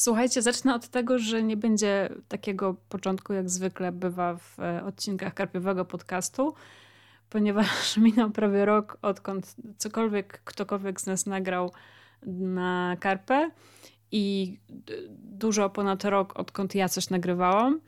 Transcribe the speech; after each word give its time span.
Słuchajcie, 0.00 0.42
zacznę 0.42 0.74
od 0.74 0.88
tego, 0.88 1.18
że 1.18 1.42
nie 1.42 1.56
będzie 1.56 2.08
takiego 2.28 2.74
początku, 2.88 3.32
jak 3.32 3.50
zwykle 3.50 3.92
bywa 3.92 4.36
w 4.36 4.60
e, 4.60 4.84
odcinkach 4.84 5.34
Karpiowego 5.34 5.84
Podcastu, 5.84 6.54
ponieważ 7.30 7.96
minął 8.06 8.30
prawie 8.30 8.64
rok, 8.64 8.98
odkąd 9.02 9.54
cokolwiek, 9.78 10.40
ktokolwiek 10.44 11.00
z 11.00 11.06
nas 11.06 11.26
nagrał 11.26 11.72
na 12.26 12.96
Karpę 13.00 13.50
i 14.12 14.56
dużo 15.18 15.70
ponad 15.70 16.04
rok, 16.04 16.32
odkąd 16.36 16.74
ja 16.74 16.88
coś 16.88 17.10
nagrywałam. 17.10 17.80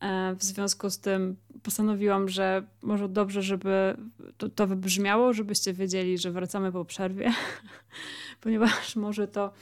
E, 0.00 0.34
w 0.34 0.42
związku 0.42 0.90
z 0.90 0.98
tym 0.98 1.36
postanowiłam, 1.62 2.28
że 2.28 2.62
może 2.82 3.08
dobrze, 3.08 3.42
żeby 3.42 3.96
to, 4.38 4.48
to 4.48 4.66
wybrzmiało, 4.66 5.32
żebyście 5.32 5.72
wiedzieli, 5.72 6.18
że 6.18 6.30
wracamy 6.30 6.72
po 6.72 6.84
przerwie, 6.84 7.32
ponieważ 8.40 8.96
może 8.96 9.28
to 9.28 9.52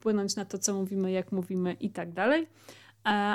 wpłynąć 0.00 0.36
na 0.36 0.44
to, 0.44 0.58
co 0.58 0.74
mówimy, 0.74 1.12
jak 1.12 1.32
mówimy 1.32 1.72
i 1.72 1.90
tak 1.90 2.12
dalej. 2.12 2.42
E, 2.42 2.46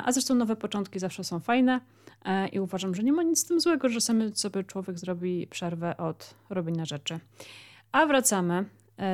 a 0.04 0.12
zresztą 0.12 0.34
nowe 0.34 0.56
początki 0.56 0.98
zawsze 0.98 1.24
są 1.24 1.40
fajne 1.40 1.80
e, 2.24 2.48
i 2.48 2.60
uważam, 2.60 2.94
że 2.94 3.02
nie 3.02 3.12
ma 3.12 3.22
nic 3.22 3.38
z 3.38 3.44
tym 3.44 3.60
złego, 3.60 3.88
że 3.88 4.00
sami 4.00 4.30
sobie 4.34 4.64
człowiek 4.64 4.98
zrobi 4.98 5.46
przerwę 5.46 5.96
od 5.96 6.34
robienia 6.50 6.84
rzeczy. 6.84 7.18
A 7.92 8.06
wracamy 8.06 8.64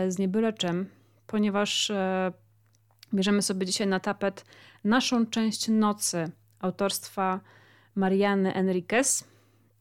z 0.09 0.19
niebyle 0.19 0.53
czym, 0.53 0.87
ponieważ 1.27 1.93
bierzemy 3.15 3.43
sobie 3.43 3.67
dzisiaj 3.67 3.87
na 3.87 4.01
tapet 4.01 4.45
naszą 4.85 5.27
część 5.27 5.69
nocy 5.69 6.31
autorstwa 6.61 7.41
Mariany 7.95 8.55
Enriquez. 8.55 9.25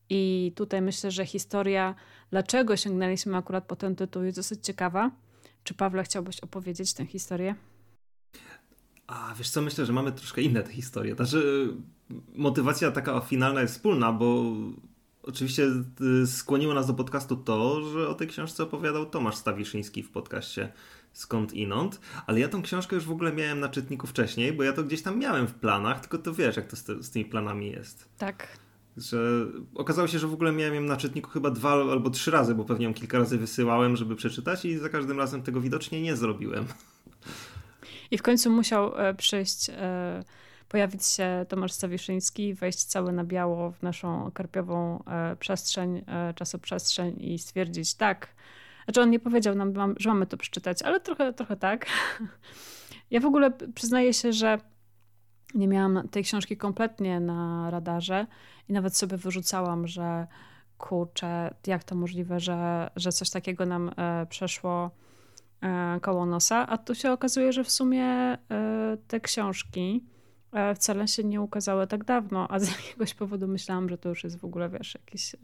I 0.10 0.54
tutaj 0.56 0.82
myślę, 0.82 1.12
że 1.12 1.26
historia, 1.26 1.96
dlaczego 2.32 2.78
sięgnęliśmy 2.78 3.38
akurat 3.38 3.66
po 3.66 3.76
ten 3.76 3.96
tytuł, 3.96 4.24
jest 4.24 4.38
dosyć 4.38 4.66
ciekawa. 4.66 5.12
Czy 5.64 5.74
Pawle 5.74 6.04
chciałbyś 6.04 6.40
opowiedzieć 6.40 6.94
tę 6.94 7.06
historię? 7.06 7.56
A 9.08 9.34
wiesz 9.38 9.50
co, 9.50 9.62
myślę, 9.62 9.86
że 9.86 9.94
mamy 9.94 10.12
troszkę 10.12 10.42
inne 10.42 10.64
te 10.64 10.72
historie. 10.72 11.16
Znaczy, 11.16 11.70
motywacja 12.36 12.92
taka 12.92 13.20
finalna 13.20 13.62
jest 13.62 13.74
wspólna, 13.74 14.14
bo 14.14 14.54
oczywiście 15.24 15.68
y, 16.24 16.28
skłoniło 16.28 16.74
nas 16.74 16.88
do 16.88 16.94
podcastu 16.94 17.38
to, 17.38 17.82
że 17.90 18.10
o 18.10 18.14
tej 18.14 18.28
książce 18.28 18.64
opowiadał 18.64 19.06
Tomasz 19.06 19.36
Stawiszyński 19.36 20.04
w 20.04 20.12
podcaście 20.12 20.72
skąd 21.14 21.54
inąd, 21.54 22.00
ale 22.28 22.40
ja 22.40 22.50
tą 22.50 22.62
książkę 22.62 22.96
już 22.96 23.06
w 23.06 23.12
ogóle 23.12 23.34
miałem 23.34 23.60
na 23.60 23.70
czytniku 23.70 24.08
wcześniej, 24.08 24.54
bo 24.54 24.64
ja 24.64 24.74
to 24.74 24.84
gdzieś 24.84 25.02
tam 25.02 25.20
miałem 25.20 25.48
w 25.48 25.54
planach, 25.54 26.00
tylko 26.00 26.18
to 26.18 26.34
wiesz, 26.34 26.56
jak 26.56 26.68
to 26.68 26.76
z, 26.76 26.86
z 26.86 27.12
tymi 27.12 27.26
planami 27.26 27.72
jest. 27.72 28.10
Tak. 28.18 28.48
Że 28.98 29.46
okazało 29.76 30.08
się, 30.08 30.20
że 30.20 30.28
w 30.28 30.34
ogóle 30.34 30.52
miałem 30.52 30.76
ją 30.76 30.82
na 30.82 30.98
czytniku 30.98 31.30
chyba 31.30 31.52
dwa 31.52 31.72
albo 31.72 32.10
trzy 32.10 32.32
razy, 32.32 32.56
bo 32.56 32.66
pewnie 32.66 32.86
ją 32.86 32.94
kilka 32.94 33.20
razy 33.20 33.38
wysyłałem, 33.38 33.96
żeby 33.96 34.16
przeczytać 34.16 34.66
i 34.66 34.78
za 34.78 34.90
każdym 34.90 35.18
razem 35.18 35.42
tego 35.42 35.62
widocznie 35.62 36.02
nie 36.02 36.16
zrobiłem. 36.16 36.66
I 38.12 38.18
w 38.18 38.22
końcu 38.22 38.50
musiał 38.50 39.00
e, 39.00 39.14
przyjść, 39.14 39.70
e, 39.70 40.24
pojawić 40.70 41.06
się 41.06 41.46
Tomasz 41.50 41.72
Stawiszyński, 41.72 42.54
wejść 42.54 42.84
cały 42.84 43.12
na 43.12 43.24
biało 43.24 43.72
w 43.72 43.84
naszą 43.84 44.32
karpiową 44.32 45.04
e, 45.04 45.36
przestrzeń, 45.36 46.06
czasoprzestrzeń 46.36 47.16
i 47.20 47.40
stwierdzić 47.40 47.94
tak, 47.94 48.28
znaczy 48.86 49.02
on 49.02 49.10
nie 49.10 49.20
powiedział 49.20 49.56
nam, 49.56 49.96
że 49.98 50.10
mamy 50.10 50.28
to 50.28 50.38
przeczytać, 50.38 50.82
ale 50.82 51.00
trochę, 51.00 51.34
trochę 51.34 51.58
tak. 51.58 51.86
Ja 53.12 53.20
w 53.20 53.26
ogóle 53.26 53.52
przyznaję 53.76 54.14
się, 54.14 54.34
że 54.34 54.58
nie 55.56 55.68
miałam 55.68 56.08
tej 56.08 56.24
książki 56.24 56.58
kompletnie 56.58 57.20
na 57.20 57.70
radarze 57.70 58.28
i 58.70 58.74
nawet 58.74 58.98
sobie 58.98 59.18
wyrzucałam, 59.18 59.88
że 59.88 60.28
kurczę, 60.78 61.54
jak 61.68 61.84
to 61.84 61.96
możliwe, 61.96 62.40
że, 62.40 62.90
że 62.96 63.12
coś 63.12 63.30
takiego 63.30 63.66
nam 63.66 63.92
e, 63.98 64.26
przeszło 64.30 64.92
e, 65.62 66.00
koło 66.02 66.26
nosa, 66.26 66.68
a 66.68 66.78
tu 66.78 66.96
się 66.96 67.12
okazuje, 67.12 67.54
że 67.54 67.64
w 67.64 67.72
sumie 67.72 68.06
e, 68.06 68.38
te 69.08 69.20
książki 69.20 70.04
e, 70.54 70.76
wcale 70.76 71.08
się 71.08 71.24
nie 71.24 71.42
ukazały 71.42 71.88
tak 71.88 72.04
dawno, 72.04 72.48
a 72.50 72.60
z 72.60 72.70
jakiegoś 72.78 73.14
powodu 73.14 73.48
myślałam, 73.48 73.90
że 73.90 73.98
to 73.98 74.10
już 74.10 74.24
jest 74.24 74.40
w 74.40 74.46
ogóle, 74.46 74.70
wiesz, 74.70 74.94
jakieś, 75.06 75.36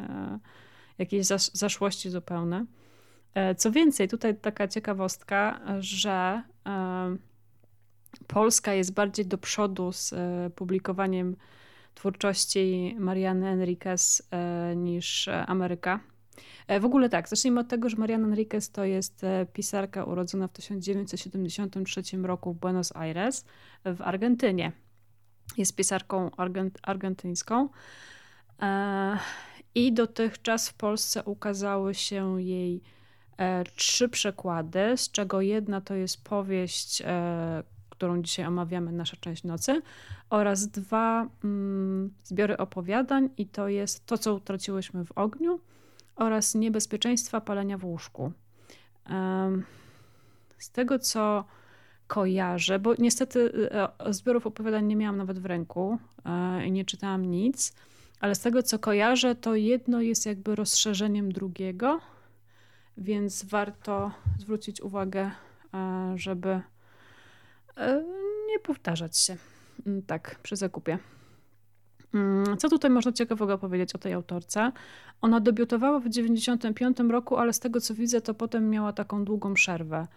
jakieś 0.98 1.26
zaszłości 1.54 2.10
zupełne. 2.10 2.66
E, 3.38 3.56
co 3.56 3.72
więcej, 3.72 4.08
tutaj 4.08 4.36
taka 4.36 4.68
ciekawostka, 4.68 5.60
że 5.80 6.44
e, 6.66 7.18
Polska 8.28 8.74
jest 8.74 8.94
bardziej 8.94 9.26
do 9.26 9.38
przodu 9.38 9.92
z 9.92 10.14
e, 10.14 10.50
publikowaniem 10.56 11.36
twórczości 11.96 12.96
Mariany 13.00 13.48
Enriquez 13.48 14.30
niż 14.76 15.28
Ameryka. 15.48 16.00
W 16.80 16.86
ogóle 16.86 17.10
tak, 17.10 17.30
zacznijmy 17.30 17.60
od 17.60 17.68
tego, 17.68 17.90
że 17.90 17.98
Mariana 17.98 18.28
Enriquez 18.28 18.72
to 18.72 18.86
jest 18.86 19.22
pisarka 19.54 20.04
urodzona 20.04 20.48
w 20.48 20.52
1973 20.52 22.02
roku 22.18 22.54
w 22.54 22.60
Buenos 22.60 22.96
Aires 22.96 23.46
w 23.86 24.02
Argentynie. 24.02 24.72
Jest 25.58 25.76
pisarką 25.76 26.32
argent 26.38 26.80
argentyńską 26.84 27.70
i 29.76 29.94
dotychczas 29.94 30.70
w 30.70 30.74
Polsce 30.74 31.24
ukazały 31.24 31.94
się 31.94 32.42
jej 32.42 32.82
E, 33.38 33.64
trzy 33.64 34.10
przekłady, 34.10 34.98
z 34.98 35.12
czego 35.12 35.42
jedna 35.42 35.82
to 35.82 35.96
jest 35.96 36.24
powieść, 36.24 37.02
e, 37.06 37.64
którą 37.98 38.22
dzisiaj 38.22 38.46
omawiamy, 38.46 38.92
Nasza 38.92 39.18
część 39.20 39.44
nocy, 39.44 39.82
oraz 40.30 40.68
dwa 40.68 41.28
mm, 41.44 42.14
zbiory 42.24 42.58
opowiadań, 42.58 43.30
i 43.38 43.46
to 43.46 43.68
jest 43.68 44.06
To, 44.06 44.18
co 44.18 44.34
utraciłyśmy 44.34 45.06
w 45.06 45.12
ogniu, 45.12 45.60
oraz 46.16 46.56
Niebezpieczeństwa 46.56 47.42
palenia 47.42 47.78
w 47.78 47.86
łóżku. 47.86 48.32
Z 50.58 50.70
tego, 50.72 51.00
co 51.00 51.44
kojarzę, 52.08 52.80
bo 52.80 52.94
niestety 53.00 53.70
e, 53.72 54.14
zbiorów 54.14 54.48
opowiadań 54.48 54.86
nie 54.86 54.96
miałam 54.96 55.18
nawet 55.18 55.40
w 55.40 55.46
ręku 55.46 55.98
i 56.66 56.72
nie 56.72 56.86
czytałam 56.86 57.26
nic, 57.26 57.74
ale 58.20 58.36
z 58.36 58.40
tego, 58.40 58.64
co 58.64 58.80
kojarzę, 58.80 59.36
to 59.36 59.56
jedno 59.56 60.02
jest 60.02 60.26
jakby 60.26 60.56
rozszerzeniem 60.56 61.32
drugiego 61.32 62.00
więc 62.98 63.46
warto 63.46 64.12
zwrócić 64.40 64.82
uwagę, 64.82 65.32
e, 65.74 66.14
żeby 66.16 66.50
e, 66.50 66.62
nie 68.48 68.60
powtarzać 68.60 69.18
się 69.18 69.38
mm, 69.88 70.02
tak 70.02 70.40
przy 70.44 70.56
zakupie. 70.56 71.00
Mm, 72.14 72.58
co 72.58 72.70
tutaj 72.70 72.92
można 72.92 73.12
ciekawego 73.12 73.58
powiedzieć 73.58 73.96
o 73.96 73.98
tej 73.98 74.14
autorce? 74.14 74.72
Ona 75.22 75.40
debiutowała 75.40 76.00
w 76.00 76.04
1995 76.04 77.12
roku, 77.12 77.38
ale 77.38 77.54
z 77.54 77.60
tego 77.60 77.82
co 77.82 77.94
widzę, 77.94 78.22
to 78.22 78.34
potem 78.34 78.70
miała 78.70 78.94
taką 78.94 79.26
długą 79.26 79.54
przerwę. 79.54 80.08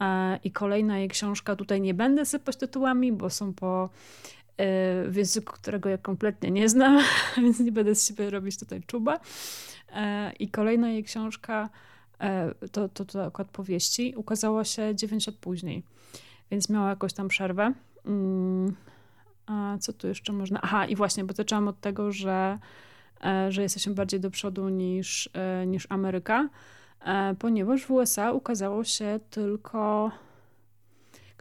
E, 0.00 0.38
I 0.44 0.52
kolejna 0.52 0.98
jej 0.98 1.08
książka, 1.08 1.56
tutaj 1.56 1.80
nie 1.80 1.94
będę 1.94 2.26
sypać 2.26 2.56
tytułami, 2.56 3.12
bo 3.12 3.30
są 3.30 3.54
po 3.54 3.88
w 5.08 5.12
języku, 5.16 5.52
którego 5.52 5.88
ja 5.88 5.98
kompletnie 5.98 6.50
nie 6.50 6.68
znam, 6.68 7.02
więc 7.42 7.60
nie 7.60 7.72
będę 7.72 7.94
z 7.94 8.08
siebie 8.08 8.30
robić 8.30 8.58
tutaj 8.58 8.82
czuba. 8.82 9.20
I 10.38 10.48
kolejna 10.48 10.90
jej 10.90 11.04
książka 11.04 11.68
E, 12.20 12.54
to, 12.72 12.88
to, 12.88 13.04
to 13.04 13.24
akurat 13.24 13.50
powieści, 13.50 14.14
ukazała 14.16 14.64
się 14.64 14.94
9 14.94 15.26
lat 15.26 15.36
później, 15.36 15.82
więc 16.50 16.68
miała 16.68 16.88
jakąś 16.88 17.12
tam 17.12 17.28
przerwę. 17.28 17.72
Mm, 18.06 18.76
a 19.46 19.78
co 19.80 19.92
tu 19.92 20.08
jeszcze 20.08 20.32
można? 20.32 20.60
Aha, 20.62 20.86
i 20.86 20.96
właśnie, 20.96 21.24
bo 21.24 21.34
zaczęłam 21.34 21.68
od 21.68 21.80
tego, 21.80 22.12
że, 22.12 22.58
e, 23.24 23.52
że 23.52 23.62
jesteśmy 23.62 23.94
bardziej 23.94 24.20
do 24.20 24.30
przodu 24.30 24.68
niż, 24.68 25.30
e, 25.32 25.66
niż 25.66 25.86
Ameryka, 25.90 26.48
ponieważ 27.38 27.84
w 27.84 27.90
USA 27.90 28.32
ukazało 28.32 28.84
się 28.84 29.20
tylko 29.30 30.10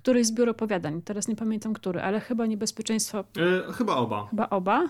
któryś 0.08 0.28
zbiór 0.28 0.50
opowiadań. 0.50 1.02
Teraz 1.02 1.28
nie 1.28 1.36
pamiętam 1.36 1.74
który, 1.74 2.02
ale 2.02 2.20
chyba 2.20 2.46
Niebezpieczeństwo. 2.46 3.24
Yy, 3.36 3.74
chyba 3.74 3.96
oba. 3.96 4.28
Chyba 4.30 4.50
oba. 4.50 4.90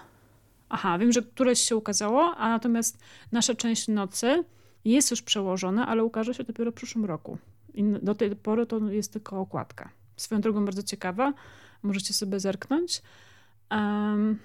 Aha, 0.70 0.98
wiem, 0.98 1.12
że 1.12 1.22
któreś 1.22 1.60
się 1.60 1.76
ukazało, 1.76 2.36
a 2.36 2.50
natomiast 2.50 3.00
nasza 3.32 3.56
część 3.56 3.88
nocy 3.88 4.44
jest 4.86 5.12
już 5.12 5.22
przełożone, 5.22 5.86
ale 5.86 6.04
ukaże 6.04 6.34
się 6.34 6.44
dopiero 6.44 6.72
w 6.72 6.74
przyszłym 6.74 7.06
roku. 7.06 7.38
I 7.74 7.84
do 7.84 8.16
tej 8.16 8.36
pory 8.36 8.66
to 8.66 8.80
jest 8.80 9.14
tylko 9.14 9.40
okładka. 9.40 9.90
Swoją 10.18 10.42
drogą 10.42 10.66
bardzo 10.66 10.84
ciekawa, 10.84 11.34
możecie 11.84 12.14
sobie 12.14 12.40
zerknąć. 12.40 13.02
Um, 13.72 14.40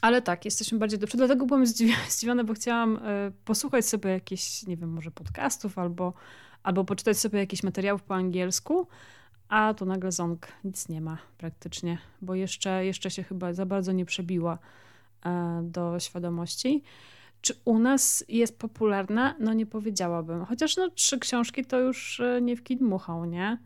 ale 0.00 0.22
tak, 0.22 0.44
jesteśmy 0.44 0.78
bardziej 0.78 0.98
do 0.98 1.06
przodu. 1.06 1.26
Dlatego 1.26 1.46
byłam 1.46 1.66
zdziwiona, 2.08 2.44
bo 2.44 2.54
chciałam 2.54 2.96
y, 2.96 3.00
posłuchać 3.44 3.86
sobie 3.86 4.10
jakichś, 4.10 4.66
nie 4.66 4.76
wiem, 4.76 4.90
może 4.90 5.10
podcastów 5.10 5.78
albo, 5.78 6.12
albo 6.62 6.84
poczytać 6.84 7.18
sobie 7.18 7.38
jakieś 7.38 7.62
materiałów 7.62 8.02
po 8.02 8.14
angielsku, 8.14 8.86
a 9.48 9.74
tu 9.74 9.84
nagle 9.84 10.12
Zong 10.12 10.48
nic 10.64 10.88
nie 10.88 11.00
ma 11.00 11.18
praktycznie, 11.38 11.98
bo 12.22 12.34
jeszcze, 12.34 12.84
jeszcze 12.84 13.10
się 13.10 13.22
chyba 13.22 13.52
za 13.52 13.66
bardzo 13.66 13.92
nie 13.92 14.04
przebiła 14.04 14.58
y, 15.26 15.28
do 15.62 16.00
świadomości. 16.00 16.82
Czy 17.40 17.54
u 17.64 17.78
nas 17.78 18.24
jest 18.28 18.58
popularna? 18.58 19.34
No 19.40 19.52
nie 19.52 19.66
powiedziałabym. 19.66 20.44
Chociaż 20.44 20.76
no 20.76 20.90
trzy 20.90 21.18
książki 21.18 21.64
to 21.64 21.80
już 21.80 22.20
e, 22.20 22.40
nie 22.42 22.56
w 22.56 22.62
kid 22.62 22.80
muchał, 22.80 23.24
nie? 23.24 23.58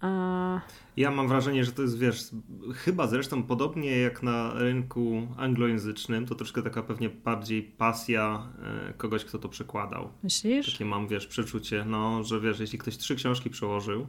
A... 0.00 0.60
Ja 0.96 1.10
mam 1.10 1.28
wrażenie, 1.28 1.64
że 1.64 1.72
to 1.72 1.82
jest, 1.82 1.98
wiesz, 1.98 2.30
chyba 2.74 3.06
zresztą 3.06 3.42
podobnie 3.42 3.98
jak 3.98 4.22
na 4.22 4.52
rynku 4.54 5.26
anglojęzycznym, 5.36 6.26
to 6.26 6.34
troszkę 6.34 6.62
taka 6.62 6.82
pewnie 6.82 7.08
bardziej 7.10 7.62
pasja 7.62 8.42
e, 8.88 8.92
kogoś, 8.92 9.24
kto 9.24 9.38
to 9.38 9.48
przekładał. 9.48 10.08
Myślisz? 10.22 10.72
Takie 10.72 10.84
mam, 10.84 11.08
wiesz, 11.08 11.26
przeczucie, 11.26 11.84
no, 11.84 12.22
że 12.24 12.40
wiesz, 12.40 12.60
jeśli 12.60 12.78
ktoś 12.78 12.96
trzy 12.96 13.16
książki 13.16 13.50
przełożył, 13.50 14.06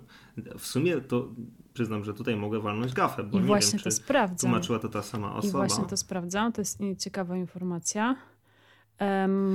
w 0.57 0.67
sumie 0.67 1.01
to 1.01 1.27
przyznam, 1.73 2.03
że 2.03 2.13
tutaj 2.13 2.35
mogę 2.35 2.59
walnąć 2.59 2.93
gafę, 2.93 3.23
bo 3.23 3.37
I 3.37 3.41
nie 3.41 3.47
właśnie 3.47 3.71
wiem, 3.71 3.79
to 3.79 3.83
czy 3.83 3.91
sprawdzam. 3.91 4.37
tłumaczyła 4.37 4.79
to 4.79 4.89
ta 4.89 5.01
sama 5.01 5.35
osoba. 5.35 5.47
I 5.47 5.51
właśnie 5.51 5.85
to 5.85 5.97
sprawdzam, 5.97 6.51
to 6.51 6.61
jest 6.61 6.79
ciekawa 6.99 7.37
informacja. 7.37 8.15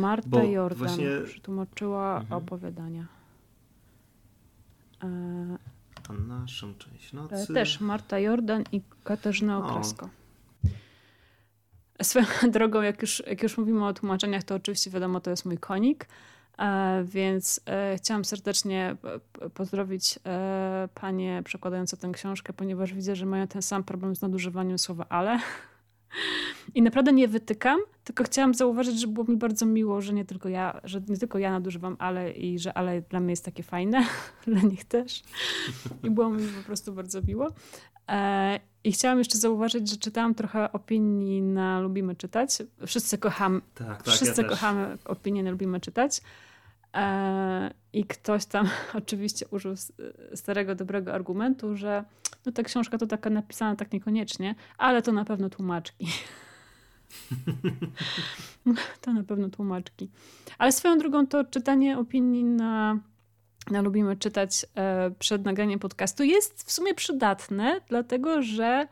Marta 0.01 0.29
Bo 0.29 0.43
Jordan 0.43 0.79
właśnie- 0.79 1.21
przetłumaczyła 1.25 2.21
Mhm. 2.21 2.43
opowiadania. 2.43 3.07
E, 5.05 5.59
Naszą 6.13 6.75
część 6.75 7.15
e, 7.15 7.17
nocy. 7.17 7.55
też 7.55 7.81
Marta 7.81 8.19
Jordan 8.19 8.65
i 8.73 8.83
Katarzyna 9.05 9.59
O. 9.59 9.65
Okrasko. 9.65 10.09
Swoją 12.03 12.27
drogą, 12.53 12.83
jak 12.83 13.03
już, 13.03 13.23
jak 13.27 13.43
już 13.43 13.59
mówimy 13.59 13.87
o 13.87 13.95
tłumaczeniach, 13.95 14.45
to 14.45 14.55
oczywiście 14.55 14.91
wiadomo, 14.91 15.21
to 15.21 15.31
jest 15.31 15.45
mój 15.45 15.59
konik, 15.59 16.09
e, 16.59 17.05
więc 17.05 17.61
e, 17.67 17.97
chciałam 17.97 18.25
serdecznie 18.25 18.97
pozdrowić 19.55 20.19
e, 20.27 20.89
panie 20.95 21.43
przekładające 21.45 21.97
tę 21.97 22.11
książkę, 22.13 22.53
ponieważ 22.53 22.95
widzę, 22.95 23.17
że 23.17 23.27
mają 23.27 23.47
ten 23.47 23.63
sam 23.63 23.85
problem 23.85 24.17
z 24.17 24.23
nadużywaniem 24.23 24.79
słowa 24.79 25.07
ale. 25.09 25.39
I 26.75 26.83
naprawdę 26.83 27.13
nie 27.13 27.29
wytykam, 27.29 27.81
tylko 28.05 28.25
chciałam 28.25 28.55
zauważyć, 28.55 29.01
że 29.01 29.07
było 29.07 29.27
mi 29.27 29.37
bardzo 29.37 29.67
miło, 29.67 30.01
że 30.01 30.13
nie 30.13 30.25
tylko 30.25 30.49
ja, 30.49 30.81
że 30.85 31.01
nie 31.09 31.17
tylko 31.17 31.39
ja 31.39 31.51
nadużywam 31.51 31.97
ale 31.99 32.31
i 32.33 32.59
że 32.59 32.79
ale 32.79 33.03
dla 33.03 33.21
mnie 33.21 33.33
jest 33.33 33.45
takie 33.45 33.63
fajne, 33.63 34.07
dla 34.47 34.61
nich 34.61 34.85
też. 34.85 35.23
I 36.03 36.11
było 36.11 36.31
mi 36.31 36.47
po 36.49 36.63
prostu 36.67 36.93
bardzo 36.93 37.21
miło. 37.23 37.49
E, 38.11 38.61
I 38.85 38.93
chciałam 38.93 39.19
jeszcze 39.19 39.39
zauważyć, 39.39 39.91
że 39.91 39.97
czytałam 39.97 40.35
trochę 40.35 40.73
opinii 40.73 41.43
na 41.43 41.81
Lubimy 41.81 42.17
Czytać. 42.17 42.51
Wszyscy 42.87 43.19
kocham, 43.19 43.63
Tak, 43.75 43.87
tak, 44.03 44.15
wszyscy 44.15 44.43
ja 44.43 44.49
kochamy 44.49 44.99
opinie 45.05 45.43
na 45.43 45.51
Lubimy 45.51 45.81
Czytać. 45.81 46.21
E, 46.95 47.71
I 47.93 48.05
ktoś 48.05 48.47
tam 48.47 48.69
oczywiście 48.95 49.47
użył 49.51 49.73
s- 49.73 49.93
starego, 50.35 50.75
dobrego 50.75 51.15
argumentu, 51.15 51.77
że 51.77 52.05
no 52.47 52.53
ta 52.53 52.63
książka 52.63 52.99
to 52.99 53.07
taka 53.07 53.31
napisana 53.31 53.77
tak 53.77 53.93
niekoniecznie, 53.93 54.55
ale 54.79 55.03
to 55.03 55.13
na 55.13 55.25
pewno 55.25 55.51
tłumaczki. 55.51 56.07
to 59.01 59.13
na 59.13 59.25
pewno 59.25 59.49
tłumaczki. 59.49 60.11
Ale 60.59 60.73
swoją 60.73 60.99
drogą 60.99 61.27
to 61.27 61.45
czytanie 61.45 61.99
opinii 61.99 62.45
na, 62.45 62.99
na 63.71 63.83
Lubimy 63.83 64.17
Czytać 64.17 64.67
e, 64.77 65.11
przed 65.19 65.45
nagraniem 65.45 65.79
podcastu 65.79 66.25
jest 66.25 66.63
w 66.63 66.73
sumie 66.73 66.95
przydatne, 66.95 67.81
dlatego 67.89 68.43
że 68.43 68.89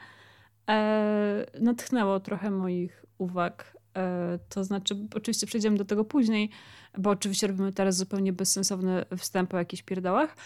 e, 0.69 1.47
natchnęło 1.61 2.21
trochę 2.21 2.51
moich 2.51 3.05
uwag. 3.19 3.77
E, 3.97 4.39
to 4.49 4.65
znaczy, 4.65 4.97
oczywiście 5.15 5.47
przejdziemy 5.47 5.77
do 5.77 5.85
tego 5.85 6.05
później, 6.05 6.51
bo 6.99 7.11
oczywiście 7.11 7.47
robimy 7.47 7.73
teraz 7.73 7.97
zupełnie 7.97 8.33
bezsensowny 8.33 9.05
wstęp 9.17 9.55
o 9.55 9.59
jakichś 9.59 9.83
pierdołach. 9.83 10.37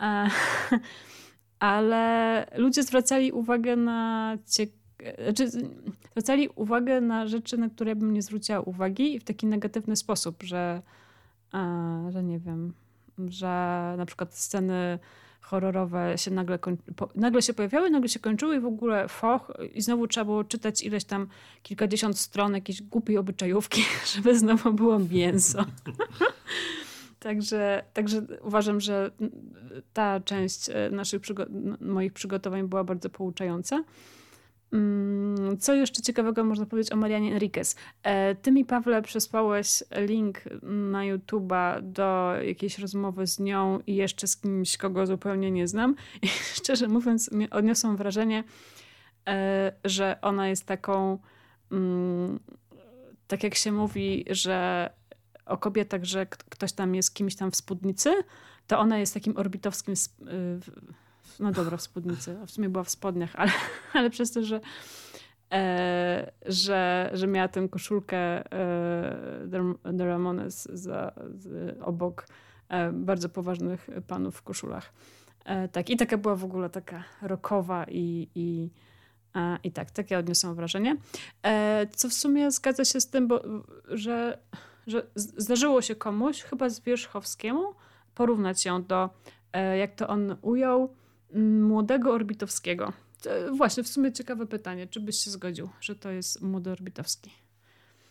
E, 0.00 0.28
ale 1.64 2.46
ludzie 2.56 2.82
zwracali 2.82 3.32
uwagę 3.32 3.76
na 3.76 4.36
ciekawe 4.46 4.84
znaczy, 5.24 5.50
zwracali 6.10 6.48
uwagę 6.48 7.00
na 7.00 7.26
rzeczy, 7.26 7.58
na 7.58 7.68
które 7.68 7.96
bym 7.96 8.12
nie 8.12 8.22
zwróciła 8.22 8.60
uwagi 8.60 9.14
i 9.14 9.18
w 9.18 9.24
taki 9.24 9.46
negatywny 9.46 9.96
sposób, 9.96 10.42
że, 10.42 10.82
e, 11.54 12.08
że 12.12 12.22
nie 12.22 12.38
wiem, 12.38 12.72
że 13.28 13.94
na 13.98 14.06
przykład 14.06 14.34
sceny 14.34 14.98
horrorowe 15.40 16.18
się 16.18 16.30
nagle, 16.30 16.58
po, 16.96 17.08
nagle 17.14 17.42
się 17.42 17.54
pojawiały, 17.54 17.90
nagle 17.90 18.08
się 18.08 18.18
kończyły 18.18 18.56
i 18.56 18.60
w 18.60 18.66
ogóle 18.66 19.08
foch 19.08 19.52
i 19.74 19.82
znowu 19.82 20.08
trzeba 20.08 20.24
było 20.24 20.44
czytać 20.44 20.82
ileś 20.82 21.04
tam 21.04 21.26
kilkadziesiąt 21.62 22.18
stron 22.18 22.54
jakiejś 22.54 22.82
głupiej 22.82 23.18
obyczajówki, 23.18 23.84
żeby 24.14 24.38
znowu 24.38 24.72
było 24.72 24.98
mięso. 24.98 25.64
Także, 27.24 27.84
także 27.92 28.22
uważam, 28.42 28.80
że 28.80 29.10
ta 29.92 30.20
część 30.20 30.68
e, 30.68 30.90
naszych 30.90 31.22
przygo- 31.22 31.46
moich 31.80 32.12
przygotowań 32.12 32.68
była 32.68 32.84
bardzo 32.84 33.10
pouczająca. 33.10 33.84
Mm, 34.72 35.58
Co 35.58 35.74
jeszcze 35.74 36.02
ciekawego 36.02 36.44
można 36.44 36.66
powiedzieć 36.66 36.92
o 36.92 36.96
Marianie 36.96 37.32
Enriquez? 37.32 37.76
E, 38.02 38.34
Ty 38.34 38.52
mi, 38.52 38.64
Pawle, 38.64 39.02
przesłałeś 39.02 39.82
link 39.96 40.40
na 40.62 40.98
YouTube'a 40.98 41.82
do 41.82 42.34
jakiejś 42.42 42.78
rozmowy 42.78 43.26
z 43.26 43.38
nią 43.40 43.80
i 43.86 43.94
jeszcze 43.94 44.26
z 44.26 44.36
kimś, 44.36 44.76
kogo 44.76 45.06
zupełnie 45.06 45.50
nie 45.50 45.68
znam. 45.68 45.94
I 46.22 46.28
szczerze 46.56 46.88
mówiąc, 46.88 47.30
odniosłam 47.50 47.96
wrażenie, 47.96 48.44
e, 49.28 49.72
że 49.84 50.18
ona 50.22 50.48
jest 50.48 50.66
taką, 50.66 51.18
mm, 51.72 52.40
tak 53.26 53.44
jak 53.44 53.54
się 53.54 53.72
mówi, 53.72 54.24
że 54.30 54.90
o 55.46 55.56
kobietach, 55.56 56.04
że 56.04 56.26
ktoś 56.26 56.72
tam 56.72 56.94
jest 56.94 57.14
kimś 57.14 57.36
tam 57.36 57.50
w 57.50 57.56
spódnicy, 57.56 58.14
to 58.66 58.78
ona 58.78 58.98
jest 58.98 59.14
takim 59.14 59.36
orbitowskim, 59.36 59.94
y, 59.94 60.60
no 61.40 61.52
dobra, 61.52 61.76
w 61.76 61.82
spódnicy, 61.82 62.38
a 62.42 62.46
w 62.46 62.50
sumie 62.50 62.68
była 62.68 62.84
w 62.84 62.90
spodniach, 62.90 63.30
ale, 63.36 63.52
ale 63.94 64.10
przez 64.10 64.32
to, 64.32 64.42
że, 64.42 64.60
e, 65.52 66.32
że, 66.46 67.10
że 67.12 67.26
miała 67.26 67.48
tę 67.48 67.68
koszulkę 67.68 68.16
e, 68.16 69.48
The 69.98 70.06
Ramones 70.06 70.68
za, 70.72 71.12
z, 71.34 71.76
obok 71.80 72.26
e, 72.68 72.92
bardzo 72.92 73.28
poważnych 73.28 73.88
panów 74.06 74.36
w 74.36 74.42
koszulach. 74.42 74.92
E, 75.44 75.68
tak, 75.68 75.90
i 75.90 75.96
taka 75.96 76.18
była 76.18 76.36
w 76.36 76.44
ogóle 76.44 76.70
taka 76.70 77.04
rockowa 77.22 77.84
i, 77.88 78.28
i, 78.34 78.70
i 79.64 79.72
tak, 79.72 79.90
takie 79.90 80.18
odniosłam 80.18 80.54
wrażenie. 80.54 80.96
E, 81.42 81.86
co 81.96 82.08
w 82.08 82.14
sumie 82.14 82.50
zgadza 82.50 82.84
się 82.84 83.00
z 83.00 83.10
tym, 83.10 83.28
bo, 83.28 83.42
że, 83.88 84.38
że 84.86 85.06
zdarzyło 85.14 85.82
się 85.82 85.94
komuś, 85.94 86.42
chyba 86.42 86.68
Zwierzchowskiemu, 86.68 87.74
porównać 88.14 88.64
ją 88.64 88.84
do, 88.84 89.10
e, 89.52 89.78
jak 89.78 89.94
to 89.94 90.08
on 90.08 90.36
ujął, 90.42 90.94
m, 91.34 91.62
młodego 91.62 92.12
Orbitowskiego. 92.12 92.92
E, 93.26 93.50
Właśnie, 93.50 93.82
w 93.82 93.88
sumie 93.88 94.12
ciekawe 94.12 94.46
pytanie, 94.46 94.86
czy 94.86 95.00
byś 95.00 95.16
się 95.16 95.30
zgodził, 95.30 95.68
że 95.80 95.94
to 95.94 96.10
jest 96.10 96.42
młody 96.42 96.70
Orbitowski? 96.70 97.30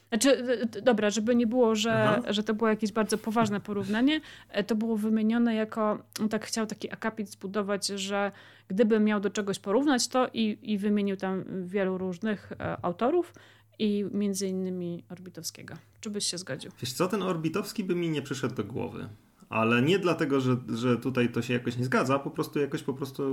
Znaczy, 0.09 0.59
e, 0.75 0.81
dobra, 0.81 1.09
żeby 1.09 1.35
nie 1.35 1.47
było, 1.47 1.75
że, 1.75 2.03
Aha. 2.03 2.33
że 2.33 2.43
to 2.43 2.53
było 2.53 2.69
jakieś 2.69 2.91
bardzo 2.91 3.17
poważne 3.17 3.59
porównanie, 3.59 4.21
to 4.67 4.75
było 4.75 4.97
wymienione 4.97 5.55
jako, 5.55 5.99
on 6.21 6.29
tak 6.29 6.45
chciał 6.45 6.65
taki 6.65 6.93
akapit 6.93 7.29
zbudować, 7.29 7.87
że 7.87 8.31
gdyby 8.67 8.99
miał 8.99 9.19
do 9.19 9.29
czegoś 9.29 9.59
porównać 9.59 10.07
to 10.07 10.27
i, 10.33 10.57
i 10.61 10.77
wymienił 10.77 11.17
tam 11.17 11.43
wielu 11.65 11.97
różnych 11.97 12.53
autorów 12.81 13.33
i 13.79 14.05
między 14.11 14.47
innymi 14.47 15.03
Orbitowskiego. 15.09 15.75
Czy 16.01 16.09
byś 16.09 16.25
się 16.27 16.37
zgodził? 16.37 16.71
Wiesz 16.81 16.93
co, 16.93 17.07
ten 17.07 17.21
Orbitowski 17.23 17.83
by 17.83 17.95
mi 17.95 18.09
nie 18.09 18.21
przyszedł 18.21 18.55
do 18.55 18.63
głowy. 18.63 19.09
Ale 19.49 19.81
nie 19.81 19.99
dlatego, 19.99 20.41
że, 20.41 20.57
że 20.75 20.97
tutaj 20.97 21.29
to 21.31 21.41
się 21.41 21.53
jakoś 21.53 21.77
nie 21.77 21.85
zgadza, 21.85 22.19
po 22.19 22.31
prostu 22.31 22.59
jakoś 22.59 22.83
po 22.83 22.93
prostu, 22.93 23.23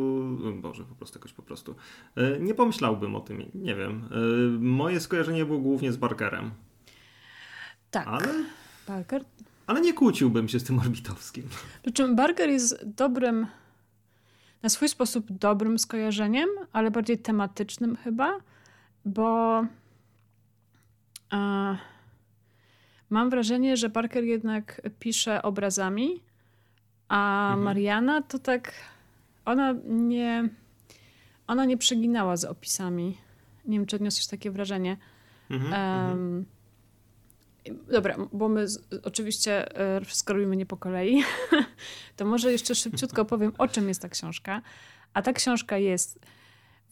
Boże, 0.63 0.85
po 0.85 0.95
prostu 0.95 1.19
jakoś 1.19 1.33
po 1.33 1.43
prostu. 1.43 1.75
E, 2.17 2.39
Nie 2.41 2.55
pomyślałbym 2.55 3.15
o 3.17 3.21
tym, 3.21 3.51
nie 3.55 3.75
wiem. 3.75 4.09
E, 4.11 4.59
Moje 4.59 5.01
skojarzenie 5.01 5.45
było 5.45 5.59
głównie 5.59 5.93
z 5.93 5.97
Barkerem, 5.97 6.51
Tak. 7.91 8.07
ale, 8.09 8.29
Parker 8.87 9.25
ale 9.67 9.81
nie 9.81 9.93
kłóciłbym 9.93 10.49
się 10.49 10.61
z 10.61 10.65
tym 10.65 10.79
Orbitowskim. 10.79 11.45
Przy 11.83 11.93
czym 11.93 12.17
Barker 12.17 12.51
jest 12.51 12.85
dobrym, 12.97 13.47
na 14.63 14.69
swój 14.69 14.89
sposób 14.89 15.27
dobrym 15.33 15.79
skojarzeniem, 15.79 16.49
ale 16.73 16.91
bardziej 16.91 17.19
tematycznym 17.19 17.97
chyba, 17.97 18.39
bo 19.05 19.63
e, 21.33 21.77
mam 23.11 23.31
wrażenie, 23.31 23.77
że 23.77 23.89
Barker 23.89 24.25
jednak 24.25 24.81
pisze 24.99 25.43
obrazami, 25.43 26.23
a 27.09 27.49
Mhm. 27.49 27.63
Mariana 27.65 28.23
to 28.23 28.39
tak, 28.39 28.73
ona 29.45 29.75
nie, 29.85 30.49
ona 31.47 31.65
nie 31.65 31.77
przeginała 31.77 32.37
z 32.37 32.45
opisami. 32.45 33.19
Nie 33.65 33.79
wiem, 33.79 33.87
czy 33.87 33.97
odniosłeś 33.97 34.27
takie 34.27 34.51
wrażenie. 34.51 34.97
Mhm. 35.51 35.75
Em, 36.13 36.47
Dobra, 37.93 38.17
bo 38.33 38.49
my 38.49 38.69
z, 38.69 38.89
oczywiście 39.05 39.77
e, 39.97 40.05
wszystko 40.05 40.33
robimy 40.33 40.57
nie 40.57 40.67
po 40.67 40.77
kolei, 40.77 41.23
to 42.17 42.25
może 42.25 42.53
jeszcze 42.53 42.75
szybciutko 42.75 43.25
powiem, 43.35 43.53
o 43.59 43.69
czym 43.69 43.89
jest 43.89 44.03
ta 44.03 44.09
książka. 44.09 44.63
A 45.15 45.23
ta 45.23 45.33
książka 45.33 45.79
jest 45.79 46.19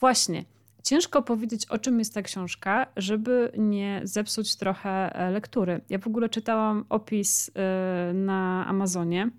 właśnie. 0.00 0.44
Ciężko 0.82 1.22
powiedzieć, 1.22 1.66
o 1.66 1.78
czym 1.78 1.98
jest 1.98 2.14
ta 2.14 2.22
książka, 2.22 2.86
żeby 2.96 3.52
nie 3.58 4.00
zepsuć 4.04 4.56
trochę 4.56 5.14
e, 5.14 5.30
lektury. 5.30 5.80
Ja 5.88 5.98
w 5.98 6.06
ogóle 6.06 6.28
czytałam 6.28 6.84
opis 6.88 7.50
e, 7.54 8.12
na 8.14 8.66
Amazonie, 8.66 9.30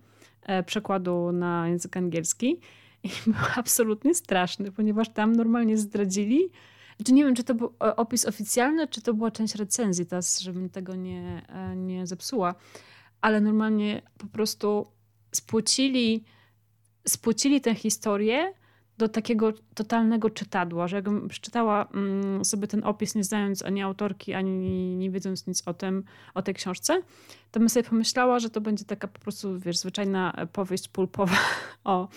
e, 0.43 0.63
przekładu 0.63 1.31
na 1.31 1.67
język 1.67 1.97
angielski 1.97 2.59
i 3.03 3.09
był 3.27 3.35
absolutnie 3.55 4.15
straszny, 4.15 4.71
ponieważ 4.71 5.09
tam 5.09 5.35
normalnie 5.35 5.77
zdradzili, 5.77 6.49
czy 7.05 7.13
nie 7.13 7.25
wiem, 7.25 7.35
czy 7.35 7.43
to 7.43 7.55
był 7.55 7.73
opis 7.79 8.25
oficjalny, 8.25 8.87
czy 8.87 9.01
to 9.01 9.13
była 9.13 9.31
część 9.31 9.55
recenzji, 9.55 10.05
teraz, 10.05 10.39
żebym 10.39 10.69
tego 10.69 10.95
nie, 10.95 11.41
nie 11.75 12.07
zepsuła, 12.07 12.55
ale 13.21 13.41
normalnie 13.41 14.01
po 14.17 14.27
prostu 14.27 14.87
spłcili, 15.31 16.23
spłcili 17.07 17.61
tę 17.61 17.75
historię 17.75 18.53
do 18.99 19.07
takiego 19.07 19.53
totalnego 19.75 20.29
czytadła, 20.29 20.87
że 20.87 20.95
jakbym 20.95 21.27
przeczytała 21.27 21.87
mm, 21.93 22.45
sobie 22.45 22.67
ten 22.67 22.83
opis, 22.83 23.15
nie 23.15 23.23
znając 23.23 23.65
ani 23.65 23.81
autorki, 23.81 24.33
ani 24.33 24.95
nie 24.95 25.11
wiedząc 25.11 25.47
nic 25.47 25.67
o 25.67 25.73
tym, 25.73 26.03
o 26.33 26.41
tej 26.41 26.53
książce, 26.53 27.01
to 27.51 27.59
bym 27.59 27.69
sobie 27.69 27.83
pomyślała, 27.83 28.39
że 28.39 28.49
to 28.49 28.61
będzie 28.61 28.85
taka 28.85 29.07
po 29.07 29.19
prostu, 29.19 29.59
wiesz, 29.59 29.77
zwyczajna 29.77 30.47
powieść 30.53 30.87
pulpowa 30.87 31.37
o, 31.83 32.07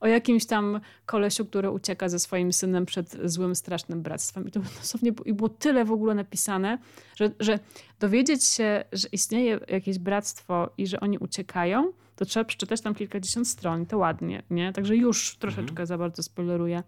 o 0.00 0.06
jakimś 0.06 0.46
tam 0.46 0.80
kolesiu, 1.06 1.46
który 1.46 1.70
ucieka 1.70 2.08
ze 2.08 2.18
swoim 2.18 2.52
synem 2.52 2.86
przed 2.86 3.16
złym, 3.24 3.54
strasznym 3.54 4.02
bractwem. 4.02 4.48
I 4.48 4.50
to 4.50 4.60
dosłownie 4.60 5.12
i 5.24 5.32
było 5.32 5.48
tyle 5.48 5.84
w 5.84 5.92
ogóle 5.92 6.14
napisane, 6.14 6.78
że, 7.16 7.30
że 7.40 7.58
dowiedzieć 8.00 8.44
się, 8.44 8.84
że 8.92 9.08
istnieje 9.12 9.60
jakieś 9.68 9.98
bractwo 9.98 10.70
i 10.78 10.86
że 10.86 11.00
oni 11.00 11.18
uciekają, 11.18 11.92
to 12.16 12.24
trzeba 12.24 12.44
przeczytać 12.44 12.80
tam 12.80 12.94
kilkadziesiąt 12.94 13.48
stron, 13.48 13.86
to 13.86 13.98
ładnie, 13.98 14.42
nie? 14.50 14.72
Także 14.72 14.96
już 14.96 15.36
troszeczkę 15.36 15.70
mhm. 15.70 15.86
za 15.86 15.98
bardzo 15.98 16.22
spoileruję. 16.22 16.82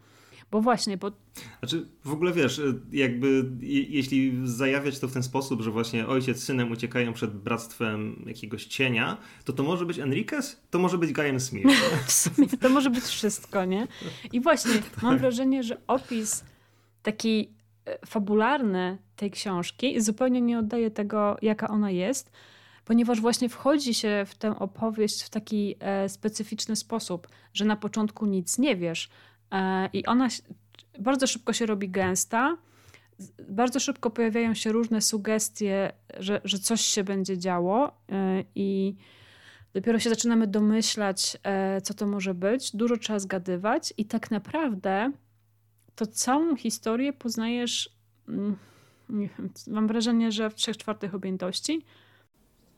Bo 0.50 0.60
właśnie, 0.60 0.96
bo... 0.96 1.12
Znaczy, 1.58 1.86
w 2.04 2.12
ogóle 2.12 2.32
wiesz, 2.32 2.58
y, 2.58 2.80
jakby 2.92 3.50
jeśli 3.60 4.40
zajawiać 4.44 4.98
to 4.98 5.08
w 5.08 5.12
ten 5.12 5.22
sposób, 5.22 5.62
że 5.62 5.70
właśnie 5.70 6.06
ojciec 6.06 6.38
z 6.38 6.44
synem 6.44 6.72
uciekają 6.72 7.12
przed 7.12 7.34
bractwem 7.34 8.24
jakiegoś 8.26 8.64
cienia, 8.64 9.16
to 9.44 9.52
to 9.52 9.62
może 9.62 9.86
być 9.86 9.98
Enriquez, 9.98 10.62
to 10.70 10.78
może 10.78 10.98
być 10.98 11.12
Guyan 11.12 11.40
Smith. 11.40 11.66
w 12.06 12.12
sumie 12.12 12.48
to 12.48 12.68
może 12.68 12.90
być 12.90 13.04
wszystko, 13.04 13.64
nie? 13.64 13.88
I 14.32 14.40
właśnie 14.40 14.74
tak. 14.94 15.02
mam 15.02 15.18
wrażenie, 15.18 15.62
że 15.62 15.76
opis 15.86 16.44
taki 17.02 17.50
e, 17.86 18.06
fabularny 18.06 18.98
tej 19.16 19.30
książki 19.30 20.00
zupełnie 20.00 20.40
nie 20.40 20.58
oddaje 20.58 20.90
tego, 20.90 21.36
jaka 21.42 21.68
ona 21.68 21.90
jest, 21.90 22.30
ponieważ 22.86 23.20
właśnie 23.20 23.48
wchodzi 23.48 23.94
się 23.94 24.24
w 24.26 24.34
tę 24.34 24.58
opowieść 24.58 25.22
w 25.22 25.30
taki 25.30 25.74
e, 25.80 26.08
specyficzny 26.08 26.76
sposób, 26.76 27.28
że 27.52 27.64
na 27.64 27.76
początku 27.76 28.26
nic 28.26 28.58
nie 28.58 28.76
wiesz 28.76 29.08
e, 29.52 29.88
i 29.92 30.06
ona 30.06 30.28
bardzo 30.98 31.26
szybko 31.26 31.52
się 31.52 31.66
robi 31.66 31.88
gęsta, 31.88 32.56
bardzo 33.48 33.80
szybko 33.80 34.10
pojawiają 34.10 34.54
się 34.54 34.72
różne 34.72 35.00
sugestie, 35.00 35.92
że, 36.18 36.40
że 36.44 36.58
coś 36.58 36.80
się 36.80 37.04
będzie 37.04 37.38
działo 37.38 37.86
e, 38.12 38.44
i 38.54 38.96
dopiero 39.74 39.98
się 39.98 40.10
zaczynamy 40.10 40.46
domyślać, 40.46 41.36
co 41.82 41.94
to 41.94 42.06
może 42.06 42.34
być. 42.34 42.76
Dużo 42.76 42.96
trzeba 42.96 43.18
zgadywać 43.18 43.94
i 43.96 44.04
tak 44.04 44.30
naprawdę 44.30 45.12
to 45.94 46.06
całą 46.06 46.56
historię 46.56 47.12
poznajesz, 47.12 47.96
mm, 48.28 48.56
mam 49.66 49.88
wrażenie, 49.88 50.32
że 50.32 50.50
w 50.50 50.54
trzech 50.54 50.76
czwartych 50.76 51.14
objętości, 51.14 51.84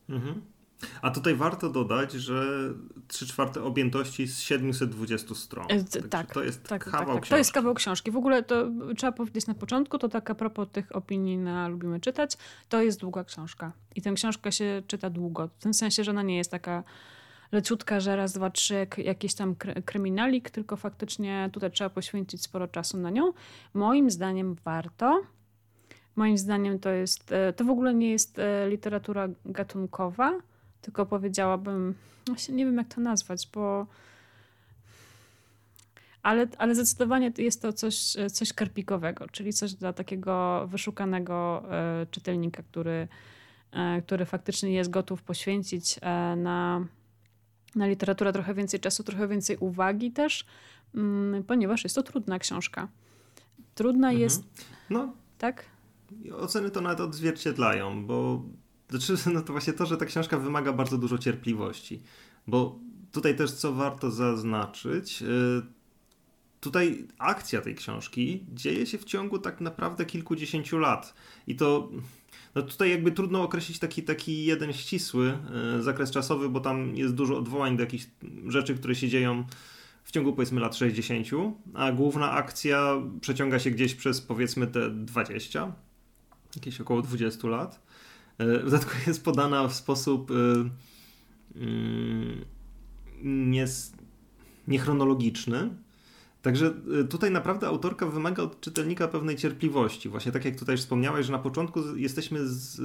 Mhm. 0.09 0.41
A 1.01 1.11
tutaj 1.11 1.35
warto 1.35 1.69
dodać, 1.69 2.11
że 2.11 2.43
3 3.07 3.27
czwarte 3.27 3.63
objętości 3.63 4.27
z 4.27 4.39
720 4.39 5.35
stron. 5.35 5.65
E, 5.69 5.83
tak, 6.09 6.33
to 6.33 6.43
jest 6.43 6.63
tak, 6.63 6.83
kawał 6.83 6.99
tak, 6.99 7.07
tak. 7.07 7.15
książki. 7.15 7.29
To 7.29 7.37
jest 7.37 7.51
kawał 7.51 7.73
książki. 7.73 8.11
W 8.11 8.17
ogóle 8.17 8.43
to 8.43 8.69
trzeba 8.97 9.11
powiedzieć 9.11 9.47
na 9.47 9.53
początku, 9.53 9.97
to 9.97 10.09
tak 10.09 10.29
a 10.29 10.35
propos 10.35 10.67
tych 10.71 10.95
opinii 10.95 11.37
na 11.37 11.67
Lubimy 11.67 11.99
Czytać, 11.99 12.37
to 12.69 12.81
jest 12.81 12.99
długa 12.99 13.23
książka. 13.23 13.71
I 13.95 14.01
tę 14.01 14.13
książkę 14.13 14.51
się 14.51 14.83
czyta 14.87 15.09
długo. 15.09 15.47
W 15.47 15.63
tym 15.63 15.73
sensie, 15.73 16.03
że 16.03 16.11
ona 16.11 16.21
nie 16.21 16.37
jest 16.37 16.51
taka 16.51 16.83
leciutka, 17.51 17.99
że 17.99 18.15
raz, 18.15 18.33
dwa, 18.33 18.49
trzy, 18.49 18.87
jakiś 18.97 19.33
tam 19.33 19.55
kryminalik, 19.85 20.49
tylko 20.49 20.77
faktycznie 20.77 21.49
tutaj 21.53 21.71
trzeba 21.71 21.89
poświęcić 21.89 22.43
sporo 22.43 22.67
czasu 22.67 22.97
na 22.97 23.09
nią. 23.09 23.33
Moim 23.73 24.11
zdaniem 24.11 24.55
warto. 24.65 25.21
Moim 26.19 26.37
zdaniem 26.37 26.79
to 26.79 26.89
jest, 26.89 27.31
e, 27.31 27.53
to 27.53 27.63
w 27.65 27.69
ogóle 27.69 27.93
nie 27.93 28.11
jest 28.11 28.39
e, 28.39 28.69
literatura 28.69 29.27
gatunkowa, 29.45 30.39
tylko 30.81 31.05
powiedziałabym, 31.05 31.95
właśnie 32.27 32.55
nie 32.55 32.65
wiem 32.65 32.77
jak 32.77 32.93
to 32.93 33.01
nazwać, 33.01 33.49
bo 33.53 33.87
ale, 36.23 36.47
ale 36.57 36.75
zdecydowanie 36.75 37.31
jest 37.37 37.61
to 37.61 37.73
coś, 37.73 38.17
e, 38.17 38.29
coś 38.29 38.53
karpikowego, 38.53 39.27
czyli 39.31 39.53
coś 39.53 39.73
dla 39.73 39.93
takiego 39.93 40.67
wyszukanego 40.67 41.63
czytelnika, 42.11 42.63
który, 42.63 43.07
który 44.05 44.25
faktycznie 44.25 44.73
jest 44.73 44.89
gotów 44.89 45.23
poświęcić 45.23 45.99
na, 46.37 46.85
na 47.75 47.87
literaturę 47.87 48.33
trochę 48.33 48.53
więcej 48.53 48.79
czasu, 48.79 49.03
trochę 49.03 49.27
więcej 49.27 49.57
uwagi 49.57 50.11
też, 50.11 50.45
mm, 50.95 51.43
ponieważ 51.43 51.83
jest 51.83 51.95
to 51.95 52.03
trudna 52.03 52.39
książka. 52.39 52.87
Trudna 53.75 54.07
mhm. 54.07 54.21
jest. 54.21 54.43
No. 54.89 55.13
Tak? 55.37 55.78
Oceny 56.37 56.71
to 56.71 56.81
nawet 56.81 56.99
odzwierciedlają, 56.99 58.05
bo 58.05 58.43
znaczy, 58.89 59.13
no 59.33 59.41
to 59.41 59.53
właśnie 59.53 59.73
to, 59.73 59.85
że 59.85 59.97
ta 59.97 60.05
książka 60.05 60.37
wymaga 60.37 60.73
bardzo 60.73 60.97
dużo 60.97 61.17
cierpliwości. 61.17 62.01
Bo 62.47 62.79
tutaj 63.11 63.35
też 63.35 63.51
co 63.51 63.73
warto 63.73 64.11
zaznaczyć, 64.11 65.21
y, 65.21 65.61
tutaj 66.59 67.07
akcja 67.17 67.61
tej 67.61 67.75
książki 67.75 68.45
dzieje 68.53 68.85
się 68.85 68.97
w 68.97 69.05
ciągu 69.05 69.39
tak 69.39 69.61
naprawdę 69.61 70.05
kilkudziesięciu 70.05 70.77
lat. 70.77 71.13
I 71.47 71.55
to 71.55 71.89
no 72.55 72.61
tutaj 72.61 72.89
jakby 72.89 73.11
trudno 73.11 73.43
określić 73.43 73.79
taki, 73.79 74.03
taki 74.03 74.45
jeden 74.45 74.73
ścisły 74.73 75.37
y, 75.77 75.83
zakres 75.83 76.11
czasowy, 76.11 76.49
bo 76.49 76.59
tam 76.59 76.95
jest 76.95 77.13
dużo 77.13 77.37
odwołań 77.37 77.77
do 77.77 77.83
jakichś 77.83 78.07
rzeczy, 78.47 78.75
które 78.75 78.95
się 78.95 79.09
dzieją 79.09 79.43
w 80.03 80.11
ciągu 80.11 80.33
powiedzmy 80.33 80.61
lat 80.61 80.75
60, 80.75 81.27
a 81.73 81.91
główna 81.91 82.31
akcja 82.31 83.01
przeciąga 83.21 83.59
się 83.59 83.71
gdzieś 83.71 83.95
przez 83.95 84.21
powiedzmy 84.21 84.67
te 84.67 84.89
20 84.89 85.73
jakieś 86.55 86.81
około 86.81 87.01
20 87.01 87.47
lat. 87.47 87.81
E, 88.37 88.59
w 88.59 88.63
dodatku 88.63 88.91
jest 89.07 89.23
podana 89.23 89.67
w 89.67 89.73
sposób 89.73 90.31
e, 90.31 90.35
nie, 93.23 93.65
niechronologiczny. 94.67 95.69
Także 96.41 96.73
e, 97.01 97.03
tutaj 97.03 97.31
naprawdę 97.31 97.67
autorka 97.67 98.05
wymaga 98.05 98.43
od 98.43 98.61
czytelnika 98.61 99.07
pewnej 99.07 99.35
cierpliwości. 99.35 100.09
Właśnie 100.09 100.31
tak 100.31 100.45
jak 100.45 100.59
tutaj 100.59 100.77
wspomniałeś, 100.77 101.25
że 101.25 101.31
na 101.31 101.39
początku 101.39 101.95
jesteśmy 101.95 102.47
z, 102.47 102.81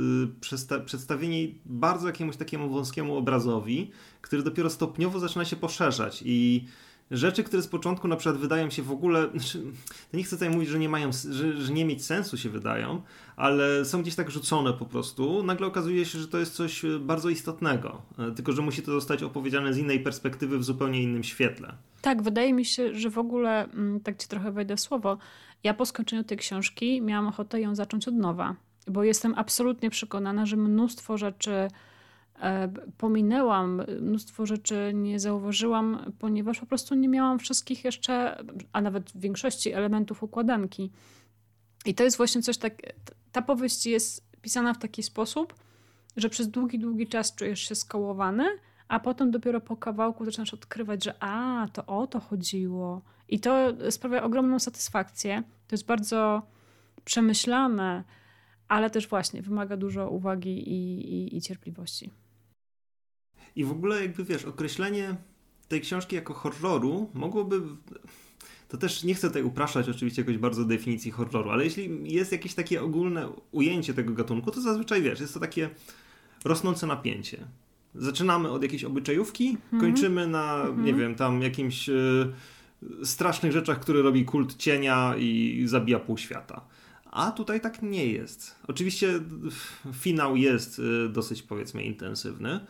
przedstawieni 0.87 1.59
bardzo 1.67 2.07
jakiemuś 2.07 2.37
takiemu 2.37 2.71
wąskiemu 2.71 3.17
obrazowi, 3.17 3.91
który 4.21 4.43
dopiero 4.43 4.71
stopniowo 4.71 5.19
zaczyna 5.19 5.45
się 5.45 5.57
poszerzać 5.57 6.23
i 6.27 6.65
rzeczy, 7.11 7.45
które 7.45 7.63
z 7.63 7.69
początku 7.69 8.09
na 8.09 8.17
przykład 8.17 8.41
wydają 8.41 8.71
się 8.71 8.83
w 8.83 8.91
ogóle, 8.91 9.29
znaczy, 9.35 9.63
nie 10.13 10.25
chcę 10.25 10.37
tutaj 10.37 10.51
mówić, 10.51 10.69
że 10.69 10.79
nie 10.79 10.89
mają, 10.89 11.11
że, 11.13 11.57
że 11.57 11.73
nie 11.73 11.85
mieć 11.85 12.05
sensu 12.05 12.37
się 12.37 12.51
wydają, 12.51 13.03
ale 13.37 13.85
są 13.85 14.03
gdzieś 14.03 14.15
tak 14.15 14.31
rzucone 14.31 14.73
po 14.73 14.87
prostu, 14.87 15.43
nagle 15.43 15.67
okazuje 15.67 16.05
się, 16.05 16.19
że 16.19 16.29
to 16.29 16.39
jest 16.39 16.55
coś 16.55 16.85
e, 16.85 16.99
bardzo 16.99 17.29
istotnego, 17.29 18.03
e, 18.19 18.33
tylko 18.33 18.53
że 18.53 18.63
musi 18.63 18.83
to 18.83 18.93
zostać 18.93 19.23
opowiedziane 19.23 19.75
z 19.75 19.79
innej 19.79 20.01
perspektywy, 20.01 20.59
w 20.59 20.65
zupełnie 20.65 21.03
innym 21.03 21.25
świetle. 21.25 21.73
Tak, 22.01 22.23
wydaje 22.23 22.53
mi 22.53 22.65
się, 22.65 22.95
że 22.95 23.11
w 23.11 23.19
ogóle, 23.19 23.65
mm, 23.65 24.01
tak 24.01 24.17
ci 24.17 24.29
trochę 24.29 24.53
wejdę 24.53 24.77
w 24.77 24.81
słowo, 24.81 25.19
ja 25.65 25.75
po 25.75 25.87
skończeniu 25.87 26.25
tej 26.25 26.39
książki 26.39 27.03
miałam 27.03 27.27
ochotę 27.27 27.61
ją 27.61 27.75
zacząć 27.75 28.09
od 28.09 28.15
nowa, 28.15 28.57
bo 28.87 29.05
jestem 29.05 29.35
absolutnie 29.37 29.91
przekonana, 29.91 30.47
że 30.47 30.57
mnóstwo 30.57 31.19
rzeczy 31.19 31.69
pominęłam, 32.99 33.83
mnóstwo 34.01 34.47
rzeczy 34.47 34.93
nie 34.95 35.21
zauważyłam, 35.21 36.13
ponieważ 36.19 36.61
po 36.61 36.67
prostu 36.67 36.95
nie 36.95 37.09
miałam 37.09 37.39
wszystkich 37.39 37.85
jeszcze, 37.85 38.45
a 38.73 38.81
nawet 38.81 39.13
większości 39.15 39.73
elementów 39.73 40.23
układanki. 40.23 40.91
I 41.85 41.95
to 41.95 42.05
jest 42.05 42.17
właśnie 42.17 42.43
coś 42.43 42.59
tak. 42.59 42.73
Ta 43.33 43.43
powieść 43.43 43.87
jest 43.87 44.27
pisana 44.43 44.75
w 44.75 44.79
taki 44.79 45.03
sposób, 45.03 45.55
że 46.17 46.29
przez 46.29 46.49
długi, 46.49 46.79
długi 46.79 47.07
czas 47.07 47.35
czujesz 47.35 47.61
się 47.61 47.75
skołowany, 47.75 48.45
a 48.89 49.01
potem 49.01 49.31
dopiero 49.31 49.61
po 49.61 49.77
kawałku 49.77 50.25
zaczynasz 50.25 50.55
odkrywać, 50.55 51.05
że 51.05 51.15
a, 51.21 51.69
to 51.73 51.87
o 51.87 52.07
to 52.07 52.21
chodziło. 52.21 53.03
I 53.29 53.41
to 53.41 53.73
sprawia 53.91 54.23
ogromną 54.23 54.59
satysfakcję. 54.59 55.43
To 55.69 55.75
jest 55.75 55.87
bardzo 55.87 56.43
przemyślane, 57.05 58.05
ale 58.69 58.91
też 58.91 59.09
właśnie 59.09 59.43
wymaga 59.43 59.77
dużo 59.77 60.11
uwagi 60.11 60.73
i, 60.73 61.13
i, 61.15 61.37
i 61.37 61.41
cierpliwości. 61.41 62.11
I 63.57 63.65
w 63.65 63.71
ogóle 63.71 64.03
jakby 64.03 64.25
wiesz, 64.25 64.45
określenie 64.45 65.17
tej 65.69 65.81
książki 65.81 66.17
jako 66.17 66.35
horroru 66.35 67.11
mogłoby 67.15 67.61
to 68.69 68.77
też 68.79 69.05
nie 69.05 69.15
chcę 69.15 69.29
tutaj 69.29 69.43
upraszczać 69.43 69.89
oczywiście 69.89 70.23
jakoś 70.23 70.39
bardzo 70.39 70.65
definicji 70.65 71.11
horroru, 71.11 71.51
ale 71.51 71.65
jeśli 71.65 72.13
jest 72.13 72.33
jakieś 72.33 72.55
takie 72.55 72.83
ogólne 72.83 73.29
ujęcie 73.53 73.95
tego 73.95 74.13
gatunku, 74.13 74.51
to 74.51 74.61
zazwyczaj 74.61 75.03
wiesz, 75.03 75.21
jest 75.21 75.35
to 75.35 75.41
takie 75.41 75.71
rosnące 76.45 76.87
napięcie. 76.87 77.47
Zaczynamy 77.95 78.51
od 78.51 78.63
jakiejś 78.63 78.85
obyczajówki, 78.85 79.49
mhm. 79.49 79.81
kończymy 79.81 80.27
na, 80.27 80.55
mhm. 80.55 80.85
nie 80.85 80.95
wiem, 80.95 81.15
tam 81.15 81.43
jakimś 81.43 81.89
y, 81.89 82.33
strasznych 83.05 83.53
rzeczach, 83.53 83.81
które 83.81 84.03
robi 84.03 84.25
kult 84.25 84.57
cienia 84.57 85.15
i 85.19 85.63
zabija 85.67 85.99
pół 85.99 86.19
świata. 86.19 86.61
A 87.05 87.33
tutaj 87.33 87.61
tak 87.61 87.83
nie 87.83 88.07
jest. 88.07 88.55
Oczywiście 88.69 89.21
finał 89.93 90.37
jest 90.37 90.79
y, 90.79 91.09
dosyć 91.09 91.43
powiedzmy 91.43 91.83
intensywny, 91.83 92.61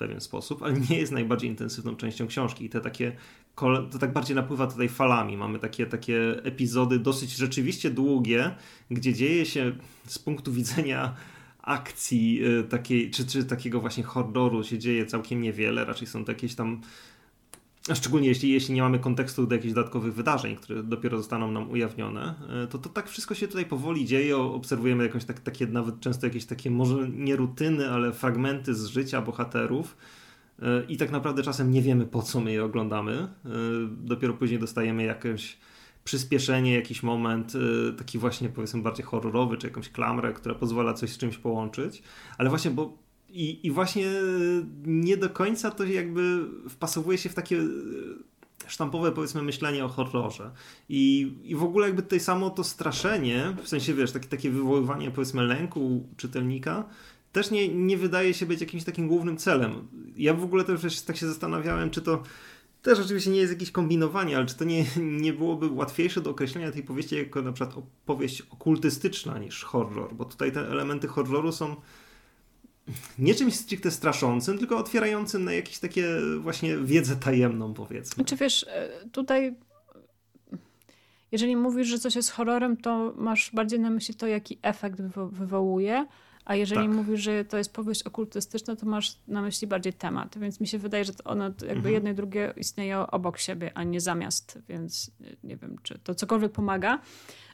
pewien 0.00 0.20
sposób, 0.20 0.62
ale 0.62 0.72
nie 0.90 0.98
jest 0.98 1.12
najbardziej 1.12 1.50
intensywną 1.50 1.96
częścią 1.96 2.26
książki. 2.26 2.64
I 2.64 2.68
te 2.68 2.80
takie, 2.80 3.12
to 3.90 3.98
tak 4.00 4.12
bardziej 4.12 4.36
napływa 4.36 4.66
tutaj 4.66 4.88
falami. 4.88 5.36
Mamy 5.36 5.58
takie, 5.58 5.86
takie 5.86 6.44
epizody 6.44 6.98
dosyć 6.98 7.30
rzeczywiście 7.30 7.90
długie, 7.90 8.50
gdzie 8.90 9.14
dzieje 9.14 9.46
się 9.46 9.72
z 10.06 10.18
punktu 10.18 10.52
widzenia 10.52 11.14
akcji 11.62 12.44
y, 12.44 12.64
takiej, 12.64 13.10
czy, 13.10 13.26
czy 13.26 13.44
takiego 13.44 13.80
właśnie 13.80 14.02
horroru 14.04 14.64
się 14.64 14.78
dzieje 14.78 15.06
całkiem 15.06 15.40
niewiele. 15.40 15.84
Raczej 15.84 16.06
są 16.06 16.24
to 16.24 16.32
jakieś 16.32 16.54
tam 16.54 16.80
szczególnie 17.94 18.28
jeśli, 18.28 18.52
jeśli 18.52 18.74
nie 18.74 18.82
mamy 18.82 18.98
kontekstu 18.98 19.46
do 19.46 19.54
jakichś 19.54 19.74
dodatkowych 19.74 20.14
wydarzeń, 20.14 20.56
które 20.56 20.82
dopiero 20.82 21.18
zostaną 21.18 21.50
nam 21.50 21.70
ujawnione, 21.70 22.34
e, 22.64 22.66
to, 22.66 22.78
to 22.78 22.88
tak 22.88 23.08
wszystko 23.08 23.34
się 23.34 23.48
tutaj 23.48 23.66
powoli 23.66 24.06
dzieje, 24.06 24.36
obserwujemy 24.36 25.04
jakąś 25.04 25.24
tak, 25.24 25.40
takie 25.40 25.66
nawet 25.66 26.00
często 26.00 26.26
jakieś 26.26 26.44
takie 26.44 26.70
może 26.70 27.08
nie 27.08 27.36
rutyny, 27.36 27.90
ale 27.90 28.12
fragmenty 28.12 28.74
z 28.74 28.86
życia 28.86 29.22
bohaterów. 29.22 29.96
E, 30.62 30.84
i 30.88 30.96
tak 30.96 31.10
naprawdę 31.10 31.42
czasem 31.42 31.70
nie 31.70 31.82
wiemy 31.82 32.06
po 32.06 32.22
co 32.22 32.40
my 32.40 32.52
je 32.52 32.64
oglądamy. 32.64 33.12
E, 33.12 33.28
dopiero 33.88 34.34
później 34.34 34.60
dostajemy 34.60 35.02
jakieś 35.02 35.58
przyspieszenie, 36.04 36.74
jakiś 36.74 37.02
moment 37.02 37.52
taki 37.98 38.18
właśnie 38.18 38.48
powiedzmy 38.48 38.82
bardziej 38.82 39.06
horrorowy, 39.06 39.56
czy 39.56 39.66
jakąś 39.66 39.88
klamrę, 39.88 40.32
która 40.32 40.54
pozwala 40.54 40.94
coś 40.94 41.10
z 41.10 41.18
czymś 41.18 41.38
połączyć, 41.38 42.02
ale 42.38 42.50
właśnie, 42.50 42.70
bo 42.70 42.98
i, 43.32 43.66
I 43.66 43.70
właśnie 43.70 44.10
nie 44.84 45.16
do 45.16 45.30
końca 45.30 45.70
to 45.70 45.84
jakby 45.84 46.44
wpasowuje 46.68 47.18
się 47.18 47.28
w 47.28 47.34
takie 47.34 47.56
e, 47.58 47.66
sztampowe 48.66 49.12
powiedzmy 49.12 49.42
myślenie 49.42 49.84
o 49.84 49.88
horrorze. 49.88 50.50
I, 50.88 51.32
I 51.44 51.56
w 51.56 51.62
ogóle 51.62 51.86
jakby 51.86 52.02
tutaj 52.02 52.20
samo 52.20 52.50
to 52.50 52.64
straszenie, 52.64 53.56
w 53.62 53.68
sensie 53.68 53.94
wiesz, 53.94 54.12
takie, 54.12 54.28
takie 54.28 54.50
wywoływanie 54.50 55.10
powiedzmy 55.10 55.42
lęku 55.42 56.08
czytelnika, 56.16 56.84
też 57.32 57.50
nie, 57.50 57.68
nie 57.68 57.96
wydaje 57.96 58.34
się 58.34 58.46
być 58.46 58.60
jakimś 58.60 58.84
takim 58.84 59.08
głównym 59.08 59.36
celem. 59.36 59.88
Ja 60.16 60.34
w 60.34 60.44
ogóle 60.44 60.64
też 60.64 61.00
tak 61.00 61.16
się 61.16 61.28
zastanawiałem, 61.28 61.90
czy 61.90 62.02
to 62.02 62.22
też 62.82 62.98
oczywiście 62.98 63.30
nie 63.30 63.40
jest 63.40 63.52
jakieś 63.52 63.70
kombinowanie, 63.70 64.36
ale 64.36 64.46
czy 64.46 64.56
to 64.56 64.64
nie, 64.64 64.84
nie 65.22 65.32
byłoby 65.32 65.68
łatwiejsze 65.68 66.20
do 66.20 66.30
określenia 66.30 66.72
tej 66.72 66.82
powieści 66.82 67.16
jako 67.16 67.42
na 67.42 67.52
przykład 67.52 67.76
opowieść 67.76 68.42
okultystyczna 68.50 69.38
niż 69.38 69.64
horror, 69.64 70.14
bo 70.14 70.24
tutaj 70.24 70.52
te 70.52 70.60
elementy 70.60 71.08
horroru 71.08 71.52
są 71.52 71.76
nie 73.18 73.34
czymś 73.34 73.54
stricte 73.54 73.90
straszącym, 73.90 74.58
tylko 74.58 74.76
otwierającym 74.78 75.44
na 75.44 75.52
jakieś 75.52 75.78
takie 75.78 76.06
właśnie 76.40 76.76
wiedzę 76.76 77.16
tajemną, 77.16 77.74
powiedzmy. 77.74 78.24
Czy 78.24 78.36
wiesz, 78.36 78.66
e, 78.68 78.88
tutaj 79.12 79.54
jeżeli 81.32 81.56
mówisz, 81.56 81.88
że 81.88 81.98
coś 81.98 82.16
jest 82.16 82.30
horrorem, 82.30 82.76
to 82.76 83.14
masz 83.16 83.50
bardziej 83.54 83.80
na 83.80 83.90
myśli 83.90 84.14
to, 84.14 84.26
jaki 84.26 84.58
efekt 84.62 85.00
wywo 85.00 85.28
wywołuje, 85.28 86.06
a 86.44 86.54
jeżeli 86.54 86.86
tak. 86.86 86.96
mówisz, 86.96 87.20
że 87.20 87.44
to 87.44 87.58
jest 87.58 87.72
powieść 87.72 88.02
okultystyczna, 88.02 88.76
to 88.76 88.86
masz 88.86 89.16
na 89.28 89.42
myśli 89.42 89.66
bardziej 89.66 89.92
temat. 89.92 90.38
Więc 90.38 90.60
mi 90.60 90.66
się 90.66 90.78
wydaje, 90.78 91.04
że 91.04 91.12
one 91.24 91.44
jakby 91.44 91.70
mhm. 91.70 91.94
jedno 91.94 92.10
i 92.10 92.14
drugie 92.14 92.54
istnieją 92.56 93.06
obok 93.06 93.38
siebie, 93.38 93.70
a 93.74 93.84
nie 93.84 94.00
zamiast, 94.00 94.58
więc 94.68 95.10
nie 95.44 95.56
wiem, 95.56 95.76
czy 95.82 95.98
to 95.98 96.14
cokolwiek 96.14 96.52
pomaga. 96.52 96.98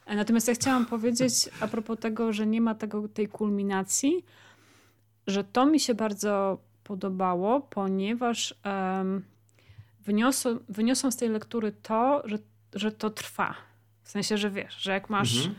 Natomiast 0.07 0.47
ja 0.47 0.53
chciałam 0.53 0.85
powiedzieć 0.85 1.33
a 1.59 1.67
propos 1.67 1.99
tego, 1.99 2.33
że 2.33 2.47
nie 2.47 2.61
ma 2.61 2.75
tego, 2.75 3.07
tej 3.07 3.27
kulminacji, 3.27 4.25
że 5.27 5.43
to 5.43 5.65
mi 5.65 5.79
się 5.79 5.93
bardzo 5.93 6.57
podobało, 6.83 7.61
ponieważ 7.61 8.55
um, 8.65 9.23
wyniosą, 10.05 10.59
wyniosą 10.69 11.11
z 11.11 11.17
tej 11.17 11.29
lektury 11.29 11.71
to, 11.71 12.23
że, 12.25 12.37
że 12.73 12.91
to 12.91 13.09
trwa. 13.09 13.55
W 14.03 14.09
sensie, 14.09 14.37
że 14.37 14.49
wiesz, 14.49 14.75
że 14.77 14.91
jak 14.91 15.09
masz. 15.09 15.37
Mhm. 15.37 15.55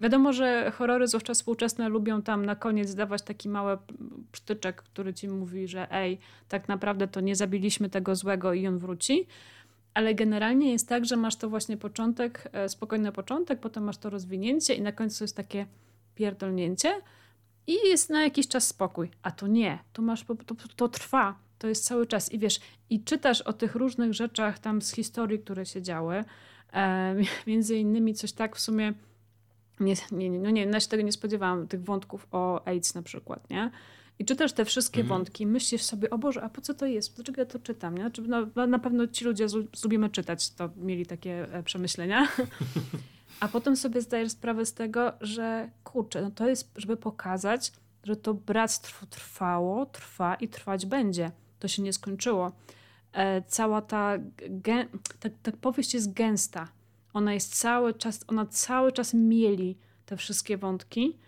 Wiadomo, 0.00 0.32
że 0.32 0.70
horrory, 0.70 1.08
zwłaszcza 1.08 1.34
współczesne, 1.34 1.88
lubią 1.88 2.22
tam 2.22 2.46
na 2.46 2.56
koniec 2.56 2.94
dawać 2.94 3.22
taki 3.22 3.48
mały 3.48 3.78
psztyczek, 4.32 4.82
który 4.82 5.14
ci 5.14 5.28
mówi, 5.28 5.68
że 5.68 5.92
ej, 5.92 6.18
tak 6.48 6.68
naprawdę 6.68 7.08
to 7.08 7.20
nie 7.20 7.36
zabiliśmy 7.36 7.90
tego 7.90 8.14
złego 8.14 8.52
i 8.52 8.66
on 8.66 8.78
wróci. 8.78 9.26
Ale 9.94 10.14
generalnie 10.14 10.72
jest 10.72 10.88
tak, 10.88 11.04
że 11.04 11.16
masz 11.16 11.36
to 11.36 11.48
właśnie 11.48 11.76
początek, 11.76 12.48
e, 12.52 12.68
spokojny 12.68 13.12
początek, 13.12 13.60
potem 13.60 13.84
masz 13.84 13.98
to 13.98 14.10
rozwinięcie 14.10 14.74
i 14.74 14.82
na 14.82 14.92
końcu 14.92 15.24
jest 15.24 15.36
takie 15.36 15.66
pierdolnięcie 16.14 16.94
i 17.66 17.72
jest 17.88 18.10
na 18.10 18.22
jakiś 18.22 18.48
czas 18.48 18.68
spokój. 18.68 19.10
A 19.22 19.30
to 19.30 19.46
nie, 19.46 19.78
to 19.92 20.02
masz, 20.02 20.24
to, 20.46 20.54
to 20.76 20.88
trwa, 20.88 21.38
to 21.58 21.68
jest 21.68 21.84
cały 21.84 22.06
czas. 22.06 22.32
I 22.32 22.38
wiesz, 22.38 22.60
i 22.90 23.04
czytasz 23.04 23.42
o 23.42 23.52
tych 23.52 23.74
różnych 23.74 24.14
rzeczach 24.14 24.58
tam 24.58 24.82
z 24.82 24.92
historii, 24.92 25.38
które 25.38 25.66
się 25.66 25.82
działy. 25.82 26.24
E, 26.72 27.16
między 27.46 27.76
innymi 27.76 28.14
coś 28.14 28.32
tak 28.32 28.56
w 28.56 28.60
sumie, 28.60 28.92
nie, 29.80 29.94
nie, 30.12 30.30
no 30.30 30.50
nie, 30.50 30.64
ja 30.64 30.80
się 30.80 30.88
tego 30.88 31.02
nie 31.02 31.12
spodziewałam, 31.12 31.68
tych 31.68 31.84
wątków 31.84 32.26
o 32.32 32.66
AIDS 32.66 32.94
na 32.94 33.02
przykład, 33.02 33.50
nie? 33.50 33.70
I 34.18 34.24
czytasz 34.24 34.52
te 34.52 34.64
wszystkie 34.64 35.00
mhm. 35.00 35.18
wątki, 35.18 35.46
myślisz 35.46 35.82
sobie, 35.82 36.10
o 36.10 36.18
Boże, 36.18 36.42
a 36.42 36.48
po 36.48 36.60
co 36.60 36.74
to 36.74 36.86
jest? 36.86 37.14
Dlaczego 37.16 37.40
ja 37.40 37.46
to 37.46 37.58
czytam? 37.58 37.94
Nie? 37.94 38.00
Znaczy, 38.00 38.22
no, 38.56 38.66
na 38.66 38.78
pewno 38.78 39.06
ci 39.06 39.24
ludzie 39.24 39.48
z, 39.48 39.84
lubimy 39.84 40.10
czytać, 40.10 40.50
to 40.50 40.70
mieli 40.76 41.06
takie 41.06 41.54
e, 41.54 41.62
przemyślenia. 41.62 42.28
A 43.40 43.48
potem 43.48 43.76
sobie 43.76 44.00
zdajesz 44.00 44.32
sprawę 44.32 44.66
z 44.66 44.74
tego, 44.74 45.12
że 45.20 45.70
kurczę, 45.84 46.22
no 46.22 46.30
to 46.30 46.48
jest, 46.48 46.70
żeby 46.76 46.96
pokazać, 46.96 47.72
że 48.04 48.16
to 48.16 48.34
bractwo 48.34 49.06
trwało, 49.06 49.86
trwa 49.86 50.34
i 50.34 50.48
trwać 50.48 50.86
będzie. 50.86 51.30
To 51.58 51.68
się 51.68 51.82
nie 51.82 51.92
skończyło. 51.92 52.52
E, 53.12 53.42
cała 53.42 53.82
ta, 53.82 54.18
ta, 55.20 55.28
ta 55.42 55.52
powieść 55.52 55.94
jest 55.94 56.12
gęsta. 56.12 56.68
Ona 57.12 57.34
jest 57.34 57.58
cały 57.58 57.94
czas, 57.94 58.24
ona 58.28 58.46
cały 58.46 58.92
czas 58.92 59.14
mieli 59.14 59.78
te 60.06 60.16
wszystkie 60.16 60.56
wątki 60.56 61.18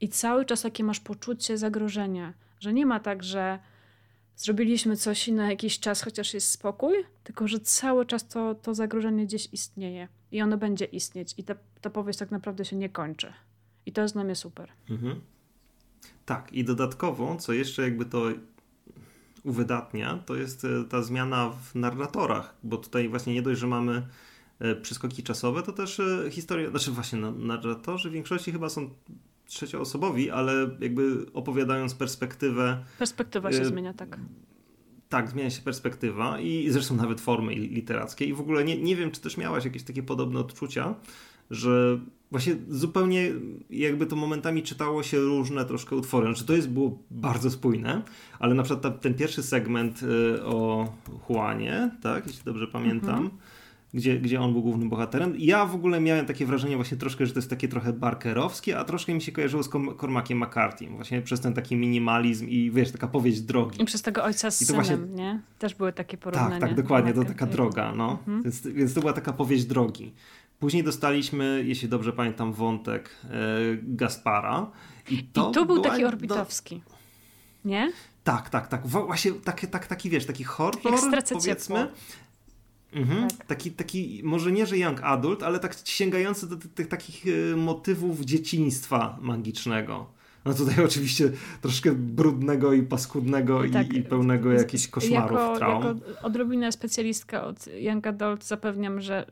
i 0.00 0.08
cały 0.08 0.44
czas 0.44 0.62
takie 0.62 0.84
masz 0.84 1.00
poczucie 1.00 1.58
zagrożenia, 1.58 2.34
że 2.60 2.72
nie 2.72 2.86
ma 2.86 3.00
tak, 3.00 3.22
że 3.22 3.58
zrobiliśmy 4.36 4.96
coś 4.96 5.28
i 5.28 5.32
na 5.32 5.50
jakiś 5.50 5.80
czas 5.80 6.02
chociaż 6.02 6.34
jest 6.34 6.50
spokój, 6.50 6.94
tylko 7.24 7.48
że 7.48 7.60
cały 7.60 8.06
czas 8.06 8.28
to, 8.28 8.54
to 8.54 8.74
zagrożenie 8.74 9.26
gdzieś 9.26 9.48
istnieje 9.52 10.08
i 10.32 10.42
ono 10.42 10.58
będzie 10.58 10.84
istnieć 10.84 11.34
i 11.38 11.44
ta, 11.44 11.54
ta 11.80 11.90
powieść 11.90 12.18
tak 12.18 12.30
naprawdę 12.30 12.64
się 12.64 12.76
nie 12.76 12.88
kończy. 12.88 13.32
I 13.86 13.92
to 13.92 14.02
jest 14.02 14.14
dla 14.14 14.24
mnie 14.24 14.34
super. 14.34 14.68
Mhm. 14.90 15.20
Tak, 16.26 16.52
i 16.52 16.64
dodatkowo, 16.64 17.36
co 17.36 17.52
jeszcze 17.52 17.82
jakby 17.82 18.04
to 18.04 18.22
uwydatnia, 19.44 20.18
to 20.26 20.34
jest 20.34 20.64
e, 20.64 20.84
ta 20.84 21.02
zmiana 21.02 21.50
w 21.50 21.74
narratorach, 21.74 22.54
bo 22.62 22.76
tutaj 22.76 23.08
właśnie 23.08 23.34
nie 23.34 23.42
dość, 23.42 23.60
że 23.60 23.66
mamy 23.66 24.06
e, 24.58 24.74
przeskoki 24.74 25.22
czasowe, 25.22 25.62
to 25.62 25.72
też 25.72 26.00
e, 26.00 26.30
historia, 26.30 26.70
znaczy 26.70 26.90
właśnie 26.90 27.18
narratorzy 27.18 28.10
w 28.10 28.12
większości 28.12 28.52
chyba 28.52 28.68
są 28.68 28.90
trzecioosobowi, 29.46 30.30
ale 30.30 30.70
jakby 30.80 31.26
opowiadając 31.32 31.94
perspektywę. 31.94 32.84
Perspektywa 32.98 33.52
się 33.52 33.60
y 33.60 33.64
zmienia, 33.64 33.94
tak. 33.94 34.18
Tak, 35.08 35.30
zmienia 35.30 35.50
się 35.50 35.62
perspektywa 35.62 36.40
i 36.40 36.70
zresztą 36.70 36.96
nawet 36.96 37.20
formy 37.20 37.54
literackie. 37.54 38.24
I 38.24 38.34
w 38.34 38.40
ogóle 38.40 38.64
nie, 38.64 38.82
nie 38.82 38.96
wiem, 38.96 39.10
czy 39.10 39.20
też 39.20 39.36
miałaś 39.36 39.64
jakieś 39.64 39.82
takie 39.82 40.02
podobne 40.02 40.40
odczucia, 40.40 40.94
że 41.50 42.00
właśnie 42.30 42.56
zupełnie 42.68 43.32
jakby 43.70 44.06
to 44.06 44.16
momentami 44.16 44.62
czytało 44.62 45.02
się 45.02 45.18
różne 45.18 45.64
troszkę 45.64 45.96
utwory. 45.96 46.26
Znaczy 46.26 46.46
to 46.46 46.52
jest 46.52 46.68
było 46.68 46.98
bardzo 47.10 47.50
spójne, 47.50 48.02
ale 48.38 48.54
na 48.54 48.62
przykład 48.62 48.82
ta, 48.82 48.90
ten 48.90 49.14
pierwszy 49.14 49.42
segment 49.42 50.02
y, 50.02 50.44
o 50.44 50.88
Juanie, 51.30 51.90
tak, 52.02 52.26
jeśli 52.26 52.44
dobrze 52.44 52.66
pamiętam, 52.66 53.24
mhm 53.24 53.38
gdzie, 53.94 54.18
gdzie 54.18 54.40
on 54.40 54.52
był 54.52 54.62
głównym 54.62 54.88
bohaterem. 54.88 55.34
Ja 55.38 55.66
w 55.66 55.74
ogóle 55.74 56.00
miałem 56.00 56.26
takie 56.26 56.46
wrażenie 56.46 56.76
właśnie 56.76 56.96
troszkę, 56.96 57.26
że 57.26 57.32
to 57.32 57.38
jest 57.38 57.50
takie 57.50 57.68
trochę 57.68 57.92
barkerowskie, 57.92 58.78
a 58.78 58.84
troszkę 58.84 59.14
mi 59.14 59.22
się 59.22 59.32
kojarzyło 59.32 59.62
z 59.62 59.68
Cormaciem 60.00 60.38
McCarthy. 60.38 60.86
Właśnie 60.86 61.22
przez 61.22 61.40
ten 61.40 61.54
taki 61.54 61.76
minimalizm 61.76 62.48
i 62.48 62.70
wiesz, 62.70 62.92
taka 62.92 63.08
powieść 63.08 63.40
drogi. 63.40 63.82
I 63.82 63.84
przez 63.84 64.02
tego 64.02 64.24
ojca 64.24 64.50
z 64.50 64.56
synem, 64.56 64.74
właśnie... 64.74 65.06
nie? 65.14 65.40
Też 65.58 65.74
były 65.74 65.92
takie 65.92 66.18
porównania. 66.18 66.60
Tak, 66.60 66.60
tak, 66.60 66.74
dokładnie, 66.74 67.12
to 67.12 67.24
taka 67.24 67.46
droga, 67.46 67.92
no. 67.96 68.10
Mhm. 68.10 68.42
Więc, 68.42 68.66
więc 68.66 68.94
to 68.94 69.00
była 69.00 69.12
taka 69.12 69.32
powieść 69.32 69.64
drogi. 69.64 70.12
Później 70.58 70.84
dostaliśmy, 70.84 71.62
jeśli 71.66 71.88
dobrze 71.88 72.12
pamiętam, 72.12 72.52
wątek 72.52 73.10
e, 73.24 73.28
Gaspara. 73.82 74.70
I 75.10 75.22
to, 75.22 75.50
I 75.50 75.54
to 75.54 75.64
był 75.64 75.80
taki 75.80 76.04
orbitowski. 76.04 76.82
Nie? 77.64 77.92
Tak, 78.24 78.50
tak, 78.50 78.68
tak. 78.68 78.86
Właśnie 78.86 79.32
tak, 79.32 79.66
tak, 79.66 79.86
taki, 79.86 80.10
wiesz, 80.10 80.26
taki 80.26 80.44
horror, 80.44 80.82
powiedzmy. 80.82 81.40
Ciepło. 81.40 81.78
Mhm. 82.94 83.28
Tak. 83.28 83.46
Taki, 83.46 83.70
taki, 83.70 84.20
może 84.24 84.52
nie, 84.52 84.66
że 84.66 84.78
young 84.78 85.00
adult, 85.02 85.42
ale 85.42 85.58
tak 85.58 85.76
sięgający 85.84 86.48
do 86.48 86.56
tych 86.56 86.88
takich 86.88 87.24
e, 87.26 87.56
motywów 87.56 88.20
dzieciństwa 88.20 89.18
magicznego. 89.20 90.06
No 90.44 90.54
tutaj 90.54 90.84
oczywiście 90.84 91.30
troszkę 91.60 91.92
brudnego 91.92 92.72
i 92.72 92.82
paskudnego 92.82 93.64
i, 93.64 93.70
tak, 93.70 93.92
i, 93.92 94.02
pełnego 94.02 94.52
jakichś 94.52 94.88
koszmarów, 94.88 95.38
jako, 95.38 95.56
traum. 95.56 95.84
Jako 95.84 96.00
odrobinę 96.22 96.72
specjalistka 96.72 97.44
od 97.44 97.66
Young 97.66 98.06
Adult 98.06 98.44
zapewniam, 98.44 99.00
że 99.00 99.26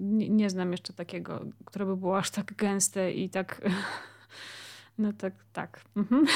nie, 0.00 0.28
nie, 0.28 0.50
znam 0.50 0.72
jeszcze 0.72 0.92
takiego, 0.92 1.44
które 1.64 1.86
by 1.86 1.96
było 1.96 2.18
aż 2.18 2.30
tak 2.30 2.54
gęste 2.54 3.12
i 3.12 3.30
tak... 3.30 3.60
No 4.98 5.12
tak, 5.12 5.34
tak. 5.52 5.80
Mhm. 5.96 6.26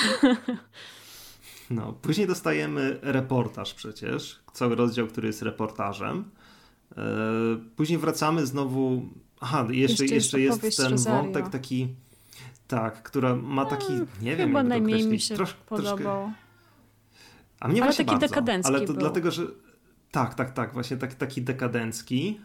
No, 1.70 1.92
później 1.92 2.26
dostajemy 2.26 2.98
reportaż 3.02 3.74
przecież, 3.74 4.40
cały 4.52 4.74
rozdział, 4.74 5.06
który 5.06 5.26
jest 5.26 5.42
reportażem. 5.42 6.24
E, 6.92 7.02
później 7.76 7.98
wracamy 7.98 8.46
znowu. 8.46 9.02
Aha, 9.40 9.66
jeszcze, 9.70 10.04
jeszcze, 10.04 10.40
jest, 10.40 10.62
jest 10.64 10.76
ten 10.76 10.90
Rosario. 10.90 11.22
wątek 11.22 11.48
taki. 11.48 11.88
Tak, 12.68 13.02
która 13.02 13.36
ma 13.36 13.64
taki. 13.64 13.92
Nie 14.22 14.36
wiem, 14.36 14.48
Chyba 14.48 14.58
jak 14.58 14.68
najmniej 14.68 15.06
mi 15.06 15.20
się 15.20 15.34
Trosz, 15.34 15.52
podobał. 15.54 15.96
Troszkę... 15.96 16.32
A 17.60 17.68
mnie 17.68 17.82
ale 17.82 17.94
taki 17.94 18.10
bardzo, 18.10 18.28
dekadencki. 18.28 18.72
Ale 18.72 18.80
to 18.80 18.92
był. 18.92 18.96
dlatego, 19.00 19.30
że. 19.30 19.42
Tak, 20.10 20.34
tak, 20.34 20.52
tak, 20.52 20.72
właśnie 20.72 20.96
tak, 20.96 21.14
taki 21.14 21.42
dekadencki. 21.42 22.40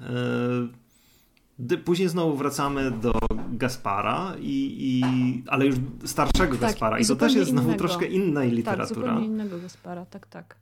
E, 1.70 1.78
później 1.78 2.10
znowu 2.10 2.38
wracamy 2.38 2.92
do 2.92 3.14
Gaspara, 3.52 4.36
i, 4.40 4.78
i, 4.80 5.04
ale 5.48 5.66
już 5.66 5.76
starszego 6.06 6.52
tak, 6.52 6.62
Gaspara. 6.62 7.00
I, 7.00 7.02
I 7.02 7.06
to 7.06 7.16
też 7.16 7.34
jest 7.34 7.50
znowu 7.50 7.68
innego. 7.68 7.88
troszkę 7.88 8.06
inna 8.06 8.44
literatura. 8.44 8.88
Tak, 8.88 8.88
zupełnie 8.88 9.26
innego 9.26 9.60
Gaspara, 9.60 10.06
tak, 10.06 10.28
tak. 10.28 10.56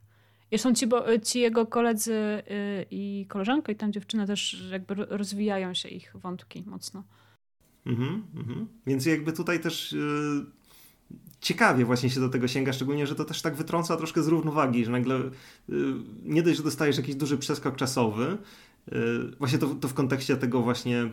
Są 0.58 0.74
ci, 0.74 0.86
bo, 0.86 1.18
ci 1.18 1.40
jego 1.40 1.66
koledzy 1.66 2.14
y, 2.14 2.86
i 2.90 3.26
koleżanka 3.28 3.72
i 3.72 3.76
tam 3.76 3.92
dziewczyna 3.92 4.26
też 4.26 4.64
jakby 4.70 4.94
rozwijają 4.94 5.74
się 5.74 5.88
ich 5.88 6.12
wątki 6.14 6.64
mocno. 6.66 7.02
Mhm, 7.86 8.22
mhm. 8.36 8.66
Więc 8.86 9.06
jakby 9.06 9.32
tutaj 9.32 9.60
też 9.60 9.92
yy, 9.92 10.46
ciekawie 11.40 11.84
właśnie 11.84 12.10
się 12.10 12.20
do 12.20 12.28
tego 12.28 12.48
sięga, 12.48 12.72
szczególnie, 12.72 13.06
że 13.06 13.14
to 13.14 13.24
też 13.24 13.42
tak 13.42 13.54
wytrąca 13.54 13.96
troszkę 13.96 14.22
z 14.22 14.28
równowagi, 14.28 14.84
że 14.84 14.90
nagle 14.90 15.18
yy, 15.68 15.94
nie 16.24 16.42
dość, 16.42 16.56
że 16.56 16.62
dostajesz 16.62 16.96
jakiś 16.96 17.14
duży 17.14 17.38
przeskok 17.38 17.76
czasowy, 17.76 18.38
yy, 18.92 19.32
właśnie 19.38 19.58
to, 19.58 19.66
to 19.66 19.88
w 19.88 19.94
kontekście 19.94 20.36
tego 20.36 20.62
właśnie 20.62 21.10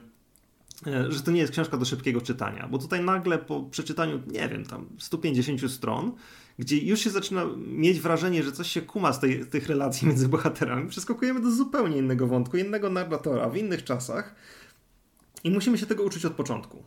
że 1.10 1.24
to 1.24 1.32
nie 1.32 1.40
jest 1.40 1.54
książka 1.54 1.78
do 1.78 1.86
szybkiego 1.86 2.22
czytania, 2.22 2.68
bo 2.72 2.78
tutaj 2.78 3.04
nagle 3.04 3.38
po 3.38 3.64
przeczytaniu, 3.64 4.22
nie 4.28 4.50
wiem, 4.50 4.66
tam 4.66 4.86
150 4.98 5.72
stron, 5.72 6.12
gdzie 6.60 6.78
już 6.78 7.00
się 7.00 7.10
zaczyna 7.10 7.46
mieć 7.68 8.00
wrażenie, 8.00 8.44
że 8.44 8.52
coś 8.52 8.72
się 8.72 8.82
kuma 8.82 9.14
z 9.14 9.20
tej, 9.20 9.46
tych 9.46 9.68
relacji 9.68 10.08
między 10.08 10.28
bohaterami, 10.28 10.90
przeskakujemy 10.90 11.42
do 11.42 11.52
zupełnie 11.52 11.98
innego 11.98 12.28
wątku, 12.28 12.58
innego 12.58 12.90
narratora, 12.90 13.50
w 13.50 13.58
innych 13.58 13.84
czasach 13.84 14.36
i 15.44 15.52
musimy 15.52 15.78
się 15.78 15.86
tego 15.86 16.04
uczyć 16.04 16.26
od 16.26 16.34
początku. 16.34 16.84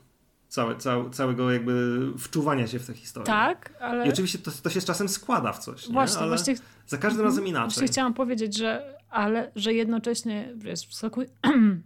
Całe, 0.48 0.76
całe, 0.76 1.10
całego 1.10 1.52
jakby 1.52 2.00
wczuwania 2.18 2.66
się 2.66 2.78
w 2.78 2.86
tę 2.86 2.94
historię. 2.94 3.26
Tak, 3.26 3.72
ale... 3.80 4.06
I 4.06 4.10
oczywiście 4.10 4.38
to, 4.38 4.50
to 4.62 4.70
się 4.70 4.80
z 4.80 4.84
czasem 4.84 5.08
składa 5.08 5.52
w 5.52 5.58
coś, 5.58 5.88
nie? 5.88 5.92
Właśnie, 5.92 6.26
właśnie... 6.26 6.54
za 6.86 6.98
każdym 6.98 7.24
razem 7.24 7.46
inaczej. 7.46 7.74
Właśnie 7.74 7.86
chciałam 7.86 8.14
powiedzieć, 8.14 8.56
że 8.56 9.00
ale, 9.10 9.52
że 9.56 9.72
jednocześnie, 9.72 10.52
wiesz, 10.56 10.86
wskakuj... 10.86 11.26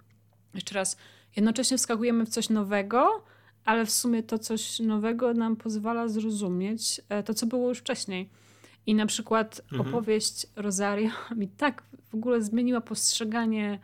jeszcze 0.54 0.74
raz, 0.74 0.96
jednocześnie 1.36 1.78
wskakujemy 1.78 2.26
w 2.26 2.28
coś 2.28 2.50
nowego, 2.50 3.24
ale 3.64 3.86
w 3.86 3.90
sumie 3.90 4.22
to 4.22 4.38
coś 4.38 4.80
nowego 4.80 5.34
nam 5.34 5.56
pozwala 5.56 6.08
zrozumieć 6.08 7.00
e, 7.08 7.22
to, 7.22 7.34
co 7.34 7.46
było 7.46 7.68
już 7.68 7.78
wcześniej. 7.78 8.28
I 8.86 8.94
na 8.94 9.06
przykład 9.06 9.60
mhm. 9.72 9.88
opowieść 9.88 10.46
Rosario 10.56 11.10
mi 11.36 11.48
tak 11.48 11.82
w 12.10 12.14
ogóle 12.14 12.42
zmieniła 12.42 12.80
postrzeganie 12.80 13.78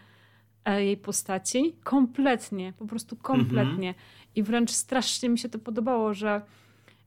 e, 0.65 0.85
jej 0.85 0.97
postaci. 0.97 1.77
Kompletnie, 1.85 2.73
po 2.79 2.87
prostu 2.87 3.17
kompletnie. 3.17 3.89
Mhm. 3.89 3.95
I 4.35 4.43
wręcz 4.43 4.71
strasznie 4.71 5.29
mi 5.29 5.39
się 5.39 5.49
to 5.49 5.59
podobało, 5.59 6.15
że 6.15 6.43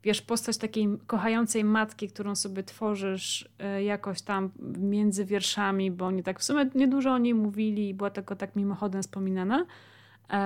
wiesz, 0.03 0.21
postać 0.21 0.57
takiej 0.57 0.87
kochającej 1.07 1.63
matki, 1.63 2.09
którą 2.09 2.35
sobie 2.35 2.63
tworzysz 2.63 3.49
e, 3.59 3.83
jakoś 3.83 4.21
tam 4.21 4.51
między 4.77 5.25
wierszami, 5.25 5.91
bo 5.91 6.05
oni 6.05 6.23
tak 6.23 6.39
w 6.39 6.43
sumie 6.43 6.69
niedużo 6.75 7.11
o 7.11 7.17
niej 7.17 7.33
mówili 7.33 7.89
i 7.89 7.93
była 7.93 8.09
tylko 8.09 8.35
tak 8.35 8.55
mimochodem 8.55 9.01
wspominana 9.01 9.65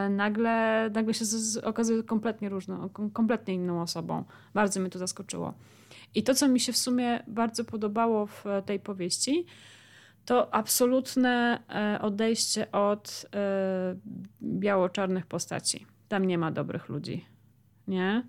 nagle, 0.10 0.90
nagle 0.94 1.14
się 1.14 1.26
okazuje 1.64 2.04
kompletnie 2.04 2.50
różną, 2.50 2.90
kompletnie 3.14 3.54
inną 3.54 3.82
osobą. 3.82 4.24
Bardzo 4.54 4.80
mnie 4.80 4.90
to 4.90 5.00
zaskoczyło. 5.00 5.54
I 6.16 6.24
to, 6.24 6.34
co 6.34 6.48
mi 6.48 6.60
się 6.60 6.74
w 6.74 6.78
sumie 6.78 7.24
bardzo 7.28 7.64
podobało 7.64 8.28
w 8.28 8.44
tej 8.66 8.80
powieści, 8.80 9.46
to 10.26 10.54
absolutne 10.54 11.60
e, 11.70 12.02
odejście 12.02 12.72
od 12.72 13.26
e, 13.34 13.96
biało-czarnych 14.42 15.26
postaci. 15.26 15.86
Tam 16.08 16.26
nie 16.26 16.38
ma 16.38 16.52
dobrych 16.52 16.90
ludzi. 16.90 17.26
Nie? 17.88 18.24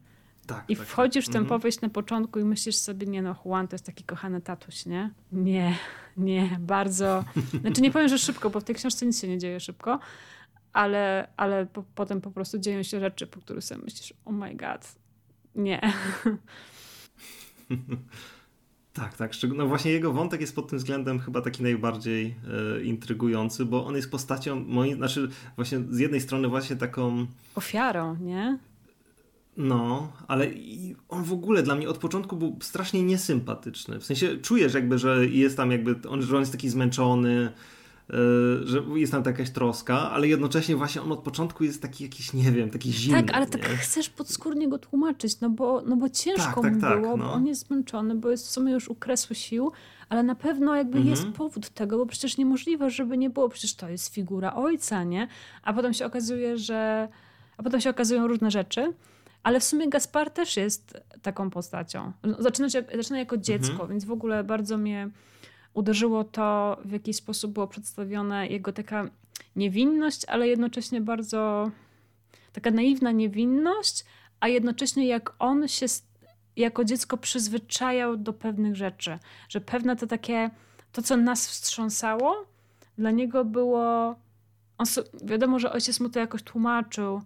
Tak, 0.47 0.65
I 0.69 0.77
tak, 0.77 0.87
wchodzisz 0.87 1.25
tak. 1.25 1.31
w 1.31 1.33
tę 1.33 1.39
mhm. 1.39 1.61
powieść 1.61 1.81
na 1.81 1.89
początku 1.89 2.39
i 2.39 2.45
myślisz 2.45 2.77
sobie, 2.77 3.07
nie 3.07 3.23
no, 3.23 3.37
Juan 3.45 3.69
to 3.69 3.75
jest 3.75 3.87
taki 3.87 4.05
kochany 4.05 4.41
tatuś, 4.41 4.87
nie? 4.87 5.11
Nie, 5.33 5.77
nie, 6.17 6.57
bardzo. 6.61 7.25
Znaczy 7.61 7.81
nie 7.81 7.91
powiem, 7.91 8.09
że 8.09 8.19
szybko, 8.19 8.51
bo 8.51 8.61
w 8.61 8.65
tej 8.65 8.75
książce 8.75 9.07
nic 9.07 9.21
się 9.21 9.29
nie 9.29 9.39
dzieje 9.39 9.61
szybko, 9.61 9.99
ale, 10.73 11.29
ale 11.37 11.67
po, 11.67 11.85
potem 11.95 12.21
po 12.21 12.31
prostu 12.31 12.59
dzieją 12.59 12.83
się 12.83 13.01
rzeczy, 13.01 13.27
po 13.27 13.41
których 13.41 13.65
sobie 13.65 13.83
myślisz, 13.85 14.15
oh 14.25 14.37
my 14.37 14.55
god, 14.55 14.95
nie. 15.55 15.81
Tak, 18.93 19.17
tak. 19.17 19.33
No 19.57 19.67
właśnie 19.67 19.91
jego 19.91 20.13
wątek 20.13 20.41
jest 20.41 20.55
pod 20.55 20.69
tym 20.69 20.79
względem 20.79 21.19
chyba 21.19 21.41
taki 21.41 21.63
najbardziej 21.63 22.35
e, 22.77 22.83
intrygujący, 22.83 23.65
bo 23.65 23.87
on 23.87 23.97
jest 23.97 24.11
postacią, 24.11 24.65
moi, 24.65 24.95
znaczy 24.95 25.29
właśnie 25.57 25.81
z 25.91 25.99
jednej 25.99 26.21
strony 26.21 26.49
właśnie 26.49 26.77
taką... 26.77 27.27
Ofiarą, 27.55 28.17
nie? 28.21 28.59
No, 29.57 30.13
ale 30.29 30.47
on 31.09 31.25
w 31.25 31.33
ogóle 31.33 31.63
dla 31.63 31.75
mnie 31.75 31.89
od 31.89 31.99
początku 31.99 32.37
był 32.37 32.59
strasznie 32.63 33.03
niesympatyczny. 33.03 33.99
W 34.01 34.05
sensie 34.05 34.37
czujesz 34.37 34.75
jakby, 34.75 34.99
że 34.99 35.27
jest 35.27 35.57
tam 35.57 35.71
jakby, 35.71 36.09
on, 36.09 36.23
że 36.23 36.37
on 36.37 36.43
jest 36.43 36.53
taki 36.53 36.69
zmęczony, 36.69 37.53
że 38.65 38.83
jest 38.95 39.13
tam 39.13 39.23
jakaś 39.27 39.51
troska, 39.51 40.11
ale 40.11 40.29
jednocześnie 40.29 40.77
właśnie 40.77 41.03
on 41.03 41.13
od 41.13 41.21
początku 41.21 41.65
jest 41.65 41.83
taki 41.83 42.05
jakiś, 42.05 42.33
nie 42.33 42.53
wiem, 42.53 42.71
taki 42.71 42.93
zimny. 42.93 43.23
Tak, 43.23 43.37
ale 43.37 43.47
tak 43.47 43.63
nie? 43.63 43.69
tak 43.69 43.77
chcesz 43.77 44.11
podskórnie 44.11 44.69
go 44.69 44.79
tłumaczyć, 44.79 45.41
no 45.41 45.51
bo, 45.51 45.83
no 45.87 45.97
bo 45.97 46.09
ciężko 46.09 46.63
tak, 46.63 46.63
tak, 46.63 46.75
mu 46.75 46.81
tak, 46.81 47.01
było, 47.01 47.17
no. 47.17 47.25
bo 47.25 47.33
on 47.33 47.47
jest 47.47 47.67
zmęczony, 47.67 48.15
bo 48.15 48.31
jest 48.31 48.47
w 48.47 48.51
sumie 48.51 48.73
już 48.73 48.89
u 48.89 48.95
kresu 48.95 49.35
sił, 49.35 49.73
ale 50.09 50.23
na 50.23 50.35
pewno 50.35 50.75
jakby 50.75 50.99
mhm. 50.99 51.11
jest 51.11 51.27
powód 51.27 51.69
tego, 51.69 51.99
bo 51.99 52.07
przecież 52.07 52.37
niemożliwe, 52.37 52.91
żeby 52.91 53.19
nie 53.19 53.31
było, 53.31 53.49
przecież 53.49 53.75
to 53.75 53.89
jest 53.89 54.15
figura 54.15 54.55
ojca, 54.55 55.05
nie? 55.05 55.29
A 55.63 55.73
potem 55.73 55.95
się 55.95 56.07
okazuje, 56.07 56.59
że... 56.59 57.09
A 57.57 57.63
potem 57.63 57.81
się 57.81 57.91
okazują 57.91 58.27
różne 58.27 58.51
rzeczy. 58.51 58.93
Ale 59.43 59.61
w 59.61 59.65
sumie 59.65 59.89
Gaspar 59.89 60.31
też 60.31 60.57
jest 60.57 61.01
taką 61.23 61.51
postacią. 61.51 62.13
Zaczyna, 62.39 62.71
się, 62.71 62.85
zaczyna 62.97 63.19
jako 63.19 63.37
dziecko, 63.37 63.73
mhm. 63.73 63.91
więc 63.91 64.05
w 64.05 64.13
ogóle 64.13 64.45
bardzo 64.45 64.79
mnie 64.79 65.11
uderzyło 65.79 66.25
to, 66.25 66.79
w 66.85 66.93
jaki 66.93 67.15
sposób 67.15 67.53
było 67.53 67.67
przedstawione 67.67 68.47
jego 68.47 68.73
taka 68.73 69.11
niewinność, 69.57 70.25
ale 70.25 70.49
jednocześnie 70.49 71.01
bardzo 71.01 71.71
taka 72.53 72.71
naiwna 72.71 73.13
niewinność, 73.13 74.05
a 74.41 74.49
jednocześnie 74.49 75.07
jak 75.07 75.35
on 75.39 75.69
się 75.69 75.87
jako 76.57 76.85
dziecko 76.85 77.17
przyzwyczajał 77.17 78.17
do 78.17 78.33
pewnych 78.33 78.77
rzeczy, 78.77 79.19
że 79.49 79.61
pewne 79.61 79.97
to 79.97 80.07
takie, 80.07 80.51
to 80.93 81.03
co 81.03 81.17
nas 81.17 81.49
wstrząsało, 81.49 82.47
dla 82.99 83.11
niego 83.11 83.45
było, 83.45 84.15
wiadomo, 85.23 85.59
że 85.59 85.73
ojciec 85.73 86.01
mu 86.01 86.09
to 86.09 86.19
jakoś 86.19 86.43
tłumaczył, 86.43 87.23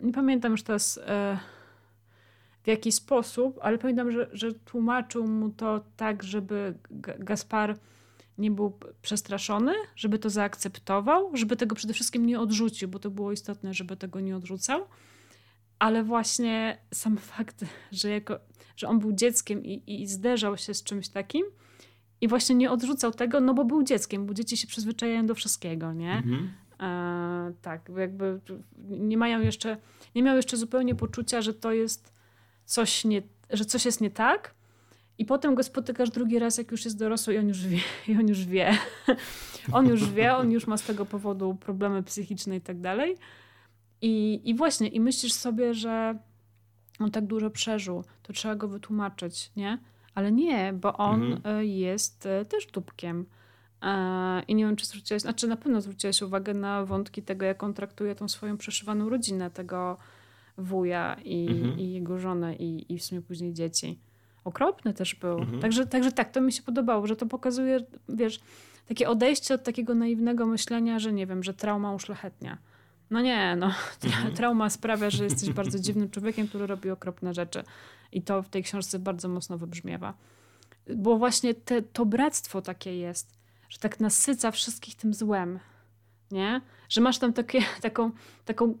nie 0.00 0.12
pamiętam 0.12 0.52
już 0.52 0.62
teraz 0.62 0.98
e, 1.06 1.38
w 2.68 2.70
jaki 2.70 2.92
sposób, 2.92 3.58
ale 3.62 3.78
pamiętam, 3.78 4.12
że, 4.12 4.28
że 4.32 4.54
tłumaczył 4.54 5.26
mu 5.26 5.50
to 5.50 5.84
tak, 5.96 6.22
żeby 6.22 6.74
Gaspar 7.18 7.78
nie 8.38 8.50
był 8.50 8.78
przestraszony, 9.02 9.72
żeby 9.96 10.18
to 10.18 10.30
zaakceptował, 10.30 11.36
żeby 11.36 11.56
tego 11.56 11.74
przede 11.74 11.94
wszystkim 11.94 12.26
nie 12.26 12.40
odrzucił, 12.40 12.88
bo 12.88 12.98
to 12.98 13.10
było 13.10 13.32
istotne, 13.32 13.74
żeby 13.74 13.96
tego 13.96 14.20
nie 14.20 14.36
odrzucał. 14.36 14.84
Ale 15.78 16.04
właśnie 16.04 16.78
sam 16.94 17.16
fakt, 17.36 17.64
że, 17.92 18.10
jako, 18.10 18.38
że 18.76 18.88
on 18.88 18.98
był 18.98 19.12
dzieckiem 19.12 19.64
i, 19.64 20.02
i 20.02 20.06
zderzał 20.06 20.56
się 20.56 20.74
z 20.74 20.82
czymś 20.82 21.08
takim 21.08 21.44
i 22.20 22.28
właśnie 22.28 22.54
nie 22.54 22.70
odrzucał 22.70 23.12
tego, 23.12 23.40
no 23.40 23.54
bo 23.54 23.64
był 23.64 23.82
dzieckiem, 23.82 24.26
bo 24.26 24.34
dzieci 24.34 24.56
się 24.56 24.66
przyzwyczajają 24.66 25.26
do 25.26 25.34
wszystkiego, 25.34 25.92
nie? 25.92 26.12
Mhm. 26.12 26.52
E, 26.80 27.52
tak, 27.62 27.90
jakby 27.96 28.40
nie 28.88 29.16
mają 29.16 29.40
jeszcze, 29.40 29.76
nie 30.14 30.22
miał 30.22 30.36
jeszcze 30.36 30.56
zupełnie 30.56 30.94
poczucia, 30.94 31.42
że 31.42 31.54
to 31.54 31.72
jest 31.72 32.17
coś 32.68 33.04
nie, 33.04 33.22
że 33.50 33.64
coś 33.64 33.84
jest 33.84 34.00
nie 34.00 34.10
tak, 34.10 34.54
i 35.18 35.24
potem 35.24 35.54
go 35.54 35.62
spotykasz 35.62 36.10
drugi 36.10 36.38
raz, 36.38 36.58
jak 36.58 36.70
już 36.70 36.84
jest 36.84 36.98
dorosły 36.98 37.34
i 37.34 37.38
on 37.38 37.48
już 37.48 37.66
wie. 37.66 37.80
I 38.08 38.16
on 38.16 38.28
już 38.28 38.46
wie. 38.46 38.78
on 39.72 39.86
już 39.88 40.10
wie, 40.10 40.36
on 40.36 40.52
już 40.52 40.66
ma 40.66 40.76
z 40.76 40.82
tego 40.82 41.06
powodu 41.06 41.54
problemy 41.54 42.02
psychiczne 42.02 42.56
i 42.56 42.60
tak 42.60 42.80
dalej. 42.80 43.16
I, 44.00 44.40
I 44.44 44.54
właśnie, 44.54 44.88
i 44.88 45.00
myślisz 45.00 45.32
sobie, 45.32 45.74
że 45.74 46.18
on 46.98 47.10
tak 47.10 47.26
dużo 47.26 47.50
przeżył, 47.50 48.04
to 48.22 48.32
trzeba 48.32 48.54
go 48.54 48.68
wytłumaczyć, 48.68 49.50
nie? 49.56 49.78
Ale 50.14 50.32
nie, 50.32 50.72
bo 50.72 50.96
on 50.96 51.32
mhm. 51.32 51.56
E, 51.56 51.66
jest 51.66 52.26
e, 52.26 52.44
też 52.44 52.66
dupkiem. 52.66 53.26
E, 53.82 54.42
I 54.48 54.54
nie 54.54 54.64
wiem, 54.64 54.76
czy 54.76 54.86
zwróciłeś, 54.86 55.22
znaczy 55.22 55.48
na 55.48 55.56
pewno 55.56 55.80
zwróciłeś 55.80 56.22
uwagę 56.22 56.54
na 56.54 56.84
wątki 56.84 57.22
tego, 57.22 57.46
jak 57.46 57.62
on 57.62 57.74
traktuje 57.74 58.14
tą 58.14 58.28
swoją 58.28 58.56
przeszywaną 58.56 59.08
rodzinę, 59.08 59.50
tego 59.50 59.96
wuja 60.58 61.16
i, 61.24 61.48
mhm. 61.50 61.78
i 61.78 61.92
jego 61.92 62.18
żonę 62.18 62.56
i, 62.56 62.92
i 62.94 62.98
w 62.98 63.04
sumie 63.04 63.22
później 63.22 63.52
dzieci 63.52 63.98
okropny 64.44 64.94
też 64.94 65.14
był. 65.14 65.38
Mhm. 65.38 65.60
Także, 65.60 65.86
także 65.86 66.12
tak, 66.12 66.30
to 66.30 66.40
mi 66.40 66.52
się 66.52 66.62
podobało, 66.62 67.06
że 67.06 67.16
to 67.16 67.26
pokazuje, 67.26 67.80
wiesz, 68.08 68.40
takie 68.88 69.08
odejście 69.08 69.54
od 69.54 69.62
takiego 69.62 69.94
naiwnego 69.94 70.46
myślenia, 70.46 70.98
że 70.98 71.12
nie 71.12 71.26
wiem, 71.26 71.42
że 71.42 71.54
trauma 71.54 71.94
uszlachetnia. 71.94 72.58
No 73.10 73.20
nie, 73.20 73.56
no. 73.56 73.66
Mhm. 74.04 74.34
Trauma 74.34 74.70
sprawia, 74.70 75.10
że 75.10 75.24
jesteś 75.30 75.50
bardzo 75.50 75.78
dziwnym 75.78 76.10
człowiekiem, 76.10 76.48
który 76.48 76.66
robi 76.66 76.90
okropne 76.90 77.34
rzeczy. 77.34 77.64
I 78.12 78.22
to 78.22 78.42
w 78.42 78.48
tej 78.48 78.62
książce 78.62 78.98
bardzo 78.98 79.28
mocno 79.28 79.58
wybrzmiewa. 79.58 80.14
Bo 80.96 81.18
właśnie 81.18 81.54
te, 81.54 81.82
to 81.82 82.06
bractwo 82.06 82.62
takie 82.62 82.96
jest, 82.98 83.38
że 83.68 83.78
tak 83.78 84.00
nasyca 84.00 84.50
wszystkich 84.50 84.94
tym 84.94 85.14
złem, 85.14 85.58
nie? 86.30 86.60
Że 86.88 87.00
masz 87.00 87.18
tam 87.18 87.32
takie, 87.32 87.60
taką, 87.82 88.10
taką 88.44 88.74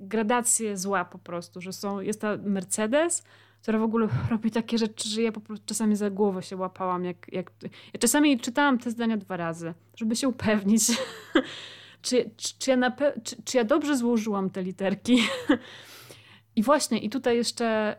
gradację 0.00 0.76
zła 0.76 1.04
po 1.04 1.18
prostu, 1.18 1.60
że 1.60 1.72
są, 1.72 2.00
jest 2.00 2.20
ta 2.20 2.36
Mercedes, 2.36 3.22
która 3.62 3.78
w 3.78 3.82
ogóle 3.82 4.08
robi 4.30 4.50
takie 4.50 4.78
rzeczy, 4.78 5.08
że 5.08 5.22
ja 5.22 5.32
po 5.32 5.40
prostu 5.40 5.66
czasami 5.66 5.96
za 5.96 6.10
głowę 6.10 6.42
się 6.42 6.56
łapałam. 6.56 7.04
Jak, 7.04 7.32
jak... 7.32 7.52
Ja 7.92 8.00
czasami 8.00 8.40
czytałam 8.40 8.78
te 8.78 8.90
zdania 8.90 9.16
dwa 9.16 9.36
razy, 9.36 9.74
żeby 9.96 10.16
się 10.16 10.28
upewnić, 10.28 10.82
czy, 12.02 12.30
czy, 12.36 12.70
ja 12.70 12.76
nape... 12.76 13.20
czy, 13.24 13.42
czy 13.42 13.56
ja 13.56 13.64
dobrze 13.64 13.96
złożyłam 13.96 14.50
te 14.50 14.62
literki. 14.62 15.18
I 16.56 16.62
właśnie, 16.62 16.98
i 16.98 17.10
tutaj 17.10 17.36
jeszcze 17.36 17.96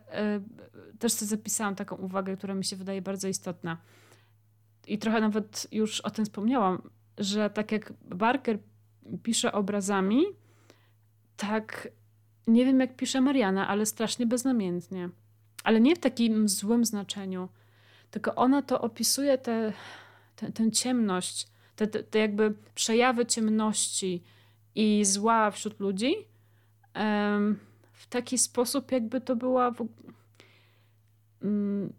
y, 0.95 0.97
też 0.99 1.13
sobie 1.13 1.29
zapisałam 1.29 1.75
taką 1.75 1.95
uwagę, 1.95 2.38
która 2.38 2.55
mi 2.55 2.65
się 2.65 2.75
wydaje 2.75 3.01
bardzo 3.01 3.27
istotna. 3.27 3.77
i 4.88 4.97
trochę 4.97 5.21
nawet 5.21 5.67
już 5.71 6.01
o 6.01 6.10
tym 6.10 6.25
wspomniałam, 6.25 6.81
że 7.17 7.49
tak 7.49 7.71
jak 7.71 7.93
Barker 8.01 8.60
pisze 9.23 9.51
obrazami, 9.51 10.23
tak 11.38 11.88
nie 12.47 12.65
wiem 12.65 12.80
jak 12.80 12.95
pisze 12.95 13.21
Mariana, 13.21 13.67
ale 13.67 13.86
strasznie 13.86 14.26
beznamiętnie. 14.26 15.10
Ale 15.63 15.82
nie 15.82 15.95
w 15.95 16.00
takim 16.00 16.50
złym 16.50 16.86
znaczeniu, 16.86 17.50
tylko 18.12 18.36
ona 18.36 18.62
to 18.62 18.82
opisuje 18.82 19.38
tę 19.38 19.73
te, 20.38 20.52
tę 20.52 20.71
ciemność, 20.71 21.47
te, 21.76 21.88
te, 21.88 22.04
te, 22.04 22.19
jakby 22.19 22.54
przejawy 22.76 23.26
ciemności 23.26 24.23
i 24.76 25.06
zła 25.06 25.52
wśród 25.52 25.80
ludzi 25.80 26.15
w 27.93 28.08
taki 28.10 28.38
sposób, 28.38 28.91
jakby 28.91 29.21
to 29.21 29.36
była. 29.36 29.71
W... 29.71 29.88
Um, 31.41 31.93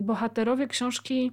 bohaterowie 0.00 0.66
książki 0.66 1.32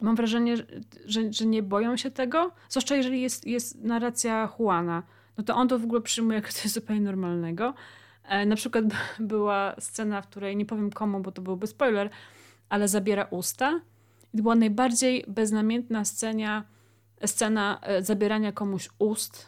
mam 0.00 0.16
wrażenie, 0.16 0.56
że, 1.04 1.32
że 1.32 1.46
nie 1.46 1.62
boją 1.62 1.96
się 1.96 2.10
tego, 2.10 2.52
zwłaszcza 2.68 2.96
jeżeli 2.96 3.22
jest, 3.22 3.46
jest 3.46 3.82
narracja 3.82 4.48
Juana, 4.58 5.02
no 5.38 5.44
to 5.44 5.54
on 5.54 5.68
to 5.68 5.78
w 5.78 5.84
ogóle 5.84 6.00
przyjmuje 6.00 6.36
jako 6.36 6.52
coś 6.52 6.70
zupełnie 6.70 7.02
normalnego. 7.02 7.74
E, 8.24 8.46
na 8.46 8.56
przykład 8.56 8.84
była 9.18 9.74
scena, 9.78 10.22
w 10.22 10.26
której 10.26 10.56
nie 10.56 10.66
powiem 10.66 10.90
komu, 10.90 11.20
bo 11.20 11.32
to 11.32 11.42
byłby 11.42 11.66
spoiler, 11.66 12.10
ale 12.68 12.88
zabiera 12.88 13.24
usta. 13.30 13.80
I 14.34 14.36
to 14.36 14.42
była 14.42 14.54
najbardziej 14.54 15.24
beznamiętna 15.28 16.04
scena, 16.04 16.64
scena 17.26 17.80
zabierania 18.00 18.52
komuś 18.52 18.88
ust, 18.98 19.46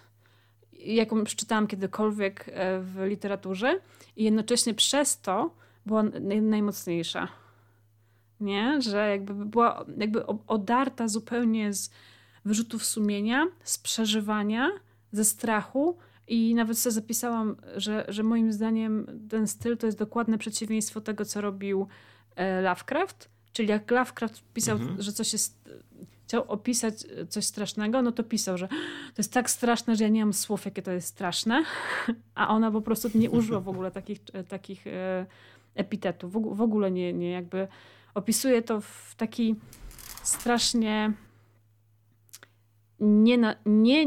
jaką 0.73 1.25
przeczytałam 1.25 1.67
kiedykolwiek 1.67 2.49
e, 2.49 2.81
w 2.81 3.03
literaturze. 3.05 3.81
I 4.17 4.25
jednocześnie 4.25 4.75
przez 4.75 5.21
to 5.21 5.55
była 5.87 6.03
najmocniejsza 6.43 7.29
nie? 8.43 8.83
Że 8.83 9.11
jakby 9.11 9.35
była 9.35 9.85
jakby 9.99 10.27
odarta 10.27 11.09
zupełnie 11.09 11.73
z 11.73 11.91
wyrzutów 12.45 12.85
sumienia, 12.85 13.47
z 13.65 13.79
przeżywania, 13.79 14.71
ze 15.13 15.25
strachu 15.25 15.97
i 16.29 16.55
nawet 16.55 16.79
sobie 16.79 16.93
zapisałam, 16.93 17.57
że, 17.77 18.05
że 18.09 18.23
moim 18.23 18.53
zdaniem 18.53 19.07
ten 19.31 19.47
styl 19.47 19.77
to 19.77 19.87
jest 19.87 19.99
dokładne 19.99 20.39
przeciwieństwo 20.39 21.01
tego, 21.01 21.25
co 21.25 21.41
robił 21.41 21.87
e, 22.37 22.63
Lovecraft. 22.63 23.29
Czyli 23.53 23.69
jak 23.69 23.91
Lovecraft 23.91 24.43
pisał, 24.55 24.77
mhm. 24.77 25.03
że 25.03 25.13
coś 25.13 25.33
jest, 25.33 25.69
chciał 26.27 26.45
opisać 26.49 26.95
coś 27.29 27.47
strasznego, 27.47 28.03
no 28.03 28.13
to 28.13 28.23
pisał, 28.23 28.59
że 28.59 28.69
to 28.69 29.15
jest 29.19 29.33
tak 29.33 29.51
straszne, 29.51 29.97
że 29.97 30.05
ja 30.05 30.11
nie 30.11 30.25
mam 30.25 30.33
słów, 30.33 30.65
jakie 30.65 30.83
to 30.83 30.93
jest 30.93 31.09
straszne. 31.09 31.65
A 32.35 32.49
ona 32.49 32.71
po 32.71 32.81
prostu 32.81 33.11
nie 33.15 33.31
użyła 33.31 33.61
w 33.61 33.69
ogóle 33.69 33.91
takich, 33.91 34.19
takich 34.49 34.87
e, 34.87 35.27
epitetów. 35.75 36.33
W 36.33 36.61
ogóle 36.61 36.91
nie, 36.91 37.13
nie 37.13 37.31
jakby 37.31 37.69
opisuje 38.15 38.63
to 38.63 38.81
w 38.81 39.15
taki 39.17 39.57
strasznie 40.23 41.13
nie, 43.03 44.07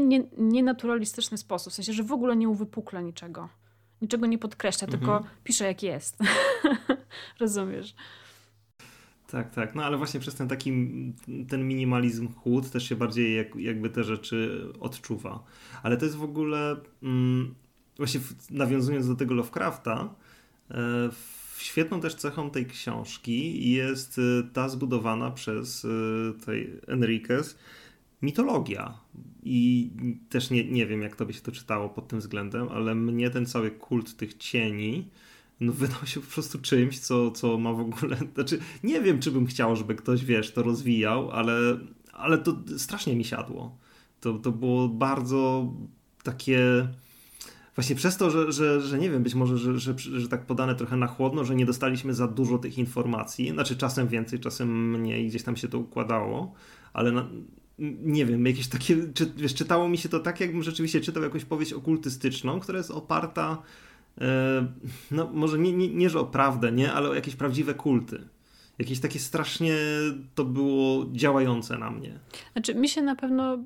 sposób. 1.38 1.72
W 1.72 1.76
sensie, 1.76 1.92
że 1.92 2.02
w 2.02 2.12
ogóle 2.12 2.36
nie 2.36 2.48
uwypukla 2.48 3.00
niczego. 3.00 3.48
Niczego 4.02 4.26
nie 4.26 4.38
podkreśla, 4.38 4.84
mhm. 4.84 5.00
tylko 5.00 5.24
pisze 5.44 5.64
jak 5.64 5.82
jest. 5.82 6.18
Rozumiesz? 7.40 7.94
Tak, 9.26 9.50
tak. 9.50 9.74
No 9.74 9.84
ale 9.84 9.96
właśnie 9.96 10.20
przez 10.20 10.34
ten 10.34 10.48
taki 10.48 10.72
ten 11.48 11.68
minimalizm 11.68 12.32
chłód 12.32 12.70
też 12.70 12.88
się 12.88 12.96
bardziej 12.96 13.36
jak, 13.36 13.56
jakby 13.56 13.90
te 13.90 14.04
rzeczy 14.04 14.68
odczuwa. 14.80 15.44
Ale 15.82 15.96
to 15.96 16.04
jest 16.04 16.16
w 16.16 16.22
ogóle 16.22 16.76
mm, 17.02 17.54
właśnie 17.96 18.20
nawiązując 18.50 19.08
do 19.08 19.14
tego 19.14 19.34
Lovecrafta, 19.34 20.14
e, 20.70 21.10
Świetną 21.58 22.00
też 22.00 22.14
cechą 22.14 22.50
tej 22.50 22.66
książki 22.66 23.70
jest 23.72 24.18
y, 24.18 24.42
ta 24.52 24.68
zbudowana 24.68 25.30
przez 25.30 25.84
y, 25.84 25.88
tej 26.46 26.80
Enriquez 26.86 27.56
mitologia. 28.26 28.94
I 29.42 29.90
też 30.28 30.50
nie, 30.50 30.64
nie 30.64 30.86
wiem, 30.86 31.02
jak 31.02 31.16
to 31.16 31.26
by 31.26 31.32
się 31.32 31.40
to 31.40 31.52
czytało 31.52 31.88
pod 31.88 32.08
tym 32.08 32.18
względem, 32.18 32.68
ale 32.68 32.94
mnie 32.94 33.30
ten 33.30 33.46
cały 33.46 33.70
kult 33.70 34.16
tych 34.16 34.34
cieni 34.34 35.08
no, 35.60 35.72
wydał 35.82 36.06
się 36.06 36.20
po 36.20 36.26
prostu 36.26 36.58
czymś, 36.58 36.98
co, 36.98 37.30
co 37.30 37.58
ma 37.58 37.72
w 37.72 37.80
ogóle. 37.80 38.16
Znaczy, 38.34 38.58
nie 38.84 39.00
wiem, 39.00 39.20
czy 39.20 39.30
bym 39.30 39.46
chciał, 39.46 39.76
żeby 39.76 39.94
ktoś, 39.94 40.24
wiesz, 40.24 40.52
to 40.52 40.62
rozwijał, 40.62 41.30
ale, 41.30 41.78
ale 42.12 42.38
to 42.38 42.56
strasznie 42.78 43.16
mi 43.16 43.24
siadło. 43.24 43.78
To, 44.20 44.38
to 44.38 44.52
było 44.52 44.88
bardzo 44.88 45.72
takie 46.22 46.88
właśnie 47.74 47.96
przez 47.96 48.16
to, 48.16 48.30
że, 48.30 48.52
że, 48.52 48.80
że 48.80 48.98
nie 48.98 49.10
wiem, 49.10 49.22
być 49.22 49.34
może, 49.34 49.58
że, 49.58 49.78
że, 49.78 49.98
że 49.98 50.28
tak 50.28 50.46
podane 50.46 50.74
trochę 50.74 50.96
na 50.96 51.06
chłodno, 51.06 51.44
że 51.44 51.54
nie 51.54 51.66
dostaliśmy 51.66 52.14
za 52.14 52.28
dużo 52.28 52.58
tych 52.58 52.78
informacji, 52.78 53.50
znaczy 53.50 53.76
czasem 53.76 54.08
więcej, 54.08 54.40
czasem 54.40 54.90
mniej, 54.90 55.28
gdzieś 55.28 55.42
tam 55.42 55.56
się 55.56 55.68
to 55.68 55.78
układało, 55.78 56.54
ale 56.92 57.12
na, 57.12 57.28
nie 57.78 58.26
wiem, 58.26 58.46
jakieś 58.46 58.68
takie, 58.68 58.96
czy, 59.14 59.32
wiesz, 59.36 59.54
czytało 59.54 59.88
mi 59.88 59.98
się 59.98 60.08
to 60.08 60.20
tak, 60.20 60.40
jakbym 60.40 60.62
rzeczywiście 60.62 61.00
czytał 61.00 61.22
jakąś 61.22 61.44
powieść 61.44 61.72
okultystyczną, 61.72 62.60
która 62.60 62.78
jest 62.78 62.90
oparta, 62.90 63.62
e, 64.20 64.66
no 65.10 65.30
może 65.32 65.58
nie, 65.58 65.72
nie, 65.72 65.88
nie, 65.88 66.10
że 66.10 66.20
o 66.20 66.24
prawdę, 66.24 66.72
nie, 66.72 66.92
ale 66.92 67.08
o 67.08 67.14
jakieś 67.14 67.36
prawdziwe 67.36 67.74
kulty. 67.74 68.28
Jakieś 68.78 69.00
takie 69.00 69.18
strasznie 69.18 69.76
to 70.34 70.44
było 70.44 71.06
działające 71.12 71.78
na 71.78 71.90
mnie. 71.90 72.18
Znaczy, 72.52 72.74
mi 72.74 72.88
się 72.88 73.02
na 73.02 73.16
pewno 73.16 73.58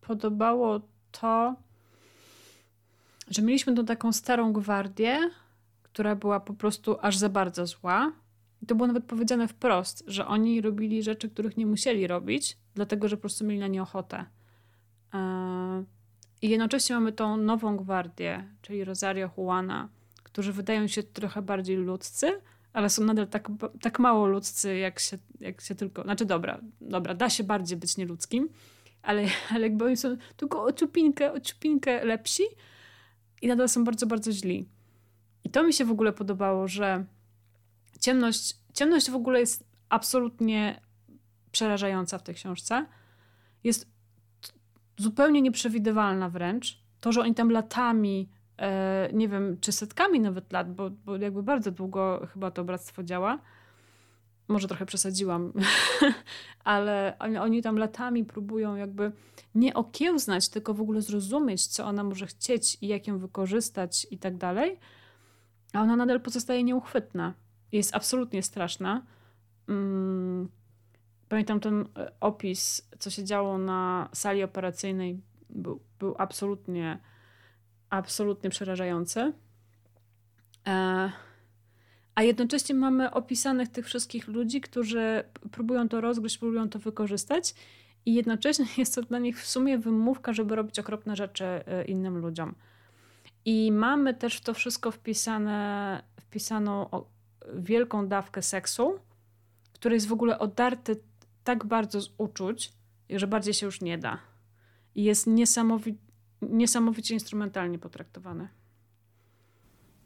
podobało 0.00 0.80
to, 1.20 1.56
że 3.30 3.42
mieliśmy 3.42 3.74
tą 3.74 3.84
taką 3.84 4.12
starą 4.12 4.52
gwardię, 4.52 5.30
która 5.82 6.16
była 6.16 6.40
po 6.40 6.54
prostu 6.54 6.96
aż 7.00 7.16
za 7.16 7.28
bardzo 7.28 7.66
zła. 7.66 8.12
I 8.62 8.66
to 8.66 8.74
było 8.74 8.86
nawet 8.86 9.04
powiedziane 9.04 9.48
wprost, 9.48 10.04
że 10.06 10.26
oni 10.26 10.60
robili 10.60 11.02
rzeczy, 11.02 11.28
których 11.28 11.56
nie 11.56 11.66
musieli 11.66 12.06
robić, 12.06 12.56
dlatego 12.78 13.08
że 13.08 13.16
po 13.16 13.20
prostu 13.20 13.44
mieli 13.44 13.60
na 13.60 13.66
nie 13.66 13.82
ochotę. 13.82 14.24
E, 15.14 15.84
I 16.42 16.48
jednocześnie 16.48 16.94
mamy 16.94 17.12
tą 17.12 17.36
nową 17.36 17.76
gwardię, 17.76 18.44
czyli 18.62 18.84
Rosario 18.84 19.30
Juana, 19.38 19.88
którzy 20.22 20.52
wydają 20.52 20.86
się 20.86 21.02
trochę 21.02 21.42
bardziej 21.42 21.76
ludzcy, 21.76 22.40
ale 22.72 22.90
są 22.90 23.04
nadal 23.04 23.26
tak, 23.26 23.48
tak 23.80 23.98
mało 23.98 24.26
ludzcy, 24.26 24.76
jak 24.76 24.98
się, 24.98 25.18
jak 25.40 25.60
się 25.60 25.74
tylko. 25.74 26.02
Znaczy, 26.02 26.24
dobra, 26.24 26.60
dobra, 26.80 27.14
da 27.14 27.30
się 27.30 27.44
bardziej 27.44 27.78
być 27.78 27.96
nieludzkim, 27.96 28.48
ale, 29.02 29.24
ale 29.54 29.60
jakby 29.60 29.84
oni 29.84 29.96
są 29.96 30.16
tylko 30.36 30.62
o 30.62 30.72
ciupinkę, 30.72 31.32
o 31.32 31.40
ciupinkę 31.40 32.04
lepsi, 32.04 32.42
i 33.42 33.48
nadal 33.48 33.68
są 33.68 33.84
bardzo, 33.84 34.06
bardzo 34.06 34.32
źli. 34.32 34.68
I 35.44 35.50
to 35.50 35.62
mi 35.62 35.72
się 35.72 35.84
w 35.84 35.90
ogóle 35.90 36.12
podobało, 36.12 36.68
że 36.68 37.04
ciemność, 38.00 38.56
ciemność 38.74 39.10
w 39.10 39.14
ogóle 39.14 39.40
jest 39.40 39.64
absolutnie 39.88 40.80
przerażająca 41.52 42.18
w 42.18 42.22
tej 42.22 42.34
książce. 42.34 42.86
Jest 43.64 43.90
zupełnie 44.96 45.42
nieprzewidywalna 45.42 46.30
wręcz. 46.30 46.82
To, 47.00 47.12
że 47.12 47.20
oni 47.20 47.34
tam 47.34 47.50
latami, 47.50 48.28
e, 48.58 49.08
nie 49.12 49.28
wiem, 49.28 49.56
czy 49.60 49.72
setkami 49.72 50.20
nawet 50.20 50.52
lat, 50.52 50.74
bo, 50.74 50.90
bo 50.90 51.16
jakby 51.16 51.42
bardzo 51.42 51.70
długo 51.70 52.26
chyba 52.32 52.50
to 52.50 52.64
bractwo 52.64 53.02
działa. 53.02 53.38
Może 54.48 54.68
trochę 54.68 54.86
przesadziłam, 54.86 55.52
ale 56.64 57.16
oni 57.40 57.62
tam 57.62 57.78
latami 57.78 58.24
próbują 58.24 58.76
jakby 58.76 59.12
nie 59.54 59.74
okiełznać, 59.74 60.48
tylko 60.48 60.74
w 60.74 60.80
ogóle 60.80 61.02
zrozumieć, 61.02 61.66
co 61.66 61.84
ona 61.84 62.04
może 62.04 62.26
chcieć 62.26 62.78
i 62.80 62.88
jak 62.88 63.06
ją 63.06 63.18
wykorzystać 63.18 64.06
i 64.10 64.18
tak 64.18 64.36
dalej. 64.36 64.78
A 65.72 65.82
ona 65.82 65.96
nadal 65.96 66.20
pozostaje 66.20 66.64
nieuchwytna. 66.64 67.34
Jest 67.72 67.94
absolutnie 67.94 68.42
straszna. 68.42 69.02
Mm, 69.68 70.48
pamiętam 71.28 71.60
ten 71.60 71.88
e, 71.96 72.12
opis, 72.20 72.88
co 72.98 73.10
się 73.10 73.24
działo 73.24 73.58
na 73.58 74.08
sali 74.12 74.42
operacyjnej, 74.42 75.20
był, 75.50 75.80
był 75.98 76.14
absolutnie, 76.18 76.98
absolutnie 77.90 78.50
przerażający. 78.50 79.32
E, 80.66 81.12
a 82.14 82.22
jednocześnie 82.22 82.74
mamy 82.74 83.10
opisanych 83.10 83.68
tych 83.68 83.86
wszystkich 83.86 84.28
ludzi, 84.28 84.60
którzy 84.60 85.24
próbują 85.52 85.88
to 85.88 86.00
rozgryźć, 86.00 86.38
próbują 86.38 86.68
to 86.68 86.78
wykorzystać 86.78 87.54
i 88.06 88.14
jednocześnie 88.14 88.66
jest 88.78 88.94
to 88.94 89.02
dla 89.02 89.18
nich 89.18 89.40
w 89.40 89.46
sumie 89.46 89.78
wymówka, 89.78 90.32
żeby 90.32 90.56
robić 90.56 90.78
okropne 90.78 91.16
rzeczy 91.16 91.44
e, 91.44 91.84
innym 91.84 92.18
ludziom. 92.18 92.54
I 93.44 93.72
mamy 93.72 94.14
też 94.14 94.36
w 94.36 94.40
to 94.40 94.54
wszystko 94.54 94.90
wpisane, 94.90 96.02
wpisaną 96.20 96.88
wielką 97.54 98.08
dawkę 98.08 98.42
seksu, 98.42 98.98
który 99.72 99.94
jest 99.94 100.08
w 100.08 100.12
ogóle 100.12 100.38
odarty 100.38 100.96
tak 101.48 101.66
bardzo 101.66 102.00
z 102.00 102.10
uczuć, 102.18 102.72
że 103.10 103.26
bardziej 103.26 103.54
się 103.54 103.66
już 103.66 103.80
nie 103.80 103.98
da. 103.98 104.18
I 104.94 105.04
jest 105.04 105.26
niesamowi 105.26 105.98
niesamowicie 106.42 107.14
instrumentalnie 107.14 107.78
potraktowany. 107.78 108.48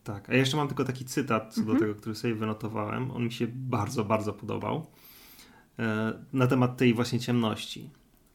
Tak, 0.05 0.31
a 0.31 0.35
jeszcze 0.35 0.57
mam 0.57 0.69
tylko 0.69 0.85
taki 0.85 1.05
cytat 1.05 1.55
co 1.55 1.61
mhm. 1.61 1.79
do 1.79 1.85
tego, 1.85 1.95
który 2.01 2.15
sobie 2.15 2.35
wynotowałem. 2.35 3.11
On 3.11 3.25
mi 3.25 3.33
się 3.33 3.47
bardzo, 3.51 4.05
bardzo 4.05 4.33
podobał. 4.33 4.87
E, 5.79 6.13
na 6.33 6.47
temat 6.47 6.77
tej 6.77 6.95
właśnie 6.95 7.21
ciemności. 7.21 7.91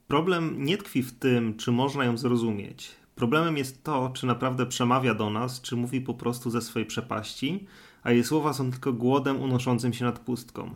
Problem 0.08 0.66
nie 0.66 0.78
tkwi 0.78 1.04
w 1.04 1.20
tym, 1.20 1.58
czy 1.58 1.72
można 1.72 2.06
ją 2.06 2.18
zrozumieć. 2.18 2.96
Problemem 3.16 3.58
jest 3.58 3.84
to, 3.84 4.10
czy 4.10 4.26
naprawdę 4.26 4.66
przemawia 4.66 5.14
do 5.14 5.30
nas, 5.30 5.62
czy 5.62 5.76
mówi 5.76 6.02
po 6.02 6.14
prostu 6.14 6.50
ze 6.50 6.62
swojej 6.62 6.86
przepaści, 6.86 7.68
a 8.04 8.12
jej 8.12 8.24
słowa 8.24 8.54
są 8.54 8.72
tylko 8.72 8.94
głodem 8.94 9.42
unoszącym 9.42 9.94
się 9.94 10.06
nad 10.06 10.20
pustką. 10.20 10.76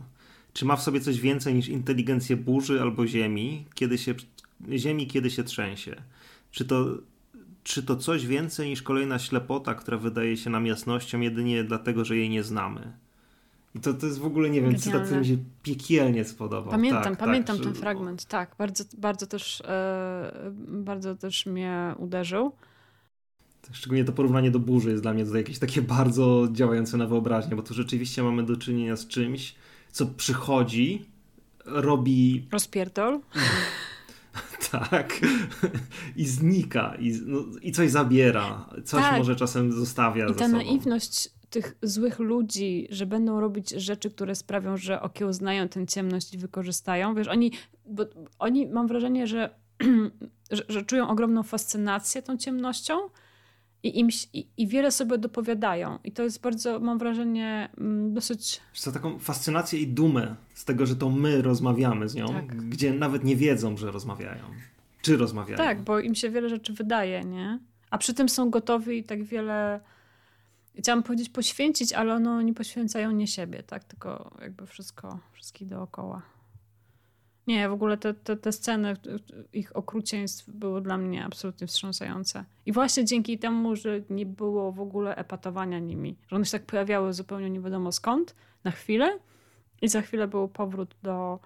Czy 0.52 0.64
ma 0.64 0.76
w 0.76 0.82
sobie 0.82 1.00
coś 1.00 1.20
więcej 1.20 1.54
niż 1.54 1.68
inteligencję 1.68 2.36
burzy 2.36 2.82
albo 2.82 3.06
ziemi, 3.06 3.66
kiedy 3.74 3.98
się, 3.98 4.14
ziemi, 4.76 5.06
kiedy 5.06 5.30
się 5.30 5.44
trzęsie? 5.44 6.02
Czy 6.50 6.64
to, 6.64 6.98
czy 7.62 7.82
to 7.82 7.96
coś 7.96 8.26
więcej 8.26 8.68
niż 8.68 8.82
kolejna 8.82 9.18
ślepota, 9.18 9.74
która 9.74 9.98
wydaje 9.98 10.36
się 10.36 10.50
nam 10.50 10.66
jasnością 10.66 11.20
jedynie 11.20 11.64
dlatego, 11.64 12.04
że 12.04 12.16
jej 12.16 12.30
nie 12.30 12.42
znamy? 12.42 12.92
I 13.74 13.80
to, 13.80 13.94
to 13.94 14.06
jest 14.06 14.18
w 14.18 14.24
ogóle, 14.24 14.50
nie 14.50 14.62
wiem, 14.62 14.78
cytat, 14.78 15.04
który 15.04 15.20
mi 15.20 15.26
się 15.26 15.36
piekielnie 15.62 16.24
spodobał. 16.24 16.70
Pamiętam, 16.70 17.02
tak, 17.02 17.18
pamiętam 17.18 17.56
tak, 17.56 17.64
ten 17.64 17.74
że... 17.74 17.80
fragment, 17.80 18.24
tak. 18.24 18.54
Bardzo, 18.58 18.84
bardzo, 18.98 19.26
też, 19.26 19.60
e, 19.60 20.52
bardzo 20.68 21.14
też 21.14 21.46
mnie 21.46 21.94
uderzył. 21.98 22.52
Szczególnie 23.72 24.04
to 24.04 24.12
porównanie 24.12 24.50
do 24.50 24.58
burzy 24.58 24.90
jest 24.90 25.02
dla 25.02 25.12
mnie 25.12 25.24
tutaj 25.24 25.40
jakieś 25.40 25.58
takie 25.58 25.82
bardzo 25.82 26.48
działające 26.52 26.96
na 26.96 27.06
wyobraźnię, 27.06 27.56
bo 27.56 27.62
tu 27.62 27.74
rzeczywiście 27.74 28.22
mamy 28.22 28.42
do 28.42 28.56
czynienia 28.56 28.96
z 28.96 29.06
czymś, 29.06 29.54
co 29.92 30.06
przychodzi, 30.06 31.04
robi... 31.64 32.48
Rozpierdol. 32.52 33.20
tak. 34.70 35.20
I 36.16 36.26
znika. 36.26 36.94
I, 36.98 37.20
no, 37.26 37.44
I 37.62 37.72
coś 37.72 37.90
zabiera. 37.90 38.68
Coś 38.84 39.02
tak. 39.02 39.18
może 39.18 39.36
czasem 39.36 39.72
zostawia 39.72 40.26
I 40.28 40.34
ta 40.34 40.48
naiwność 40.48 41.30
tych 41.50 41.76
złych 41.82 42.18
ludzi, 42.18 42.86
że 42.90 43.06
będą 43.06 43.40
robić 43.40 43.70
rzeczy, 43.70 44.10
które 44.10 44.34
sprawią, 44.34 44.76
że 44.76 45.02
okiełznają 45.02 45.68
tę 45.68 45.86
ciemność 45.86 46.34
i 46.34 46.38
wykorzystają. 46.38 47.14
Wiesz, 47.14 47.28
oni, 47.28 47.52
bo 47.86 48.04
oni 48.38 48.66
mam 48.66 48.86
wrażenie, 48.86 49.26
że, 49.26 49.50
że, 50.50 50.62
że 50.68 50.84
czują 50.84 51.08
ogromną 51.08 51.42
fascynację 51.42 52.22
tą 52.22 52.36
ciemnością, 52.36 52.98
i, 53.82 53.98
im, 53.98 54.08
i, 54.32 54.46
i, 54.56 54.66
wiele 54.66 54.90
sobie 54.90 55.18
dopowiadają. 55.18 55.98
I 56.04 56.12
to 56.12 56.22
jest 56.22 56.40
bardzo, 56.40 56.80
mam 56.80 56.98
wrażenie, 56.98 57.68
mm, 57.78 58.14
dosyć. 58.14 58.60
Co 58.74 58.92
taką 58.92 59.18
fascynację 59.18 59.80
i 59.80 59.86
dumę 59.86 60.36
z 60.54 60.64
tego, 60.64 60.86
że 60.86 60.96
to 60.96 61.10
my 61.10 61.42
rozmawiamy 61.42 62.08
z 62.08 62.14
nią, 62.14 62.26
tak. 62.26 62.68
gdzie 62.68 62.92
nawet 62.92 63.24
nie 63.24 63.36
wiedzą, 63.36 63.76
że 63.76 63.90
rozmawiają. 63.90 64.44
Czy 65.02 65.16
rozmawiają. 65.16 65.58
Tak, 65.58 65.82
bo 65.82 66.00
im 66.00 66.14
się 66.14 66.30
wiele 66.30 66.48
rzeczy 66.48 66.72
wydaje, 66.72 67.24
nie? 67.24 67.58
A 67.90 67.98
przy 67.98 68.14
tym 68.14 68.28
są 68.28 68.50
gotowi 68.50 68.98
i 68.98 69.04
tak 69.04 69.24
wiele. 69.24 69.80
Chciałam 70.78 71.02
powiedzieć 71.02 71.28
poświęcić, 71.28 71.92
ale 71.92 72.14
ono 72.14 72.30
oni 72.30 72.54
poświęcają 72.54 73.10
nie 73.10 73.26
siebie, 73.26 73.62
tak? 73.62 73.84
Tylko 73.84 74.36
jakby 74.40 74.66
wszystko, 74.66 75.18
wszystkich 75.32 75.68
dookoła. 75.68 76.22
Nie, 77.46 77.68
w 77.68 77.72
ogóle 77.72 77.96
te, 77.96 78.14
te, 78.14 78.36
te 78.36 78.52
sceny 78.52 78.96
ich 79.52 79.76
okrucieństw 79.76 80.50
były 80.50 80.82
dla 80.82 80.98
mnie 80.98 81.24
absolutnie 81.24 81.66
wstrząsające. 81.66 82.44
I 82.66 82.72
właśnie 82.72 83.04
dzięki 83.04 83.38
temu, 83.38 83.76
że 83.76 84.00
nie 84.10 84.26
było 84.26 84.72
w 84.72 84.80
ogóle 84.80 85.16
epatowania 85.16 85.78
nimi, 85.78 86.16
że 86.28 86.36
one 86.36 86.44
się 86.44 86.52
tak 86.52 86.66
pojawiały 86.66 87.12
zupełnie 87.12 87.50
nie 87.50 87.60
wiadomo 87.60 87.92
skąd, 87.92 88.34
na 88.64 88.70
chwilę 88.70 89.18
i 89.82 89.88
za 89.88 90.02
chwilę 90.02 90.28
był 90.28 90.48
powrót 90.48 90.96
do, 91.02 91.38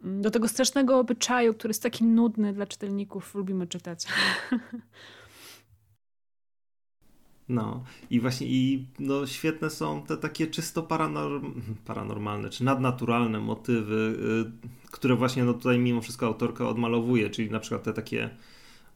do 0.00 0.30
tego 0.30 0.48
strasznego 0.48 0.98
obyczaju, 0.98 1.54
który 1.54 1.70
jest 1.70 1.82
taki 1.82 2.04
nudny 2.04 2.52
dla 2.52 2.66
czytelników, 2.66 3.34
lubimy 3.34 3.66
czytać. 3.66 4.06
No 7.48 7.84
i 8.10 8.20
właśnie 8.20 8.46
i 8.46 8.86
no, 8.98 9.26
świetne 9.26 9.70
są 9.70 10.02
te 10.02 10.16
takie 10.16 10.46
czysto 10.46 10.82
paranorm 10.82 11.54
paranormalne 11.84 12.50
czy 12.50 12.64
nadnaturalne 12.64 13.40
motywy, 13.40 14.18
y, 14.84 14.90
które 14.90 15.16
właśnie 15.16 15.44
no, 15.44 15.54
tutaj 15.54 15.78
mimo 15.78 16.00
wszystko 16.00 16.26
autorka 16.26 16.68
odmalowuje, 16.68 17.30
czyli 17.30 17.50
na 17.50 17.60
przykład 17.60 17.82
te 17.82 17.92
takie 17.92 18.30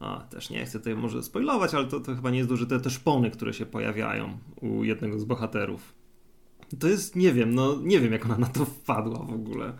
a, 0.00 0.20
też 0.30 0.50
nie 0.50 0.64
chcę 0.64 0.78
tutaj 0.78 0.96
może 0.96 1.22
spoilować, 1.22 1.74
ale 1.74 1.86
to, 1.86 2.00
to 2.00 2.14
chyba 2.14 2.30
nie 2.30 2.38
jest 2.38 2.50
duże, 2.50 2.66
te, 2.66 2.80
te 2.80 2.90
szpony, 2.90 3.30
które 3.30 3.54
się 3.54 3.66
pojawiają 3.66 4.38
u 4.60 4.84
jednego 4.84 5.18
z 5.18 5.24
bohaterów. 5.24 5.94
To 6.78 6.88
jest, 6.88 7.16
nie 7.16 7.32
wiem, 7.32 7.54
no 7.54 7.76
nie 7.82 8.00
wiem 8.00 8.12
jak 8.12 8.26
ona 8.26 8.38
na 8.38 8.46
to 8.46 8.64
wpadła 8.64 9.18
w 9.18 9.32
ogóle. 9.32 9.72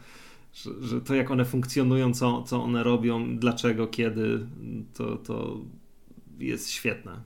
Że, 0.53 0.71
że 0.81 1.01
to 1.01 1.15
jak 1.15 1.31
one 1.31 1.45
funkcjonują, 1.45 2.15
co, 2.15 2.43
co 2.43 2.63
one 2.63 2.83
robią, 2.83 3.39
dlaczego, 3.39 3.87
kiedy, 3.87 4.47
to, 4.95 5.17
to 5.17 5.61
jest 6.39 6.71
świetne. 6.71 7.21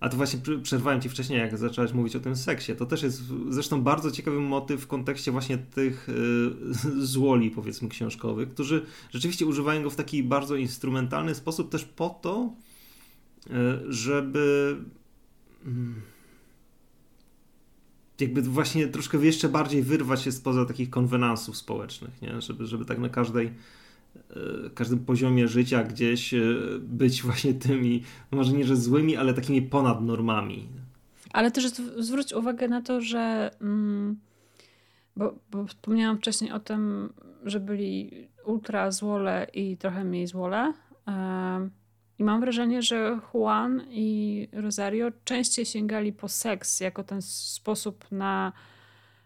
A 0.00 0.08
to 0.08 0.16
właśnie 0.16 0.40
przerwałem 0.62 1.00
ci 1.00 1.08
wcześniej, 1.08 1.38
jak 1.38 1.58
zaczęłaś 1.58 1.92
mówić 1.92 2.16
o 2.16 2.20
tym 2.20 2.36
seksie. 2.36 2.76
To 2.76 2.86
też 2.86 3.02
jest 3.02 3.22
zresztą 3.50 3.82
bardzo 3.82 4.10
ciekawy 4.10 4.40
motyw 4.40 4.80
w 4.80 4.86
kontekście 4.86 5.32
właśnie 5.32 5.58
tych 5.58 6.08
y, 6.08 7.04
złoli, 7.12 7.50
powiedzmy, 7.50 7.88
książkowych, 7.88 8.48
którzy 8.48 8.86
rzeczywiście 9.10 9.46
używają 9.46 9.82
go 9.82 9.90
w 9.90 9.96
taki 9.96 10.22
bardzo 10.22 10.56
instrumentalny 10.56 11.34
sposób 11.34 11.70
też 11.70 11.84
po 11.84 12.08
to, 12.22 12.52
y, 13.46 13.50
żeby 13.92 14.76
mm, 15.66 16.02
jakby 18.20 18.42
właśnie 18.42 18.88
troszkę 18.88 19.18
jeszcze 19.18 19.48
bardziej 19.48 19.82
wyrwać 19.82 20.22
się 20.22 20.32
spoza 20.32 20.64
takich 20.64 20.90
konwenansów 20.90 21.56
społecznych, 21.56 22.22
nie? 22.22 22.40
Żeby, 22.40 22.66
żeby 22.66 22.84
tak 22.84 22.98
na 22.98 23.08
każdej 23.08 23.50
każdym 24.74 24.98
poziomie 24.98 25.48
życia 25.48 25.84
gdzieś 25.84 26.34
e, 26.34 26.40
być 26.80 27.22
właśnie 27.26 27.54
tymi, 27.54 28.02
no 28.32 28.38
może 28.38 28.52
nie 28.52 28.64
że 28.64 28.76
złymi, 28.76 29.16
ale 29.16 29.34
takimi 29.34 29.62
ponad 29.62 30.02
normami. 30.02 30.68
Ale 31.32 31.50
też 31.50 31.64
zwróć 31.98 32.32
uwagę 32.32 32.68
na 32.68 32.82
to, 32.82 33.00
że 33.00 33.50
mm, 33.60 34.18
bo, 35.16 35.34
bo 35.50 35.66
wspomniałam 35.66 36.18
wcześniej 36.18 36.52
o 36.52 36.60
tym, 36.60 37.12
że 37.44 37.60
byli 37.60 38.10
ultra 38.44 38.90
złole 38.90 39.46
i 39.54 39.76
trochę 39.76 40.04
mniej 40.04 40.26
złole. 40.26 40.72
E, 41.08 41.68
I 42.18 42.24
mam 42.24 42.40
wrażenie, 42.40 42.82
że 42.82 43.20
Juan 43.34 43.82
i 43.90 44.48
Rosario 44.52 45.10
częściej 45.24 45.66
sięgali 45.66 46.12
po 46.12 46.28
seks 46.28 46.80
jako 46.80 47.04
ten 47.04 47.22
sposób 47.22 48.04
na 48.10 48.52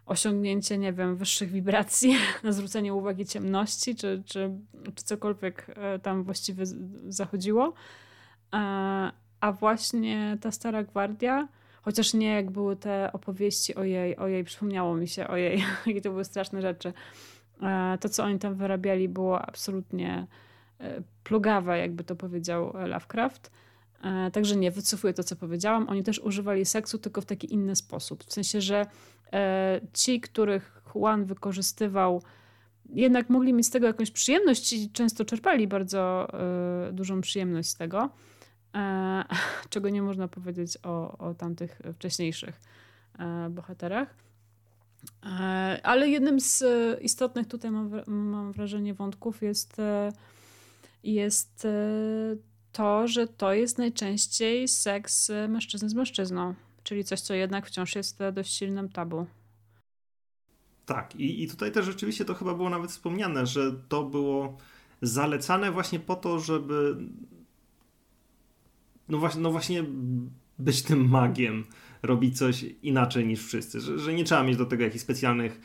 osiągnięcie, 0.06 0.78
nie 0.78 0.92
wiem, 0.92 1.16
wyższych 1.16 1.50
wibracji, 1.50 2.16
na 2.44 2.52
zwrócenie 2.52 2.94
uwagi 2.94 3.26
ciemności, 3.26 3.94
czy, 3.94 4.22
czy, 4.26 4.50
czy 4.94 5.04
cokolwiek 5.04 5.66
e, 5.76 5.98
tam 5.98 6.24
właściwie 6.24 6.64
zachodziło. 7.08 7.72
E, 8.54 8.56
a 9.40 9.52
właśnie 9.52 10.38
ta 10.40 10.50
stara 10.50 10.84
gwardia, 10.84 11.48
chociaż 11.82 12.14
nie 12.14 12.34
jak 12.34 12.50
były 12.50 12.76
te 12.76 13.12
opowieści 13.12 13.74
o 13.74 13.84
jej, 13.84 14.16
o 14.16 14.28
jej 14.28 14.44
przypomniało 14.44 14.96
mi 14.96 15.08
się 15.08 15.28
o 15.28 15.36
jej, 15.36 15.64
jakie 15.86 16.00
to 16.00 16.10
były 16.10 16.24
straszne 16.24 16.62
rzeczy. 16.62 16.92
E, 17.62 17.98
to, 18.00 18.08
co 18.08 18.24
oni 18.24 18.38
tam 18.38 18.54
wyrabiali, 18.54 19.08
było 19.08 19.42
absolutnie 19.42 20.26
plugawe, 21.24 21.78
jakby 21.78 22.04
to 22.04 22.16
powiedział 22.16 22.72
Lovecraft. 22.86 23.50
Także 24.32 24.56
nie, 24.56 24.70
wycofuję 24.70 25.14
to, 25.14 25.24
co 25.24 25.36
powiedziałam. 25.36 25.88
Oni 25.88 26.02
też 26.02 26.18
używali 26.18 26.64
seksu, 26.64 26.98
tylko 26.98 27.20
w 27.20 27.24
taki 27.24 27.52
inny 27.54 27.76
sposób. 27.76 28.24
W 28.24 28.32
sensie, 28.32 28.60
że 28.60 28.86
E, 29.34 29.80
ci, 29.92 30.20
których 30.20 30.82
Juan 30.94 31.24
wykorzystywał, 31.24 32.22
jednak 32.90 33.30
mogli 33.30 33.52
mieć 33.52 33.66
z 33.66 33.70
tego 33.70 33.86
jakąś 33.86 34.10
przyjemność 34.10 34.72
i 34.72 34.90
często 34.90 35.24
czerpali 35.24 35.68
bardzo 35.68 36.28
e, 36.88 36.92
dużą 36.92 37.20
przyjemność 37.20 37.68
z 37.68 37.74
tego, 37.74 38.10
e, 38.74 39.24
czego 39.70 39.88
nie 39.88 40.02
można 40.02 40.28
powiedzieć 40.28 40.78
o, 40.82 41.18
o 41.18 41.34
tamtych 41.34 41.80
wcześniejszych 41.94 42.60
bohaterach. 43.50 44.14
Ale 45.82 46.08
jednym 46.08 46.40
z 46.40 46.64
istotnych 47.02 47.46
tutaj 47.46 47.70
mam, 47.70 47.90
mam 48.06 48.52
wrażenie 48.52 48.94
wątków 48.94 49.42
jest, 49.42 49.76
jest 51.02 51.66
to, 52.74 53.08
że 53.08 53.26
to 53.26 53.54
jest 53.54 53.78
najczęściej 53.78 54.68
seks 54.68 55.30
mężczyzny 55.48 55.88
z 55.88 55.94
mężczyzną. 55.94 56.54
Czyli 56.82 57.04
coś, 57.04 57.20
co 57.20 57.34
jednak 57.34 57.66
wciąż 57.66 57.96
jest 57.96 58.18
dość 58.32 58.54
silnym 58.54 58.88
tabu. 58.88 59.26
Tak, 60.86 61.16
i, 61.16 61.42
i 61.42 61.48
tutaj 61.48 61.72
też 61.72 61.84
rzeczywiście 61.84 62.24
to 62.24 62.34
chyba 62.34 62.54
było 62.54 62.70
nawet 62.70 62.90
wspomniane, 62.90 63.46
że 63.46 63.72
to 63.88 64.02
było 64.02 64.58
zalecane 65.02 65.70
właśnie 65.70 66.00
po 66.00 66.16
to, 66.16 66.40
żeby 66.40 66.96
no 69.08 69.18
właśnie, 69.18 69.40
no 69.40 69.50
właśnie 69.50 69.84
być 70.58 70.82
tym 70.82 71.08
magiem, 71.08 71.64
robić 72.02 72.38
coś 72.38 72.64
inaczej 72.82 73.26
niż 73.26 73.46
wszyscy, 73.46 73.80
że, 73.80 73.98
że 73.98 74.14
nie 74.14 74.24
trzeba 74.24 74.42
mieć 74.42 74.56
do 74.56 74.66
tego 74.66 74.84
jakichś 74.84 75.02
specjalnych 75.02 75.60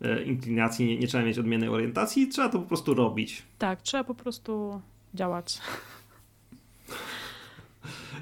e, 0.00 0.22
inklinacji, 0.22 0.86
nie, 0.86 0.98
nie 0.98 1.06
trzeba 1.06 1.24
mieć 1.24 1.38
odmiennej 1.38 1.68
orientacji, 1.68 2.28
trzeba 2.28 2.48
to 2.48 2.58
po 2.58 2.66
prostu 2.66 2.94
robić. 2.94 3.42
Tak, 3.58 3.82
trzeba 3.82 4.04
po 4.04 4.14
prostu 4.14 4.80
działać. 5.14 5.60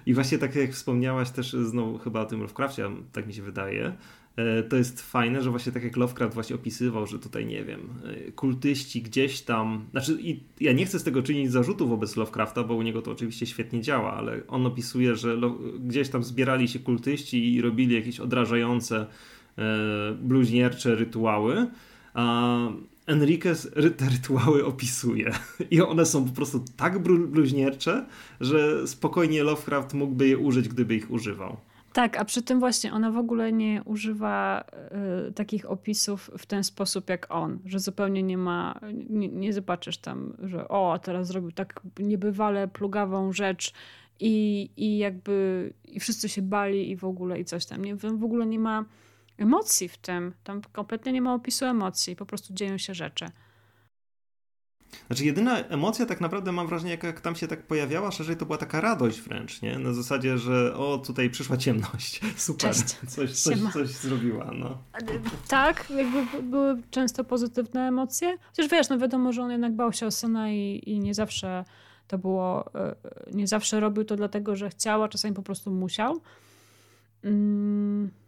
I 0.07 0.15
właśnie 0.15 0.39
tak 0.39 0.57
jak 0.57 0.73
wspomniałaś 0.73 1.31
też 1.31 1.53
znowu 1.53 1.99
chyba 1.99 2.21
o 2.21 2.25
tym 2.25 2.41
Lovecraftie, 2.41 2.91
tak 3.13 3.27
mi 3.27 3.35
się 3.35 3.43
wydaje, 3.43 3.93
e, 4.37 4.63
to 4.63 4.77
jest 4.77 5.03
fajne, 5.03 5.43
że 5.43 5.51
właśnie 5.51 5.73
tak 5.73 5.85
jak 5.85 5.97
Lovecraft 5.97 6.35
właśnie 6.35 6.57
opisywał, 6.57 7.07
że 7.07 7.19
tutaj 7.19 7.47
nie 7.47 7.65
wiem, 7.65 7.81
e, 8.05 8.33
kultyści 8.33 9.03
gdzieś 9.03 9.41
tam, 9.41 9.85
znaczy 9.91 10.19
i 10.21 10.41
ja 10.61 10.73
nie 10.73 10.87
chcę 10.87 10.99
z 10.99 11.05
tego 11.05 11.23
czynić 11.23 11.53
zarzutu 11.53 11.89
wobec 11.89 12.17
Lovecrafta, 12.17 12.65
bo 12.65 12.75
u 12.75 12.83
niego 12.83 13.03
to 13.03 13.11
oczywiście 13.11 13.47
świetnie 13.47 13.81
działa, 13.81 14.13
ale 14.13 14.47
on 14.49 14.67
opisuje, 14.67 15.17
że 15.17 15.37
gdzieś 15.81 16.09
tam 16.09 16.23
zbierali 16.23 16.69
się 16.69 16.79
kultyści 16.79 17.55
i 17.55 17.63
robili 17.63 17.95
jakieś 17.95 18.21
odrażające 18.21 19.07
e, 19.59 20.17
bluźniercze 20.23 20.95
rytuały, 20.95 21.67
Enriquez 23.07 23.71
te 23.97 24.09
rytuały 24.09 24.65
opisuje 24.65 25.33
i 25.71 25.83
one 25.83 26.07
są 26.07 26.25
po 26.25 26.33
prostu 26.33 26.65
tak 26.77 26.99
bluźniercze, 26.99 28.07
że 28.41 28.89
spokojnie 28.89 29.43
Lovecraft 29.43 29.95
mógłby 29.95 30.29
je 30.29 30.39
użyć, 30.39 30.69
gdyby 30.69 30.95
ich 30.95 31.11
używał. 31.11 31.57
Tak, 31.93 32.17
a 32.17 32.25
przy 32.25 32.43
tym 32.43 32.61
właśnie 32.61 32.93
ona 32.93 33.11
w 33.11 33.17
ogóle 33.17 33.53
nie 33.53 33.83
używa 33.85 34.65
y, 35.29 35.33
takich 35.33 35.71
opisów 35.71 36.31
w 36.39 36.47
ten 36.47 36.65
sposób 36.65 37.09
jak 37.09 37.27
on, 37.31 37.59
że 37.65 37.79
zupełnie 37.79 38.23
nie 38.23 38.39
ma, 38.39 38.81
nie, 39.11 39.29
nie 39.29 39.53
zobaczysz 39.53 39.99
tam, 39.99 40.37
że 40.43 40.69
o, 40.69 40.99
teraz 41.03 41.27
zrobił 41.29 41.53
tak 41.53 41.81
niebywale 41.99 42.69
plugawą 42.69 43.33
rzecz 43.33 43.73
i, 44.21 44.71
i 44.77 44.99
jakby 44.99 45.73
i 45.85 46.01
wszyscy 46.01 46.29
się 46.29 46.43
bali 46.43 46.91
i 46.91 46.97
w 46.97 47.05
ogóle 47.05 47.41
i 47.41 47.45
coś 47.45 47.67
tam. 47.67 47.85
Nie, 47.85 47.97
w 47.97 48.25
ogóle 48.25 48.47
nie 48.47 48.59
ma 48.59 48.85
emocji 49.39 49.89
w 49.89 49.97
tym. 49.97 50.35
Tam 50.45 50.63
kompletnie 50.73 51.13
nie 51.13 51.23
ma 51.23 51.35
opisu 51.35 51.65
emocji, 51.65 52.17
po 52.17 52.27
prostu 52.27 52.55
dzieją 52.55 52.79
się 52.79 52.95
rzeczy. 52.95 53.27
Znaczy 55.07 55.25
jedyna 55.25 55.59
emocja 55.59 56.07
tak 56.07 56.21
naprawdę 56.21 56.53
mam 56.53 56.67
wrażenie, 56.67 56.91
jak, 56.91 57.03
jak 57.03 57.21
tam 57.21 57.37
się 57.37 57.49
tak 57.49 57.67
pojawiała, 57.67 58.11
szerzej 58.11 58.37
to 58.37 58.47
była 58.47 58.59
taka 58.59 58.81
radość 58.81 59.21
wręcz, 59.21 59.63
nie? 59.63 59.79
Na 59.79 59.93
zasadzie, 59.93 60.39
że 60.39 60.77
o, 60.77 60.99
tutaj 60.99 61.31
przyszła 61.31 61.57
ciemność. 61.57 62.21
Super. 62.37 62.71
Cześć. 62.71 62.97
Coś, 63.09 63.33
coś, 63.33 63.59
coś 63.73 63.89
zrobiła, 63.89 64.51
no. 64.55 64.79
Tak, 65.49 65.91
jakby 65.97 66.43
były 66.43 66.83
często 66.91 67.25
pozytywne 67.25 67.89
emocje. 67.89 68.37
Chociaż 68.47 68.69
wiesz, 68.69 68.89
no 68.89 68.99
wiadomo, 68.99 69.33
że 69.33 69.43
on 69.43 69.51
jednak 69.51 69.73
bał 69.77 69.93
się 69.93 70.07
o 70.07 70.11
syna 70.11 70.51
i, 70.51 70.83
i 70.87 71.01
nie 71.01 71.15
zawsze 71.15 71.65
to 72.09 72.19
było, 72.19 72.75
e, 72.75 72.95
nie 73.33 73.47
zawsze 73.47 73.81
robił 73.81 74.05
to 74.05 74.17
dlatego, 74.17 74.57
że 74.57 74.71
chciał, 74.71 75.03
a 75.03 75.09
czasami 75.09 75.35
po 75.35 75.43
prostu 75.43 75.71
musiał. 75.71 76.21
Mm 77.25 78.22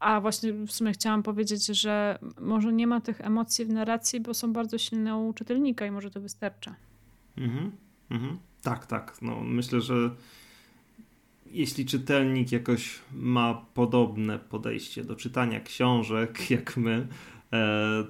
a 0.00 0.20
właśnie 0.20 0.52
w 0.52 0.70
sumie 0.70 0.92
chciałam 0.92 1.22
powiedzieć, 1.22 1.66
że 1.66 2.18
może 2.40 2.72
nie 2.72 2.86
ma 2.86 3.00
tych 3.00 3.20
emocji 3.20 3.64
w 3.64 3.68
narracji, 3.68 4.20
bo 4.20 4.34
są 4.34 4.52
bardzo 4.52 4.78
silne 4.78 5.16
u 5.16 5.32
czytelnika 5.32 5.86
i 5.86 5.90
może 5.90 6.10
to 6.10 6.20
wystarcza. 6.20 6.74
Mhm, 7.36 7.72
mhm. 8.10 8.38
Tak, 8.62 8.86
tak. 8.86 9.22
No, 9.22 9.40
myślę, 9.40 9.80
że 9.80 10.10
jeśli 11.46 11.86
czytelnik 11.86 12.52
jakoś 12.52 13.00
ma 13.12 13.66
podobne 13.74 14.38
podejście 14.38 15.04
do 15.04 15.16
czytania 15.16 15.60
książek 15.60 16.38
jak 16.50 16.76
my, 16.76 17.06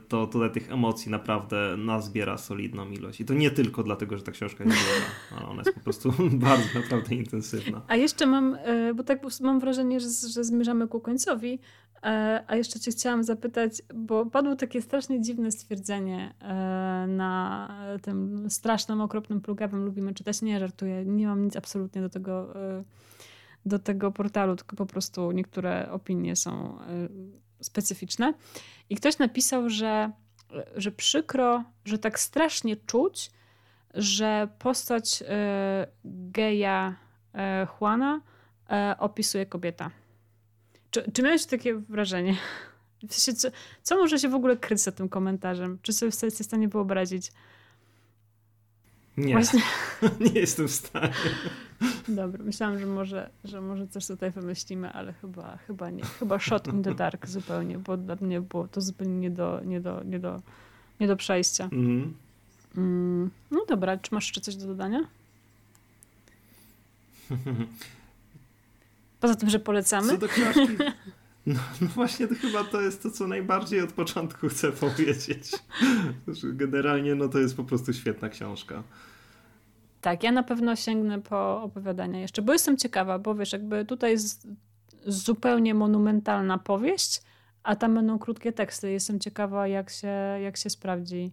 to 0.09 0.27
tutaj 0.27 0.51
tych 0.53 0.73
emocji 0.73 1.11
naprawdę 1.11 1.77
nazbiera 1.77 2.39
solidną 2.39 2.91
ilość. 2.91 3.21
I 3.21 3.25
to 3.25 3.35
nie 3.35 3.51
tylko 3.51 3.83
dlatego, 3.83 4.17
że 4.17 4.23
ta 4.23 4.33
książka 4.33 4.65
jest 4.65 4.77
długa, 4.77 5.07
ale 5.37 5.49
ona 5.49 5.63
jest 5.63 5.75
po 5.75 5.81
prostu 5.81 6.13
bardzo 6.49 6.65
naprawdę 6.75 7.15
intensywna. 7.15 7.83
A 7.89 7.97
jeszcze 7.97 8.27
mam, 8.27 8.55
e, 8.55 8.95
bo 8.95 9.03
tak 9.03 9.23
mam 9.41 9.61
wrażenie, 9.61 10.01
że, 10.01 10.09
że 10.33 10.45
zmierzamy 10.45 10.89
ku 10.89 11.01
końcowi, 11.01 11.59
e, 12.03 12.45
a 12.47 12.57
jeszcze 12.57 12.81
cię 12.81 12.91
chciałam 12.91 13.25
zapytać, 13.25 13.83
bo 13.95 14.27
padło 14.27 14.57
takie 14.57 14.83
strasznie 14.83 15.21
dziwne 15.21 15.53
stwierdzenie 15.53 16.35
na 17.09 17.69
tym 18.03 18.51
strasznym, 18.51 19.01
okropnym 19.01 19.41
plugawym 19.41 19.85
lubimy 19.85 20.15
czytać. 20.15 20.43
Nie 20.43 20.59
żartuję, 20.61 21.05
nie 21.05 21.27
mam 21.27 21.45
nic 21.45 21.57
absolutnie 21.57 22.03
do 22.03 22.09
tego 22.09 22.55
do 23.67 23.79
tego 23.79 24.13
portalu, 24.13 24.57
tylko 24.57 24.77
po 24.77 24.87
prostu 24.87 25.33
niektóre 25.33 25.91
opinie 25.93 26.37
są 26.37 26.79
specyficzne. 27.61 28.35
I 28.91 28.97
ktoś 28.97 29.19
napisał, 29.19 29.71
że, 29.71 30.11
że 30.77 30.93
przykro, 30.93 31.65
że 31.85 31.99
tak 31.99 32.21
strasznie 32.21 32.77
czuć, 32.77 33.31
że 33.95 34.49
postać 34.59 35.23
e, 35.29 35.87
geja 36.05 36.97
e, 37.35 37.67
Juana 37.81 38.21
e, 38.71 38.97
opisuje 38.99 39.47
kobieta. 39.47 39.91
Czy, 40.91 41.13
czy 41.13 41.23
miałeś 41.23 41.47
takie 41.47 41.75
wrażenie? 41.75 42.37
W 43.09 43.15
sensie, 43.15 43.41
co, 43.41 43.49
co 43.83 43.97
może 43.97 44.19
się 44.19 44.29
w 44.29 44.35
ogóle 44.35 44.57
kryć 44.57 44.81
za 44.81 44.93
tym 44.93 45.09
komentarzem? 45.09 45.79
Czy 45.83 45.93
sobie 45.93 46.09
jesteś 46.09 46.35
w 46.35 46.43
stanie 46.43 46.69
wyobrazić? 46.69 47.33
Nie, 49.17 49.33
Właśnie... 49.33 49.63
nie 50.35 50.41
jestem 50.41 50.69
w 50.69 50.73
stanie. 50.73 51.13
Dobra, 52.09 52.45
myślałam, 52.45 52.79
że 52.79 52.87
może, 52.87 53.31
że 53.45 53.61
może 53.61 53.89
coś 53.89 54.07
tutaj 54.07 54.31
wymyślimy, 54.31 54.93
ale 54.93 55.13
chyba, 55.13 55.57
chyba 55.57 55.91
nie. 55.91 56.05
Chyba 56.05 56.39
shot 56.39 56.67
in 56.67 56.83
the 56.83 56.95
dark 56.95 57.27
zupełnie, 57.27 57.79
bo 57.79 57.97
dla 57.97 58.17
mnie 58.21 58.41
było 58.41 58.69
to 58.69 58.81
zupełnie 58.81 59.15
nie 59.15 59.31
do, 59.31 59.61
nie 59.65 59.81
do, 59.81 60.03
nie 60.05 60.19
do, 60.19 60.41
nie 61.01 61.07
do 61.07 61.17
przejścia. 61.17 61.65
Mhm. 61.65 62.15
Mm. 62.77 63.31
No 63.51 63.65
dobra, 63.69 63.97
czy 63.97 64.15
masz 64.15 64.25
jeszcze 64.25 64.41
coś 64.41 64.57
do 64.57 64.67
dodania? 64.67 65.01
Poza 69.21 69.35
tym, 69.35 69.51
że 69.51 69.59
polecamy? 69.59 70.09
Co 70.09 70.19
do 70.19 70.29
książki? 70.29 70.77
No, 71.47 71.61
no, 71.81 71.89
właśnie 71.89 72.29
to 72.29 72.35
chyba 72.35 72.65
to 72.65 72.81
jest 72.81 73.03
to, 73.03 73.11
co 73.11 73.27
najbardziej 73.27 73.81
od 73.81 73.93
początku 73.93 74.49
chcę 74.49 74.73
powiedzieć. 74.73 75.51
Generalnie 76.43 77.15
no 77.15 77.29
to 77.29 77.39
jest 77.39 77.57
po 77.57 77.65
prostu 77.65 77.93
świetna 77.93 78.29
książka. 78.29 78.83
Tak, 80.01 80.23
ja 80.23 80.33
na 80.33 80.43
pewno 80.43 80.77
sięgnę 80.77 81.23
po 81.23 81.63
opowiadania 81.63 82.21
jeszcze, 82.21 82.43
bo 82.43 82.53
jestem 82.53 82.77
ciekawa, 82.77 83.19
bo 83.19 83.35
wiesz, 83.35 83.53
jakby 83.53 83.85
tutaj 83.85 84.11
jest 84.11 84.49
zupełnie 85.07 85.75
monumentalna 85.75 86.59
powieść, 86.59 87.23
a 87.63 87.77
tam 87.77 87.95
będą 87.95 88.19
krótkie 88.19 88.53
teksty. 88.53 88.91
Jestem 88.91 89.21
ciekawa, 89.21 89.69
jak 89.69 89.91
się, 89.91 90.13
jak 90.43 90.57
się 90.57 90.71
sprawdzi 90.71 91.33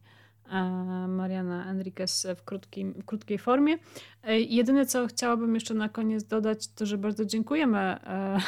e, 0.51 0.61
Mariana 1.07 1.66
Enriquez 1.66 2.28
w, 2.38 2.43
krótkim, 2.43 2.93
w 2.93 3.05
krótkiej 3.05 3.38
formie. 3.38 3.78
E, 4.24 4.39
jedyne, 4.39 4.86
co 4.86 5.07
chciałabym 5.07 5.55
jeszcze 5.55 5.74
na 5.74 5.89
koniec 5.89 6.24
dodać, 6.24 6.68
to, 6.68 6.86
że 6.86 6.97
bardzo 6.97 7.26
dziękujemy 7.26 7.78
e, 7.80 8.39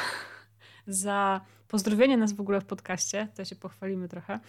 za 0.88 1.42
pozdrowienie 1.68 2.18
nas 2.18 2.34
w 2.34 2.42
ogóle 2.42 2.62
w 2.62 2.66
podcaście. 2.66 3.28
To 3.36 3.46
się 3.46 3.56
pochwalimy 3.56 4.08
trochę, 4.10 4.40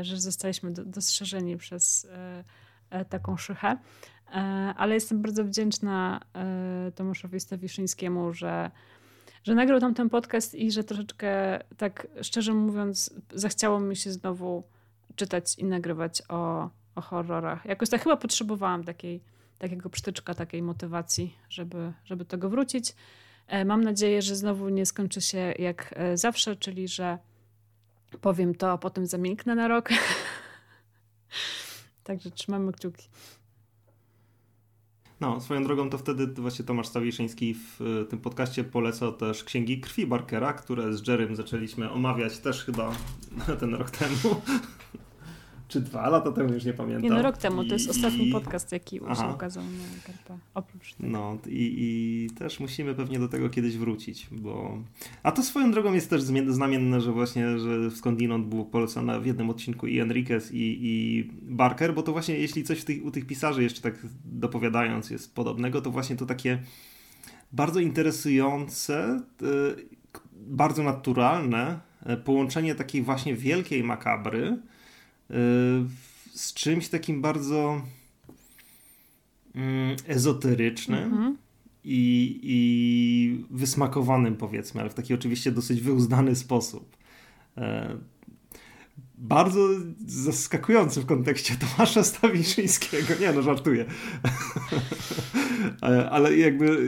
że 0.00 0.20
zostaliśmy 0.20 0.70
dostrzeżeni 0.70 1.56
przez 1.56 2.06
taką 3.08 3.36
szychę. 3.36 3.76
E, 4.30 4.34
ale 4.76 4.94
jestem 4.94 5.22
bardzo 5.22 5.44
wdzięczna 5.44 6.20
e, 6.34 6.92
Tomaszowi 6.94 7.40
Stawiszyńskiemu, 7.40 8.32
że, 8.32 8.70
że 9.44 9.54
nagrał 9.54 9.80
tam 9.80 9.94
ten 9.94 10.10
podcast 10.10 10.54
i 10.54 10.72
że 10.72 10.84
troszeczkę, 10.84 11.60
tak 11.76 12.06
szczerze 12.22 12.54
mówiąc, 12.54 13.14
zachciało 13.34 13.80
mi 13.80 13.96
się 13.96 14.12
znowu 14.12 14.64
czytać 15.14 15.58
i 15.58 15.64
nagrywać 15.64 16.22
o, 16.28 16.70
o 16.94 17.00
horrorach. 17.00 17.64
Jakoś 17.64 17.90
tak 17.90 18.02
chyba 18.02 18.16
potrzebowałam 18.16 18.84
takiej, 18.84 19.20
takiego 19.58 19.90
przytyczka, 19.90 20.34
takiej 20.34 20.62
motywacji, 20.62 21.34
żeby, 21.48 21.92
żeby 22.04 22.24
tego 22.24 22.48
wrócić. 22.48 22.94
E, 23.46 23.64
mam 23.64 23.84
nadzieję, 23.84 24.22
że 24.22 24.36
znowu 24.36 24.68
nie 24.68 24.86
skończy 24.86 25.20
się 25.20 25.54
jak 25.58 25.94
zawsze, 26.14 26.56
czyli 26.56 26.88
że 26.88 27.18
powiem 28.20 28.54
to, 28.54 28.70
a 28.70 28.78
potem 28.78 29.06
zamilknę 29.06 29.54
na 29.54 29.68
rok. 29.68 29.88
Także 32.04 32.30
trzymamy 32.30 32.72
kciuki. 32.72 33.08
No, 35.24 35.40
swoją 35.40 35.64
drogą 35.64 35.90
to 35.90 35.98
wtedy 35.98 36.26
właśnie 36.26 36.64
Tomasz 36.64 36.86
Stawiszyński 36.86 37.54
w 37.54 37.80
e, 38.02 38.04
tym 38.04 38.18
podcaście 38.18 38.64
polecał 38.64 39.12
też 39.12 39.44
księgi 39.44 39.80
krwi 39.80 40.06
Barkera, 40.06 40.52
które 40.52 40.94
z 40.94 41.08
Jerem 41.08 41.36
zaczęliśmy 41.36 41.90
omawiać 41.90 42.38
też 42.38 42.64
chyba 42.64 42.92
ten 43.60 43.74
rok 43.74 43.90
temu 43.90 44.40
czy 45.74 45.80
dwa 45.80 46.08
lata 46.08 46.32
temu, 46.32 46.52
już 46.52 46.64
nie 46.64 46.72
pamiętam. 46.72 47.02
Nie, 47.02 47.10
no 47.10 47.22
rok 47.22 47.36
temu, 47.36 47.64
to 47.64 47.72
jest 47.72 47.86
I, 47.86 47.90
ostatni 47.90 48.32
podcast, 48.32 48.72
jaki 48.72 48.96
się 48.96 49.34
ukazał 49.34 49.62
na 49.62 50.02
Karpa, 50.06 50.38
oprócz 50.54 50.94
tego. 50.94 51.08
No 51.08 51.38
i, 51.46 51.74
i 51.78 52.30
też 52.38 52.60
musimy 52.60 52.94
pewnie 52.94 53.18
do 53.18 53.28
tego 53.28 53.50
kiedyś 53.50 53.76
wrócić, 53.76 54.28
bo... 54.32 54.78
A 55.22 55.32
to 55.32 55.42
swoją 55.42 55.70
drogą 55.70 55.92
jest 55.92 56.10
też 56.10 56.22
znamienne, 56.48 57.00
że 57.00 57.12
właśnie, 57.12 57.58
że 57.58 57.90
skądinąd 57.90 58.46
było 58.46 58.64
polecone 58.64 59.20
w 59.20 59.26
jednym 59.26 59.50
odcinku 59.50 59.86
i 59.86 60.00
Enriquez 60.00 60.52
i, 60.52 60.78
i 60.82 61.24
Barker, 61.42 61.94
bo 61.94 62.02
to 62.02 62.12
właśnie 62.12 62.38
jeśli 62.38 62.64
coś 62.64 62.84
tych, 62.84 63.04
u 63.04 63.10
tych 63.10 63.26
pisarzy 63.26 63.62
jeszcze 63.62 63.80
tak 63.80 63.94
dopowiadając 64.24 65.10
jest 65.10 65.34
podobnego, 65.34 65.80
to 65.80 65.90
właśnie 65.90 66.16
to 66.16 66.26
takie 66.26 66.58
bardzo 67.52 67.80
interesujące, 67.80 69.20
bardzo 70.46 70.82
naturalne 70.82 71.80
e, 72.06 72.16
połączenie 72.16 72.74
takiej 72.74 73.02
właśnie 73.02 73.36
wielkiej 73.36 73.84
makabry 73.84 74.58
z 76.32 76.54
czymś 76.54 76.88
takim 76.88 77.22
bardzo 77.22 77.82
mm, 79.54 79.96
ezoterycznym 80.06 81.04
mhm. 81.04 81.36
i, 81.84 82.40
i 82.42 83.44
wysmakowanym, 83.50 84.36
powiedzmy, 84.36 84.80
ale 84.80 84.90
w 84.90 84.94
taki 84.94 85.14
oczywiście 85.14 85.52
dosyć 85.52 85.80
wyuzdany 85.80 86.36
sposób. 86.36 86.96
E, 87.56 87.98
bardzo 89.18 89.68
zaskakujący 90.06 91.00
w 91.00 91.06
kontekście 91.06 91.54
Tomasza 91.56 92.04
Stawiszyńskiego. 92.04 93.14
Nie, 93.20 93.32
no 93.32 93.42
żartuję. 93.42 93.84
E, 95.82 96.10
ale 96.10 96.36
jakby 96.36 96.78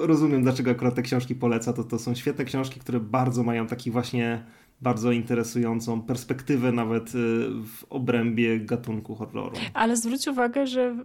rozumiem, 0.00 0.42
dlaczego 0.42 0.70
akurat 0.70 0.94
te 0.94 1.02
książki 1.02 1.34
poleca. 1.34 1.72
To, 1.72 1.84
to 1.84 1.98
są 1.98 2.14
świetne 2.14 2.44
książki, 2.44 2.80
które 2.80 3.00
bardzo 3.00 3.42
mają 3.42 3.66
taki 3.66 3.90
właśnie 3.90 4.44
bardzo 4.80 5.12
interesującą 5.12 6.02
perspektywę 6.02 6.72
nawet 6.72 7.08
y, 7.08 7.12
w 7.64 7.84
obrębie 7.90 8.60
gatunku 8.60 9.14
horroru. 9.14 9.56
Ale 9.74 9.96
zwróć 9.96 10.28
uwagę, 10.28 10.66
że 10.66 10.96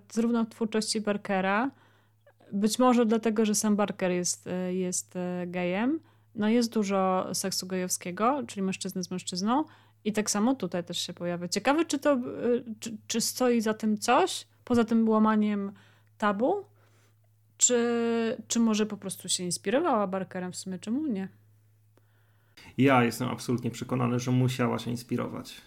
y, 0.00 0.14
zarówno 0.14 0.44
w 0.44 0.48
twórczości 0.48 1.00
Barkera, 1.00 1.70
być 2.52 2.78
może 2.78 3.06
dlatego, 3.06 3.44
że 3.44 3.54
sam 3.54 3.76
Barker 3.76 4.10
jest, 4.10 4.46
y, 4.46 4.74
jest 4.74 5.14
gejem, 5.46 6.00
no 6.34 6.48
jest 6.48 6.72
dużo 6.72 7.30
seksu 7.34 7.66
gejowskiego, 7.66 8.42
czyli 8.46 8.62
mężczyzny 8.62 9.04
z 9.04 9.10
mężczyzną 9.10 9.64
i 10.04 10.12
tak 10.12 10.30
samo 10.30 10.54
tutaj 10.54 10.84
też 10.84 10.98
się 10.98 11.12
pojawia. 11.12 11.48
Ciekawe, 11.48 11.84
czy 11.84 11.98
to, 11.98 12.18
czy, 12.80 12.96
czy 13.06 13.20
stoi 13.20 13.60
za 13.60 13.74
tym 13.74 13.98
coś, 13.98 14.46
poza 14.64 14.84
tym 14.84 15.08
łamaniem 15.08 15.72
tabu, 16.18 16.64
czy, 17.56 18.36
czy 18.48 18.60
może 18.60 18.86
po 18.86 18.96
prostu 18.96 19.28
się 19.28 19.44
inspirowała 19.44 20.06
Barkerem? 20.06 20.52
W 20.52 20.56
sumie 20.56 20.78
czemu 20.78 21.06
nie? 21.06 21.28
Ja 22.78 23.04
jestem 23.04 23.28
absolutnie 23.28 23.70
przekonany, 23.70 24.18
że 24.18 24.30
musiała 24.30 24.78
się 24.78 24.90
inspirować. 24.90 25.60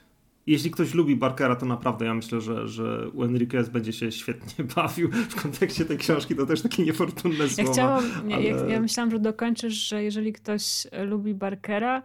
Jeśli 0.48 0.72
ktoś 0.72 0.94
lubi 0.94 1.16
Barkera, 1.16 1.56
to 1.56 1.66
naprawdę 1.66 2.06
ja 2.06 2.14
myślę, 2.14 2.42
że, 2.42 2.68
że 2.68 3.10
u 3.10 3.24
Enriquez 3.24 3.70
będzie 3.70 3.94
się 3.94 4.12
świetnie 4.12 4.66
bawił 4.76 5.12
w 5.12 5.42
kontekście 5.42 5.86
tej 5.86 5.98
książki. 5.98 6.36
To 6.36 6.46
też 6.46 6.62
takie 6.62 6.84
niefortunne 6.84 7.50
słowa. 7.50 7.64
Ja, 7.64 7.74
chciałam, 7.74 8.04
ale... 8.34 8.44
ja, 8.44 8.66
ja 8.66 8.80
myślałam, 8.80 9.12
że 9.12 9.20
dokończysz, 9.20 9.74
że 9.74 10.04
jeżeli 10.04 10.34
ktoś 10.34 10.88
lubi 11.08 11.34
Barkera, 11.34 12.04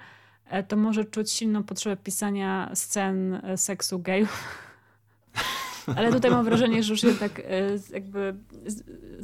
e, 0.50 0.62
to 0.62 0.76
może 0.76 1.04
czuć 1.04 1.30
silną 1.30 1.62
potrzebę 1.62 1.96
pisania 1.96 2.70
scen 2.74 3.34
e, 3.34 3.56
seksu 3.56 3.98
gejów. 3.98 4.44
Ale 5.96 6.12
tutaj 6.12 6.30
mam 6.30 6.44
wrażenie, 6.44 6.82
że 6.82 6.92
już 6.92 7.02
jednak 7.02 7.40
e, 7.40 7.44
jakby 7.92 8.34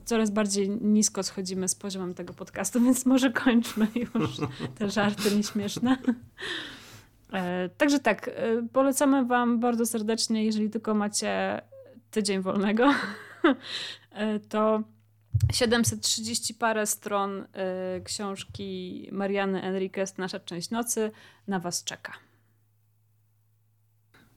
coraz 0.04 0.30
bardziej 0.30 0.70
nisko 0.70 1.22
schodzimy 1.22 1.68
z 1.68 1.74
poziomem 1.74 2.14
tego 2.14 2.34
podcastu, 2.34 2.80
więc 2.80 3.06
może 3.06 3.30
kończmy 3.32 3.88
już 3.94 4.30
te 4.78 4.90
żarty 4.90 5.36
nieśmieszne. 5.36 5.96
E, 7.32 7.68
także 7.68 7.98
tak, 7.98 8.28
e, 8.28 8.32
polecamy 8.72 9.24
Wam 9.24 9.60
bardzo 9.60 9.86
serdecznie, 9.86 10.44
jeżeli 10.44 10.70
tylko 10.70 10.94
macie 10.94 11.62
tydzień 12.10 12.40
wolnego, 12.40 12.94
to 14.48 14.82
730 15.52 16.54
parę 16.54 16.86
stron 16.86 17.44
książki 18.04 19.08
Mariany 19.12 19.62
Enriquez, 19.62 20.18
Nasza 20.18 20.40
część 20.40 20.70
nocy, 20.70 21.10
na 21.48 21.60
Was 21.60 21.84
czeka. 21.84 22.12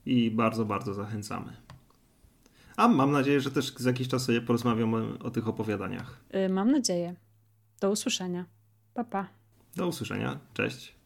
I 0.05 0.32
bardzo, 0.32 0.65
bardzo 0.65 0.93
zachęcamy. 0.93 1.66
A 2.78 2.88
mam 2.88 3.11
nadzieję, 3.11 3.41
że 3.41 3.51
też 3.51 3.73
za 3.75 3.89
jakiś 3.89 4.07
czas 4.07 4.23
sobie 4.23 4.41
porozmawiamy 4.41 5.19
o 5.19 5.32
tych 5.32 5.47
opowiadaniach. 5.47 6.19
Y, 6.36 6.49
mam 6.49 6.71
nadzieję. 6.71 7.15
Do 7.80 7.91
usłyszenia. 7.91 8.45
Pa, 8.93 9.03
pa. 9.03 9.28
Do 9.75 9.88
usłyszenia. 9.88 10.39
Cześć. 10.53 10.97